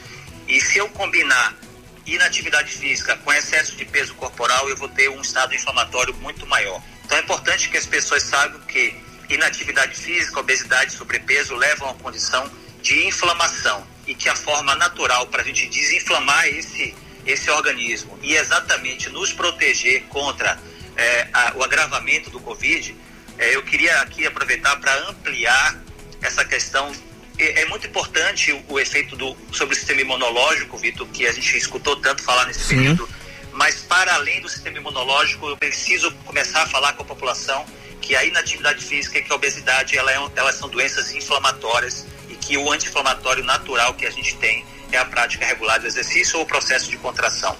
E 0.47 0.61
se 0.61 0.77
eu 0.77 0.87
combinar 0.89 1.55
inatividade 2.05 2.71
física 2.71 3.17
com 3.17 3.33
excesso 3.33 3.75
de 3.75 3.83
peso 3.83 4.13
corporal, 4.15 4.69
eu 4.69 4.77
vou 4.77 4.87
ter 4.87 5.09
um 5.09 5.21
estado 5.21 5.53
inflamatório 5.53 6.13
muito 6.15 6.45
maior. 6.45 6.81
Então 7.03 7.17
é 7.17 7.21
importante 7.21 7.69
que 7.69 7.77
as 7.77 7.85
pessoas 7.85 8.23
saibam 8.23 8.61
que 8.61 8.95
inatividade 9.29 9.95
física, 9.95 10.39
obesidade 10.39 10.93
sobrepeso 10.93 11.55
levam 11.55 11.89
a 11.89 11.91
uma 11.91 11.99
condição 11.99 12.49
de 12.81 13.05
inflamação 13.05 13.85
e 14.05 14.15
que 14.15 14.29
a 14.29 14.35
forma 14.35 14.75
natural 14.75 15.27
para 15.27 15.41
a 15.41 15.45
gente 15.45 15.67
desinflamar 15.67 16.47
esse, 16.47 16.95
esse 17.25 17.49
organismo 17.51 18.17
e 18.21 18.35
exatamente 18.35 19.09
nos 19.09 19.33
proteger 19.33 20.03
contra 20.03 20.57
é, 20.95 21.27
a, 21.33 21.53
o 21.55 21.63
agravamento 21.63 22.29
do 22.29 22.39
Covid, 22.39 22.95
é, 23.37 23.55
eu 23.55 23.63
queria 23.63 24.01
aqui 24.01 24.25
aproveitar 24.25 24.75
para 24.77 25.09
ampliar 25.09 25.79
essa 26.21 26.43
questão. 26.43 26.91
É, 27.37 27.61
é 27.61 27.65
muito 27.65 27.85
importante 27.85 28.51
o, 28.51 28.63
o, 28.69 28.79
efeito 28.79 29.15
do, 29.15 29.37
sobre 29.51 29.75
o 29.75 29.77
sistema 29.77 30.01
imunológico, 30.01 30.77
Vitor, 30.77 31.07
que 31.07 31.27
a 31.27 31.31
gente 31.31 31.55
escutou 31.57 31.97
tanto 31.97 32.23
falar 32.23 32.45
nesse 32.45 32.63
Sim. 32.63 32.77
período, 32.77 33.09
mas 33.51 33.81
para 33.81 34.15
além 34.15 34.41
do 34.41 34.49
sistema 34.49 34.77
imunológico, 34.77 35.47
eu 35.49 35.57
preciso 35.57 36.11
começar 36.25 36.63
a 36.63 36.67
falar 36.67 36.93
com 36.93 37.03
a 37.03 37.05
população 37.05 37.65
que 38.07 38.15
a 38.15 38.23
inatividade 38.23 38.85
física 38.85 39.17
e 39.17 39.21
que 39.21 39.33
a 39.33 39.35
obesidade 39.35 39.97
ela 39.97 40.09
é, 40.09 40.17
elas 40.37 40.55
são 40.55 40.69
doenças 40.69 41.11
inflamatórias 41.11 42.05
e 42.29 42.35
que 42.35 42.57
o 42.57 42.71
anti-inflamatório 42.71 43.43
natural 43.43 43.93
que 43.95 44.05
a 44.05 44.09
gente 44.09 44.37
tem 44.37 44.65
é 44.93 44.97
a 44.97 45.03
prática 45.03 45.45
regular 45.45 45.77
do 45.81 45.87
exercício 45.87 46.37
ou 46.37 46.45
o 46.45 46.47
processo 46.47 46.89
de 46.89 46.97
contração. 46.97 47.57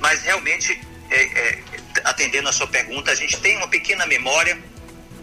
Mas 0.00 0.22
realmente 0.22 0.80
é, 1.08 1.22
é, 1.22 1.58
atendendo 2.02 2.48
a 2.48 2.52
sua 2.52 2.66
pergunta, 2.66 3.12
a 3.12 3.14
gente 3.14 3.38
tem 3.38 3.56
uma 3.56 3.68
pequena 3.68 4.04
memória, 4.04 4.58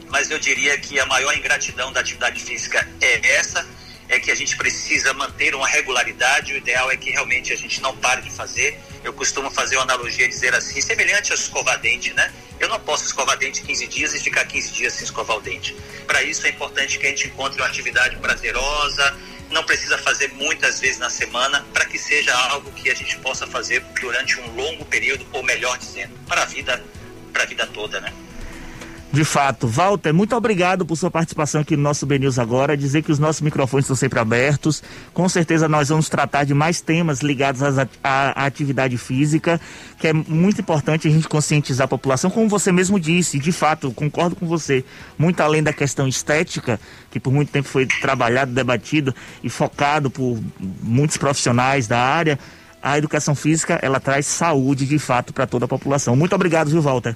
mas 0.07 0.31
eu 0.31 0.39
diria 0.39 0.77
que 0.77 0.97
a 1.01 1.05
maior 1.05 1.35
ingratidão 1.37 1.91
da 1.91 1.99
atividade 1.99 2.41
física 2.41 2.87
é 3.01 3.35
essa, 3.35 3.67
é 4.07 4.21
que 4.21 4.31
a 4.31 4.35
gente 4.35 4.55
precisa 4.55 5.13
manter 5.13 5.53
uma 5.53 5.67
regularidade, 5.67 6.53
o 6.53 6.57
ideal 6.57 6.89
é 6.89 6.95
que 6.95 7.11
realmente 7.11 7.51
a 7.51 7.57
gente 7.57 7.81
não 7.81 7.95
pare 7.97 8.21
de 8.21 8.31
fazer. 8.31 8.79
Eu 9.03 9.11
costumo 9.11 9.51
fazer 9.51 9.75
uma 9.75 9.83
analogia 9.83 10.29
dizer 10.29 10.55
assim, 10.55 10.79
semelhante 10.79 11.33
a 11.33 11.35
escovar 11.35 11.77
dente, 11.79 12.13
né? 12.13 12.31
Eu 12.61 12.69
não 12.69 12.79
posso 12.79 13.05
escovar 13.05 13.37
dente 13.39 13.63
15 13.63 13.87
dias 13.87 14.13
e 14.13 14.19
ficar 14.19 14.45
15 14.45 14.71
dias 14.71 14.93
sem 14.93 15.03
escovar 15.03 15.37
o 15.37 15.41
dente. 15.41 15.75
Para 16.05 16.21
isso 16.21 16.45
é 16.45 16.49
importante 16.51 16.99
que 16.99 17.07
a 17.07 17.09
gente 17.09 17.27
encontre 17.27 17.59
uma 17.59 17.67
atividade 17.67 18.15
prazerosa, 18.17 19.17
não 19.49 19.63
precisa 19.63 19.97
fazer 19.97 20.31
muitas 20.35 20.79
vezes 20.79 20.99
na 20.99 21.09
semana, 21.09 21.65
para 21.73 21.85
que 21.85 21.97
seja 21.97 22.31
algo 22.49 22.71
que 22.71 22.91
a 22.91 22.93
gente 22.93 23.17
possa 23.17 23.47
fazer 23.47 23.83
durante 23.99 24.39
um 24.39 24.55
longo 24.55 24.85
período, 24.85 25.25
ou 25.31 25.41
melhor 25.41 25.75
dizendo, 25.79 26.13
para 26.27 26.43
a 26.43 26.45
vida, 26.45 26.83
para 27.33 27.43
a 27.43 27.45
vida 27.47 27.65
toda, 27.65 27.99
né? 27.99 28.13
De 29.13 29.25
fato. 29.25 29.67
Walter, 29.67 30.13
muito 30.13 30.33
obrigado 30.37 30.85
por 30.85 30.95
sua 30.95 31.11
participação 31.11 31.59
aqui 31.59 31.75
no 31.75 31.83
nosso 31.83 32.05
BNews 32.05 32.39
agora. 32.39 32.77
Dizer 32.77 33.01
que 33.01 33.11
os 33.11 33.19
nossos 33.19 33.41
microfones 33.41 33.83
estão 33.83 33.95
sempre 33.95 34.19
abertos. 34.19 34.81
Com 35.13 35.27
certeza 35.27 35.67
nós 35.67 35.89
vamos 35.89 36.07
tratar 36.07 36.45
de 36.45 36.53
mais 36.53 36.79
temas 36.79 37.19
ligados 37.19 37.61
à 38.01 38.45
atividade 38.45 38.97
física, 38.97 39.59
que 39.99 40.07
é 40.07 40.13
muito 40.13 40.61
importante 40.61 41.09
a 41.09 41.11
gente 41.11 41.27
conscientizar 41.27 41.85
a 41.85 41.87
população, 41.89 42.31
como 42.31 42.47
você 42.47 42.71
mesmo 42.71 42.97
disse, 42.97 43.37
de 43.37 43.51
fato, 43.51 43.91
concordo 43.91 44.33
com 44.33 44.47
você, 44.47 44.85
muito 45.17 45.41
além 45.41 45.61
da 45.61 45.73
questão 45.73 46.07
estética, 46.07 46.79
que 47.11 47.19
por 47.19 47.33
muito 47.33 47.51
tempo 47.51 47.67
foi 47.67 47.85
trabalhado, 47.85 48.53
debatido 48.53 49.13
e 49.43 49.49
focado 49.49 50.09
por 50.09 50.39
muitos 50.81 51.17
profissionais 51.17 51.85
da 51.85 51.99
área, 51.99 52.39
a 52.81 52.97
educação 52.97 53.35
física, 53.35 53.77
ela 53.81 53.99
traz 53.99 54.25
saúde 54.25 54.85
de 54.85 54.97
fato 54.97 55.33
para 55.33 55.45
toda 55.45 55.65
a 55.65 55.67
população. 55.67 56.15
Muito 56.15 56.33
obrigado, 56.33 56.69
viu, 56.69 56.81
Walter? 56.81 57.15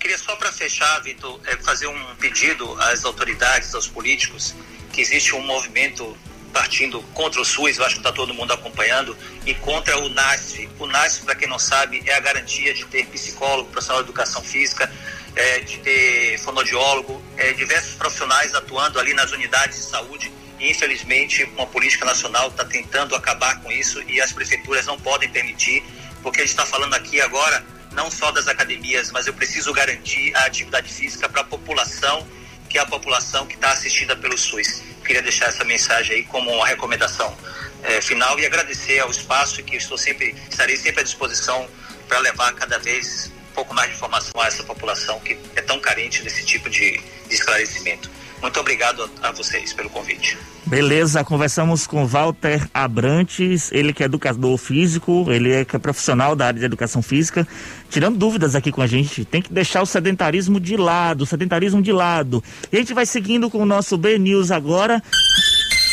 Queria 0.00 0.16
só 0.16 0.34
para 0.34 0.50
fechar, 0.50 0.98
Vitor, 1.02 1.38
é 1.44 1.56
fazer 1.58 1.86
um 1.86 2.16
pedido 2.16 2.74
às 2.80 3.04
autoridades, 3.04 3.74
aos 3.74 3.86
políticos, 3.86 4.54
que 4.94 5.02
existe 5.02 5.34
um 5.34 5.42
movimento 5.42 6.16
partindo 6.54 7.02
contra 7.12 7.38
o 7.38 7.44
SUS, 7.44 7.76
eu 7.76 7.84
acho 7.84 7.96
que 7.96 8.00
está 8.00 8.10
todo 8.10 8.32
mundo 8.32 8.50
acompanhando, 8.50 9.14
e 9.44 9.54
contra 9.54 9.98
o 9.98 10.08
NASF. 10.08 10.70
O 10.78 10.86
NASF, 10.86 11.26
para 11.26 11.34
quem 11.34 11.46
não 11.46 11.58
sabe, 11.58 12.02
é 12.06 12.14
a 12.14 12.20
garantia 12.20 12.72
de 12.72 12.86
ter 12.86 13.06
psicólogo, 13.08 13.68
profissional 13.68 14.02
de 14.02 14.08
educação 14.08 14.42
física, 14.42 14.90
é, 15.36 15.60
de 15.60 15.78
ter 15.80 16.38
fonodiólogo, 16.38 17.22
é, 17.36 17.52
diversos 17.52 17.94
profissionais 17.94 18.54
atuando 18.54 18.98
ali 18.98 19.12
nas 19.12 19.30
unidades 19.32 19.76
de 19.76 19.84
saúde. 19.84 20.32
Infelizmente, 20.58 21.44
uma 21.56 21.66
política 21.66 22.06
nacional 22.06 22.48
está 22.48 22.64
tentando 22.64 23.14
acabar 23.14 23.60
com 23.60 23.70
isso 23.70 24.02
e 24.04 24.18
as 24.18 24.32
prefeituras 24.32 24.86
não 24.86 24.98
podem 24.98 25.28
permitir, 25.28 25.84
porque 26.22 26.40
a 26.40 26.42
gente 26.42 26.52
está 26.52 26.64
falando 26.64 26.94
aqui 26.94 27.20
agora 27.20 27.62
não 27.92 28.10
só 28.10 28.30
das 28.30 28.48
academias, 28.48 29.10
mas 29.10 29.26
eu 29.26 29.34
preciso 29.34 29.72
garantir 29.72 30.34
a 30.36 30.46
atividade 30.46 30.92
física 30.92 31.28
para 31.28 31.40
a 31.42 31.44
população, 31.44 32.26
que 32.68 32.78
é 32.78 32.80
a 32.80 32.86
população 32.86 33.46
que 33.46 33.54
está 33.54 33.72
assistida 33.72 34.16
pelo 34.16 34.38
SUS. 34.38 34.82
Queria 35.04 35.22
deixar 35.22 35.46
essa 35.46 35.64
mensagem 35.64 36.16
aí 36.16 36.22
como 36.24 36.50
uma 36.50 36.66
recomendação 36.66 37.36
é, 37.82 38.00
final 38.00 38.38
e 38.38 38.46
agradecer 38.46 39.00
ao 39.00 39.10
espaço 39.10 39.62
que 39.62 39.76
estou 39.76 39.98
sempre, 39.98 40.34
estarei 40.48 40.76
sempre 40.76 41.00
à 41.00 41.04
disposição 41.04 41.66
para 42.06 42.18
levar 42.20 42.52
cada 42.54 42.78
vez 42.78 43.32
um 43.50 43.54
pouco 43.54 43.74
mais 43.74 43.90
de 43.90 43.96
informação 43.96 44.40
a 44.40 44.46
essa 44.46 44.62
população 44.62 45.18
que 45.20 45.38
é 45.56 45.62
tão 45.62 45.80
carente 45.80 46.22
desse 46.22 46.44
tipo 46.44 46.70
de, 46.70 47.00
de 47.28 47.34
esclarecimento. 47.34 48.10
Muito 48.40 48.58
obrigado 48.58 49.10
a, 49.22 49.28
a, 49.28 49.32
vocês 49.32 49.72
pelo 49.72 49.90
convite. 49.90 50.38
Beleza, 50.64 51.22
conversamos 51.24 51.86
com 51.86 52.06
Walter 52.06 52.66
Abrantes, 52.72 53.70
ele 53.72 53.92
que 53.92 54.02
é 54.02 54.06
educador 54.06 54.56
físico, 54.56 55.26
ele 55.28 55.52
é, 55.52 55.60
é 55.60 55.78
profissional 55.78 56.34
da 56.34 56.46
área 56.46 56.58
de 56.58 56.64
educação 56.64 57.02
física, 57.02 57.46
tirando 57.90 58.16
dúvidas 58.16 58.54
aqui 58.54 58.72
com 58.72 58.80
a 58.80 58.86
gente. 58.86 59.24
Tem 59.24 59.42
que 59.42 59.52
deixar 59.52 59.82
o 59.82 59.86
sedentarismo 59.86 60.58
de 60.58 60.76
lado, 60.76 61.22
o 61.22 61.26
sedentarismo 61.26 61.82
de 61.82 61.92
lado. 61.92 62.42
E 62.72 62.76
a 62.76 62.78
gente 62.78 62.94
vai 62.94 63.04
seguindo 63.04 63.50
com 63.50 63.58
o 63.58 63.66
nosso 63.66 63.98
B 63.98 64.18
News 64.18 64.50
agora. 64.50 65.02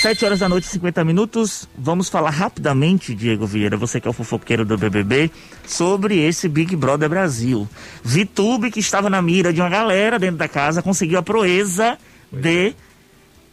7 0.02 0.26
horas 0.26 0.40
da 0.40 0.48
noite, 0.48 0.68
50 0.68 1.04
minutos. 1.04 1.68
Vamos 1.76 2.08
falar 2.08 2.30
rapidamente, 2.30 3.16
Diego 3.16 3.48
Vieira, 3.48 3.76
você 3.76 4.00
que 4.00 4.08
é 4.08 4.12
o 4.12 4.14
fofoqueiro 4.14 4.64
do 4.64 4.78
BBB, 4.78 5.32
sobre 5.66 6.20
esse 6.20 6.48
Big 6.48 6.76
Brother 6.76 7.10
Brasil. 7.10 7.68
Vitube, 8.04 8.70
que 8.70 8.80
estava 8.80 9.10
na 9.10 9.22
mira 9.22 9.52
de 9.52 9.60
uma 9.60 9.70
galera 9.70 10.20
dentro 10.20 10.38
da 10.38 10.48
casa, 10.48 10.84
conseguiu 10.84 11.18
a 11.18 11.24
proeza 11.24 11.98
de 12.32 12.76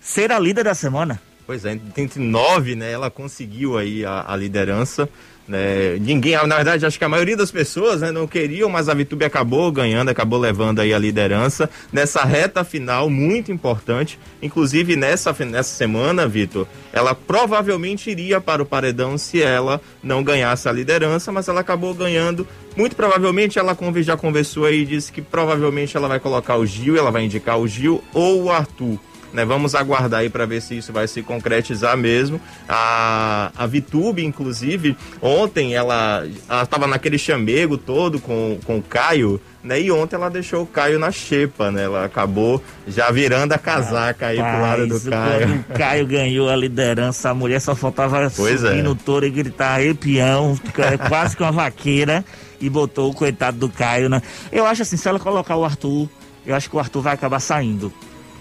ser 0.00 0.30
a 0.30 0.38
líder 0.38 0.64
da 0.64 0.74
semana. 0.74 1.18
Pois 1.46 1.64
é, 1.64 1.78
entre 1.96 2.22
nove, 2.22 2.74
né, 2.74 2.92
ela 2.92 3.10
conseguiu 3.10 3.78
aí 3.78 4.04
a, 4.04 4.24
a 4.28 4.36
liderança. 4.36 5.08
Né? 5.46 5.98
Ninguém, 6.00 6.34
na 6.46 6.56
verdade, 6.56 6.86
acho 6.86 6.98
que 6.98 7.04
a 7.04 7.08
maioria 7.08 7.36
das 7.36 7.50
pessoas 7.50 8.00
né, 8.00 8.10
não 8.10 8.26
queriam, 8.26 8.70
mas 8.70 8.88
a 8.88 8.94
Vitube 8.94 9.24
acabou 9.24 9.70
ganhando, 9.70 10.08
acabou 10.08 10.38
levando 10.38 10.80
aí 10.80 10.94
a 10.94 10.98
liderança 10.98 11.68
nessa 11.92 12.24
reta 12.24 12.64
final 12.64 13.10
muito 13.10 13.52
importante. 13.52 14.18
Inclusive 14.40 14.96
nessa, 14.96 15.34
nessa 15.44 15.74
semana, 15.74 16.26
Vitor, 16.26 16.66
ela 16.92 17.14
provavelmente 17.14 18.10
iria 18.10 18.40
para 18.40 18.62
o 18.62 18.66
paredão 18.66 19.18
se 19.18 19.42
ela 19.42 19.80
não 20.02 20.22
ganhasse 20.22 20.68
a 20.68 20.72
liderança, 20.72 21.30
mas 21.30 21.46
ela 21.46 21.60
acabou 21.60 21.92
ganhando. 21.94 22.46
Muito 22.76 22.96
provavelmente 22.96 23.58
ela 23.58 23.76
já 23.98 24.16
conversou 24.16 24.64
aí 24.64 24.80
e 24.80 24.86
disse 24.86 25.12
que 25.12 25.20
provavelmente 25.20 25.96
ela 25.96 26.08
vai 26.08 26.18
colocar 26.18 26.56
o 26.56 26.66
Gil, 26.66 26.96
ela 26.96 27.10
vai 27.10 27.24
indicar 27.24 27.58
o 27.58 27.68
Gil 27.68 28.02
ou 28.12 28.44
o 28.44 28.50
Arthur. 28.50 28.98
Né, 29.34 29.44
vamos 29.44 29.74
aguardar 29.74 30.20
aí 30.20 30.30
para 30.30 30.46
ver 30.46 30.62
se 30.62 30.78
isso 30.78 30.92
vai 30.92 31.08
se 31.08 31.20
concretizar 31.20 31.96
mesmo. 31.96 32.40
A, 32.68 33.50
a 33.56 33.66
Vitube, 33.66 34.24
inclusive, 34.24 34.96
ontem 35.20 35.74
ela 35.74 36.24
estava 36.62 36.86
naquele 36.86 37.18
chamego 37.18 37.76
todo 37.76 38.20
com, 38.20 38.60
com 38.64 38.78
o 38.78 38.82
Caio, 38.82 39.40
né? 39.60 39.80
E 39.80 39.90
ontem 39.90 40.14
ela 40.14 40.30
deixou 40.30 40.62
o 40.62 40.66
Caio 40.66 41.00
na 41.00 41.10
xepa, 41.10 41.72
né? 41.72 41.82
Ela 41.82 42.04
acabou 42.04 42.62
já 42.86 43.10
virando 43.10 43.52
a 43.52 43.58
casaca 43.58 44.28
aí 44.28 44.36
pro 44.36 44.60
lado 44.60 44.86
do 44.86 45.00
Caio. 45.10 45.64
o 45.68 45.74
Caio 45.76 46.06
ganhou 46.06 46.48
a 46.48 46.54
liderança, 46.54 47.30
a 47.30 47.34
mulher 47.34 47.60
só 47.60 47.74
faltava 47.74 48.30
pois 48.36 48.60
subir 48.60 48.78
é. 48.78 48.82
no 48.84 48.94
touro 48.94 49.26
e 49.26 49.30
gritar 49.30 49.80
arrepião, 49.80 50.56
quase 51.08 51.36
que 51.36 51.42
uma 51.42 51.50
vaqueira, 51.50 52.24
e 52.60 52.70
botou 52.70 53.10
o 53.10 53.14
coitado 53.14 53.58
do 53.58 53.68
Caio, 53.68 54.08
né? 54.08 54.22
Eu 54.52 54.64
acho 54.64 54.82
assim, 54.82 54.96
se 54.96 55.08
ela 55.08 55.18
colocar 55.18 55.56
o 55.56 55.64
Arthur, 55.64 56.08
eu 56.46 56.54
acho 56.54 56.70
que 56.70 56.76
o 56.76 56.78
Arthur 56.78 57.02
vai 57.02 57.14
acabar 57.14 57.40
saindo. 57.40 57.92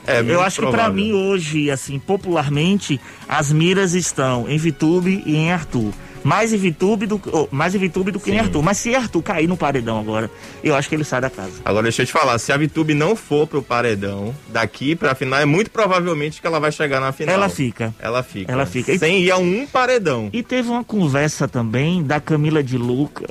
É, 0.06 0.22
eu 0.22 0.41
acho 0.41 0.62
provável. 0.62 0.80
que 0.80 0.86
para 0.86 0.93
mim 0.93 1.14
hoje, 1.14 1.72
assim, 1.72 1.97
popularmente, 1.99 2.99
as 3.28 3.51
miras 3.51 3.93
estão 3.93 4.49
em 4.49 4.58
Vitube 4.58 5.24
e 5.26 5.36
em 5.36 5.51
Arthur 5.51 5.93
mais 6.24 6.53
em 6.53 6.57
Vitube 6.57 7.05
do, 7.05 7.21
oh, 7.32 7.47
mais 7.51 7.76
em 7.76 7.78
Vitube 7.78 8.11
do 8.11 8.19
que 8.19 8.32
Sim. 8.32 8.38
em 8.38 8.39
Arthur. 8.39 8.61
Mas 8.61 8.78
se 8.78 8.95
Arthur 8.95 9.21
cair 9.21 9.47
no 9.47 9.57
paredão 9.57 9.99
agora, 9.99 10.30
eu 10.63 10.76
acho 10.76 10.89
que 10.89 10.95
ele 10.95 11.03
sai 11.03 11.21
da 11.21 11.30
casa. 11.30 11.53
Agora 11.65 11.84
deixa 11.84 12.01
eu 12.01 12.05
te 12.05 12.11
falar, 12.11 12.38
se 12.39 12.51
a 12.51 12.57
Vitube 12.57 12.93
não 12.93 13.15
for 13.15 13.47
pro 13.47 13.61
paredão, 13.61 14.34
daqui 14.49 14.95
pra 14.95 15.15
final, 15.15 15.39
é 15.39 15.45
muito 15.45 15.71
provavelmente 15.71 16.41
que 16.41 16.47
ela 16.47 16.59
vai 16.59 16.71
chegar 16.71 16.99
na 16.99 17.11
final. 17.11 17.36
Ela 17.36 17.49
fica. 17.49 17.93
Ela 17.99 18.24
fica. 18.24 18.51
Ela 18.51 18.65
fica. 18.65 18.97
Sem 18.97 19.21
ir 19.21 19.32
a 19.32 19.38
um 19.38 19.65
paredão. 19.65 20.30
E 20.32 20.43
teve 20.43 20.69
uma 20.69 20.84
conversa 20.84 21.47
também 21.47 22.03
da 22.03 22.19
Camila 22.19 22.63
de 22.63 22.78
Luca, 22.78 23.26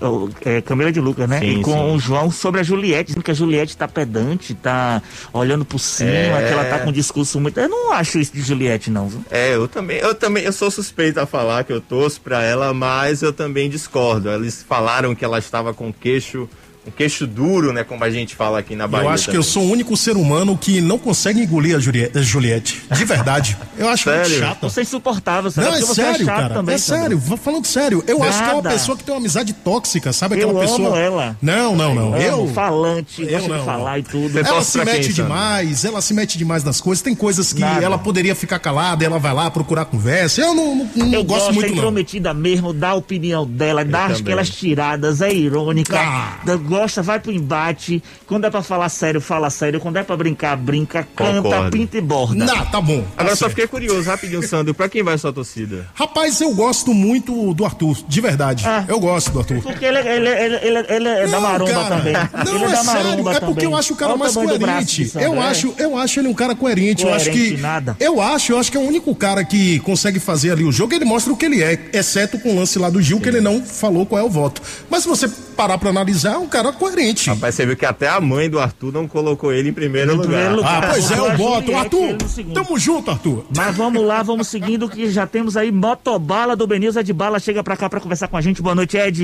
é, 0.45 0.61
Camila 0.61 0.93
de 0.93 1.01
Lucas, 1.01 1.28
né? 1.28 1.40
Sim, 1.40 1.61
e 1.61 1.62
com 1.62 1.72
sim. 1.72 1.95
o 1.95 1.99
João 1.99 2.30
sobre 2.30 2.61
a 2.61 2.62
Juliette, 2.62 3.09
dizendo 3.09 3.22
que 3.22 3.30
a 3.30 3.34
Juliette 3.34 3.76
tá 3.76 3.88
pedante, 3.88 4.55
tá 4.55 5.03
olhando 5.32 5.64
por 5.64 5.78
cima, 5.78 6.11
é... 6.11 6.47
que 6.47 6.53
ela 6.53 6.64
tá 6.64 6.78
com 6.80 6.90
um 6.90 6.93
discurso 6.93 7.40
muito. 7.40 7.59
Eu 7.59 7.68
não 7.68 7.93
acho 7.93 8.18
isso 8.18 8.32
de 8.32 8.43
Juliette, 8.43 8.90
não. 8.90 9.09
Viu? 9.09 9.24
É, 9.30 9.55
eu 9.55 9.68
também, 9.68 9.99
eu 9.99 10.14
também, 10.14 10.45
eu 10.45 10.53
sou 10.53 10.70
suspeito 10.70 11.20
a 11.20 11.26
falar 11.26 11.64
que 11.64 11.72
eu 11.72 11.80
torço 11.80 12.20
pra 12.20 12.43
ela, 12.43 12.72
mas 12.83 13.22
eu 13.22 13.33
também 13.33 13.70
discordo. 13.70 14.28
Eles 14.28 14.61
falaram 14.61 15.14
que 15.14 15.24
ela 15.24 15.39
estava 15.39 15.72
com 15.72 15.93
queixo 15.93 16.49
um 16.87 16.91
queixo 16.91 17.26
duro, 17.26 17.72
né? 17.72 17.85
Como 17.85 18.03
a 18.03 18.11
gente 18.11 18.35
fala 18.35 18.59
aqui 18.59 18.74
na 18.74 18.89
Bahia. 18.89 19.07
Eu 19.07 19.11
acho 19.11 19.26
também. 19.26 19.33
que 19.35 19.39
eu 19.39 19.43
sou 19.43 19.62
o 19.62 19.70
único 19.70 19.97
ser 19.97 20.16
humano 20.16 20.57
que 20.57 20.80
não 20.80 20.99
consegue 20.99 21.41
engolir 21.41 21.76
a 21.76 21.78
Juliette. 21.78 22.83
De 22.91 23.05
verdade. 23.05 23.57
Eu 23.78 23.89
acho 23.89 24.05
sério? 24.05 24.28
muito 24.28 24.41
chato. 24.41 24.61
Você 24.62 24.80
é 24.80 24.83
insuportável, 24.83 25.51
sabe? 25.51 25.68
Não, 25.68 25.74
é 25.74 25.83
sério, 25.83 26.22
é 26.22 26.26
cara. 26.26 26.55
Também, 26.55 26.74
é 26.74 26.78
sério. 26.78 27.20
Falando 27.20 27.66
sério. 27.66 28.05
Eu 28.07 28.18
Nada. 28.18 28.30
acho 28.30 28.43
que 28.43 28.51
é 28.51 28.53
uma 28.55 28.62
pessoa 28.62 28.97
que 28.97 29.05
tem 29.05 29.14
uma 29.14 29.20
amizade 29.20 29.53
tóxica, 29.53 30.12
sabe? 30.12 30.35
Aquela 30.35 30.53
eu 30.53 30.59
pessoa. 30.59 30.89
Amo 30.89 30.97
ela. 30.97 31.37
Não, 31.41 31.76
não, 31.76 31.95
não. 31.95 32.16
Eu. 32.16 32.47
eu... 32.47 32.49
Falante, 32.49 33.22
eu 33.22 33.49
não. 33.49 33.59
de 33.59 33.64
falar 33.64 33.99
e 33.99 34.03
tudo. 34.03 34.39
Ela 34.39 34.62
se 34.62 34.78
mete 34.78 35.07
quem, 35.07 35.12
demais, 35.12 35.85
ela 35.85 36.01
se 36.01 36.12
mete 36.12 36.37
demais 36.37 36.64
nas 36.64 36.80
coisas. 36.80 37.03
Tem 37.03 37.14
coisas 37.14 37.53
que 37.53 37.61
Nada. 37.61 37.85
ela 37.85 37.99
poderia 37.99 38.35
ficar 38.35 38.59
calada, 38.59 39.05
ela 39.05 39.18
vai 39.18 39.33
lá 39.33 39.51
procurar 39.51 39.85
conversa. 39.85 40.41
Eu 40.41 40.55
não, 40.55 40.74
não, 40.74 40.91
não 40.97 41.12
eu 41.12 41.24
gosto, 41.24 41.47
gosto 41.47 41.55
muito, 41.55 41.72
é 41.72 41.76
intrometida 41.76 42.35
mesmo, 42.35 42.72
dá 42.72 42.91
a 42.91 42.95
opinião 42.95 43.47
dela, 43.47 43.85
dá 43.85 44.07
aquelas 44.07 44.51
tiradas, 44.51 45.20
é 45.20 45.33
irônica. 45.33 45.99
Ah. 45.99 46.39
Gosta, 46.73 47.03
vai 47.03 47.20
pro 47.20 47.31
embate. 47.31 48.03
Quando 48.27 48.47
é 48.47 48.51
pra 48.51 48.62
falar 48.62 48.89
sério, 48.89 49.20
fala 49.20 49.51
sério. 49.51 49.79
Quando 49.79 49.99
é 49.99 50.03
pra 50.03 50.16
brincar, 50.16 50.57
brinca, 50.57 51.07
canta, 51.14 51.43
Concordo. 51.43 51.70
pinta 51.70 51.99
e 51.99 52.01
borda. 52.01 52.47
Não, 52.47 52.64
tá 52.64 52.81
bom. 52.81 53.03
Tá 53.03 53.09
Agora 53.18 53.37
certo. 53.37 53.39
só 53.41 53.49
fiquei 53.51 53.66
curioso, 53.66 54.09
rapidinho, 54.09 54.43
Sandro. 54.43 54.73
Pra 54.73 54.89
quem 54.89 55.03
vai 55.03 55.18
sua 55.18 55.35
torcida? 55.35 55.87
Rapaz, 55.93 56.41
eu 56.41 56.55
gosto 56.55 56.95
muito 56.95 57.53
do 57.53 57.62
Arthur, 57.66 57.99
de 58.09 58.20
verdade. 58.23 58.64
Ah. 58.66 58.87
Eu 58.89 58.99
gosto 58.99 59.31
do 59.33 59.41
Arthur. 59.41 59.61
Porque 59.62 59.85
ele, 59.85 59.99
ele, 59.99 60.29
ele, 60.29 60.57
ele, 60.57 60.79
ele 60.89 61.09
é 61.09 61.25
não, 61.27 61.31
da 61.33 61.41
maromba 61.41 61.73
cara, 61.73 61.97
também. 61.97 62.12
Não, 62.14 62.55
ele 62.57 62.64
é, 62.64 62.73
é 62.73 62.77
sério. 62.77 63.29
É 63.29 63.41
porque 63.41 63.66
eu 63.66 63.77
acho 63.77 63.93
o 63.93 63.97
cara 63.97 64.12
Olha 64.12 64.18
mais 64.18 64.33
coerente. 64.33 65.12
eu, 65.14 65.43
acho, 65.43 65.75
eu 65.77 65.99
acho 65.99 66.20
ele 66.20 66.29
um 66.29 66.35
cara 66.35 66.55
coerente. 66.55 67.03
coerente 67.03 67.05
eu 67.05 67.12
acho 67.12 67.31
que. 67.31 67.61
Nada. 67.61 67.97
Eu 68.01 68.18
acho, 68.18 68.53
eu 68.53 68.59
acho 68.59 68.70
que 68.70 68.79
é 68.79 68.81
o 68.81 68.85
único 68.85 69.14
cara 69.14 69.45
que 69.45 69.79
consegue 69.81 70.18
fazer 70.18 70.53
ali 70.53 70.64
o 70.64 70.73
jogo. 70.73 70.95
Ele 70.95 71.05
mostra 71.05 71.31
o 71.33 71.37
que 71.37 71.45
ele 71.45 71.62
é, 71.62 71.79
exceto 71.93 72.39
com 72.39 72.55
o 72.55 72.57
lance 72.57 72.79
lá 72.79 72.89
do 72.89 73.03
Gil, 73.03 73.18
Sim. 73.18 73.23
que 73.23 73.29
ele 73.29 73.43
não 73.43 73.62
falou 73.62 74.07
qual 74.07 74.18
é 74.18 74.25
o 74.25 74.31
voto. 74.31 74.62
Mas 74.89 75.03
se 75.03 75.09
você 75.09 75.29
parar 75.53 75.78
pra 75.78 75.90
analisar, 75.90 76.34
é 76.34 76.38
um 76.38 76.48
cara 76.48 76.72
coerente. 76.72 77.28
Rapaz, 77.30 77.55
você 77.55 77.66
viu 77.66 77.76
que 77.76 77.86
até 77.86 78.09
a 78.09 78.20
mãe 78.20 78.48
do 78.48 78.59
Arthur 78.59 78.92
não 78.92 79.07
colocou 79.07 79.53
ele 79.53 79.68
em 79.68 79.72
primeiro, 79.72 80.12
lugar. 80.12 80.26
primeiro 80.26 80.57
lugar. 80.57 80.84
Ah, 80.84 80.88
pois 80.90 81.11
é, 81.11 81.18
eu 81.18 81.36
boto. 81.36 81.74
Arthur, 81.74 82.16
tamo 82.53 82.78
junto, 82.78 83.11
Arthur. 83.11 83.44
Mas 83.57 83.76
vamos 83.76 84.05
lá, 84.05 84.22
vamos 84.22 84.48
seguindo 84.48 84.88
que 84.88 85.11
já 85.11 85.26
temos 85.26 85.57
aí 85.57 85.70
Motobala 85.70 86.57
do 86.57 86.66
Benils. 86.66 86.96
Ed 86.96 87.12
Bala 87.12 87.38
chega 87.38 87.62
pra 87.62 87.76
cá 87.76 87.88
pra 87.88 88.00
conversar 88.00 88.28
com 88.28 88.36
a 88.36 88.40
gente. 88.40 88.62
Boa 88.62 88.74
noite, 88.74 88.96
Ed. 88.96 89.22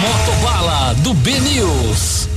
Motobala 0.00 0.94
do 1.02 1.14
Benils. 1.14 2.28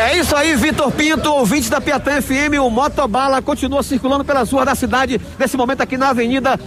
É 0.00 0.16
isso 0.16 0.34
aí, 0.36 0.54
Vitor 0.54 0.92
Pinto, 0.92 1.28
ouvinte 1.30 1.68
da 1.68 1.80
Piatã 1.80 2.22
FM. 2.22 2.54
O 2.62 2.70
Motobala 2.70 3.42
continua 3.42 3.82
circulando 3.82 4.24
pelas 4.24 4.50
ruas 4.50 4.64
da 4.64 4.74
cidade, 4.74 5.20
nesse 5.38 5.56
momento 5.56 5.80
aqui 5.80 5.96
na 5.96 6.10
Avenida 6.10 6.58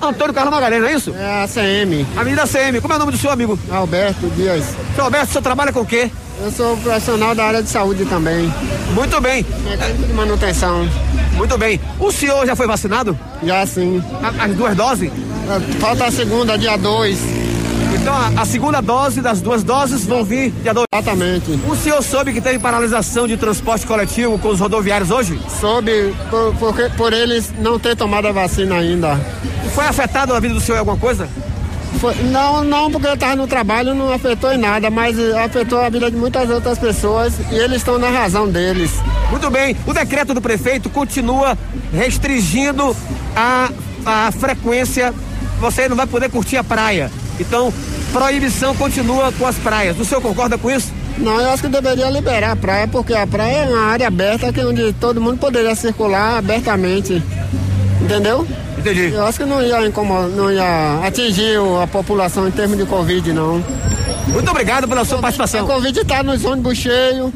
Antônio 0.00 0.32
Carlos 0.32 0.52
Magalhães, 0.54 0.80
não 0.82 0.88
é 0.88 0.94
isso? 0.94 1.14
É 1.14 1.42
a 1.42 1.48
CM. 1.48 2.06
Avenida 2.16 2.46
CM. 2.46 2.80
Como 2.80 2.92
é 2.92 2.96
o 2.96 2.98
nome 3.00 3.12
do 3.12 3.18
seu 3.18 3.30
amigo? 3.30 3.58
Alberto 3.70 4.28
Dias. 4.30 4.64
Seu 4.94 5.04
Alberto, 5.04 5.32
você 5.32 5.42
trabalha 5.42 5.72
com 5.72 5.80
o 5.80 5.86
quê? 5.86 6.10
Eu 6.40 6.52
sou 6.52 6.76
profissional 6.76 7.34
da 7.34 7.44
área 7.44 7.62
de 7.62 7.68
saúde 7.68 8.04
também. 8.04 8.52
Muito 8.94 9.20
bem. 9.20 9.42
Técnico 9.42 10.06
de 10.06 10.12
manutenção. 10.12 10.88
Muito 11.34 11.58
bem. 11.58 11.80
O 11.98 12.12
senhor 12.12 12.46
já 12.46 12.54
foi 12.54 12.66
vacinado? 12.66 13.18
Já 13.42 13.66
sim. 13.66 14.02
As 14.38 14.54
duas 14.54 14.76
doses? 14.76 15.10
Falta 15.80 16.06
a 16.06 16.10
segunda, 16.12 16.56
dia 16.56 16.76
2. 16.76 17.37
Então 17.94 18.14
a, 18.14 18.42
a 18.42 18.44
segunda 18.44 18.80
dose 18.80 19.20
das 19.20 19.40
duas 19.40 19.62
doses 19.62 20.04
vão 20.04 20.24
vir 20.24 20.50
dia 20.62 20.74
2. 20.74 20.86
Exatamente. 20.92 21.50
O 21.68 21.76
senhor 21.76 22.02
soube 22.02 22.32
que 22.32 22.40
teve 22.40 22.58
paralisação 22.58 23.26
de 23.26 23.36
transporte 23.36 23.86
coletivo 23.86 24.38
com 24.38 24.48
os 24.48 24.60
rodoviários 24.60 25.10
hoje? 25.10 25.38
Soube 25.60 26.14
por, 26.30 26.54
porque- 26.56 26.88
por 26.96 27.12
eles 27.12 27.52
não 27.58 27.78
ter 27.78 27.96
tomado 27.96 28.26
a 28.28 28.32
vacina 28.32 28.76
ainda. 28.76 29.18
Foi 29.74 29.84
afetado 29.86 30.34
a 30.34 30.40
vida 30.40 30.54
do 30.54 30.60
senhor 30.60 30.76
em 30.76 30.80
alguma 30.80 30.96
coisa? 30.98 31.28
Foi- 32.00 32.14
não, 32.24 32.62
não, 32.62 32.90
porque 32.90 33.06
eu 33.08 33.14
estava 33.14 33.34
no 33.34 33.46
trabalho, 33.46 33.94
não 33.94 34.12
afetou 34.12 34.52
em 34.52 34.58
nada, 34.58 34.90
mas 34.90 35.18
eh, 35.18 35.42
afetou 35.42 35.80
a 35.80 35.88
vida 35.88 36.10
de 36.10 36.16
muitas 36.16 36.48
outras 36.50 36.78
pessoas 36.78 37.32
e 37.50 37.54
eles 37.54 37.78
estão 37.78 37.98
na 37.98 38.10
razão 38.10 38.46
deles. 38.48 38.90
Muito 39.30 39.50
bem. 39.50 39.76
O 39.86 39.92
decreto 39.92 40.34
do 40.34 40.40
prefeito 40.40 40.88
continua 40.90 41.56
restringindo 41.92 42.94
a, 43.34 43.70
a 44.04 44.30
frequência. 44.32 45.12
Você 45.60 45.88
não 45.88 45.96
vai 45.96 46.06
poder 46.06 46.30
curtir 46.30 46.56
a 46.56 46.62
praia. 46.64 47.10
Então, 47.38 47.72
proibição 48.12 48.74
continua 48.74 49.32
com 49.32 49.46
as 49.46 49.56
praias. 49.56 49.98
O 49.98 50.04
senhor 50.04 50.20
concorda 50.20 50.58
com 50.58 50.70
isso? 50.70 50.92
Não, 51.18 51.40
eu 51.40 51.50
acho 51.50 51.62
que 51.62 51.68
deveria 51.68 52.10
liberar 52.10 52.52
a 52.52 52.56
praia, 52.56 52.86
porque 52.88 53.12
a 53.14 53.26
praia 53.26 53.64
é 53.64 53.68
uma 53.68 53.86
área 53.86 54.06
aberta 54.06 54.52
que 54.52 54.60
onde 54.60 54.92
todo 54.94 55.20
mundo 55.20 55.38
poderia 55.38 55.74
circular 55.74 56.38
abertamente. 56.38 57.22
Entendeu? 58.00 58.46
Entendi. 58.78 59.12
Eu 59.12 59.26
acho 59.26 59.38
que 59.38 59.44
não 59.44 59.60
ia 59.60 59.84
incomodar, 59.86 60.28
não 60.28 60.50
ia 60.52 61.00
atingir 61.04 61.58
o- 61.58 61.80
a 61.82 61.86
população 61.86 62.46
em 62.46 62.50
termos 62.52 62.78
de 62.78 62.84
Covid, 62.86 63.32
não. 63.32 63.62
Muito 64.28 64.48
obrigado 64.50 64.86
pela 64.86 65.04
sua 65.04 65.18
participação. 65.18 65.64
A 65.64 65.68
Covid 65.68 65.98
está 66.00 66.22
nos 66.22 66.44
ônibus 66.44 66.78
cheios. 66.78 67.32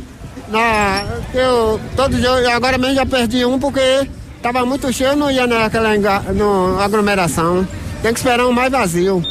Na, 0.48 1.02
eu, 1.34 1.80
todo 1.96 2.16
dia, 2.16 2.54
agora 2.54 2.76
mesmo 2.78 2.94
já 2.94 3.06
perdi 3.06 3.44
um 3.44 3.58
porque 3.58 4.06
estava 4.36 4.64
muito 4.64 4.92
cheio, 4.92 5.16
não 5.16 5.30
ia 5.30 5.46
naquela 5.46 5.90
no, 6.32 6.78
aglomeração. 6.80 7.66
Tem 8.02 8.12
que 8.12 8.20
esperar 8.20 8.46
um 8.46 8.52
mais 8.52 8.70
vazio. 8.70 9.22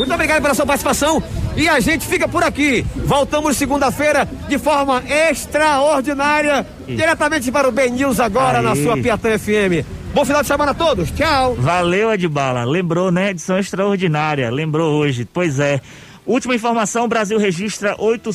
Muito 0.00 0.14
obrigado 0.14 0.40
pela 0.40 0.54
sua 0.54 0.64
participação. 0.64 1.22
E 1.54 1.68
a 1.68 1.78
gente 1.78 2.06
fica 2.06 2.26
por 2.26 2.42
aqui. 2.42 2.86
Voltamos 3.04 3.54
segunda-feira 3.58 4.26
de 4.48 4.56
forma 4.56 5.02
extraordinária, 5.06 6.66
diretamente 6.86 7.52
para 7.52 7.68
o 7.68 7.70
Ben 7.70 7.90
News 7.90 8.18
agora 8.18 8.60
Aí. 8.60 8.64
na 8.64 8.74
sua 8.74 8.96
Piatã 8.96 9.38
FM. 9.38 9.84
Bom 10.14 10.24
final 10.24 10.40
de 10.40 10.48
semana 10.48 10.70
a 10.70 10.74
todos. 10.74 11.10
Tchau. 11.10 11.54
Valeu, 11.54 12.14
Edbala. 12.14 12.64
Lembrou, 12.64 13.10
né? 13.10 13.28
Edição 13.28 13.58
extraordinária. 13.58 14.50
Lembrou 14.50 14.98
hoje. 14.98 15.28
Pois 15.30 15.60
é. 15.60 15.82
Última 16.24 16.54
informação: 16.54 17.06
Brasil 17.06 17.38
registra 17.38 17.94
oito. 17.98 18.30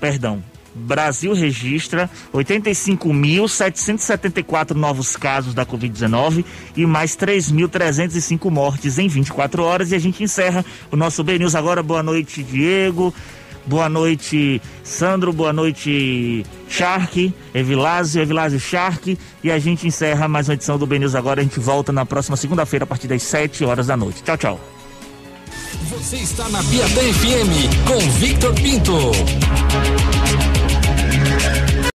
Perdão. 0.00 0.42
Brasil 0.74 1.34
registra 1.34 2.08
85.774 2.32 4.70
novos 4.72 5.16
casos 5.16 5.52
da 5.54 5.66
Covid-19 5.66 6.44
e 6.76 6.86
mais 6.86 7.16
3.305 7.16 8.50
mortes 8.50 8.98
em 8.98 9.08
24 9.08 9.62
horas. 9.62 9.92
E 9.92 9.94
a 9.94 9.98
gente 9.98 10.22
encerra 10.22 10.64
o 10.90 10.96
nosso 10.96 11.22
B 11.22 11.38
News 11.38 11.54
agora. 11.54 11.82
Boa 11.82 12.02
noite, 12.02 12.42
Diego. 12.42 13.14
Boa 13.64 13.88
noite, 13.88 14.60
Sandro. 14.82 15.32
Boa 15.32 15.52
noite, 15.52 16.44
Shark, 16.68 17.32
Evilásio, 17.54 18.20
Evilásio 18.20 18.58
Shark. 18.58 19.16
E 19.42 19.50
a 19.50 19.58
gente 19.58 19.86
encerra 19.86 20.26
mais 20.26 20.48
uma 20.48 20.54
edição 20.54 20.78
do 20.78 20.86
B 20.86 20.98
News 20.98 21.14
agora. 21.14 21.40
A 21.40 21.44
gente 21.44 21.60
volta 21.60 21.92
na 21.92 22.04
próxima 22.04 22.36
segunda-feira 22.36 22.84
a 22.84 22.86
partir 22.86 23.06
das 23.06 23.22
7 23.22 23.64
horas 23.64 23.86
da 23.86 23.96
noite. 23.96 24.22
Tchau, 24.22 24.36
tchau. 24.36 24.60
Você 25.90 26.16
está 26.16 26.48
na 26.48 26.62
Piatã 26.64 27.00
FM 27.00 27.86
com 27.86 27.98
Victor 28.18 28.54
Pinto. 28.54 29.12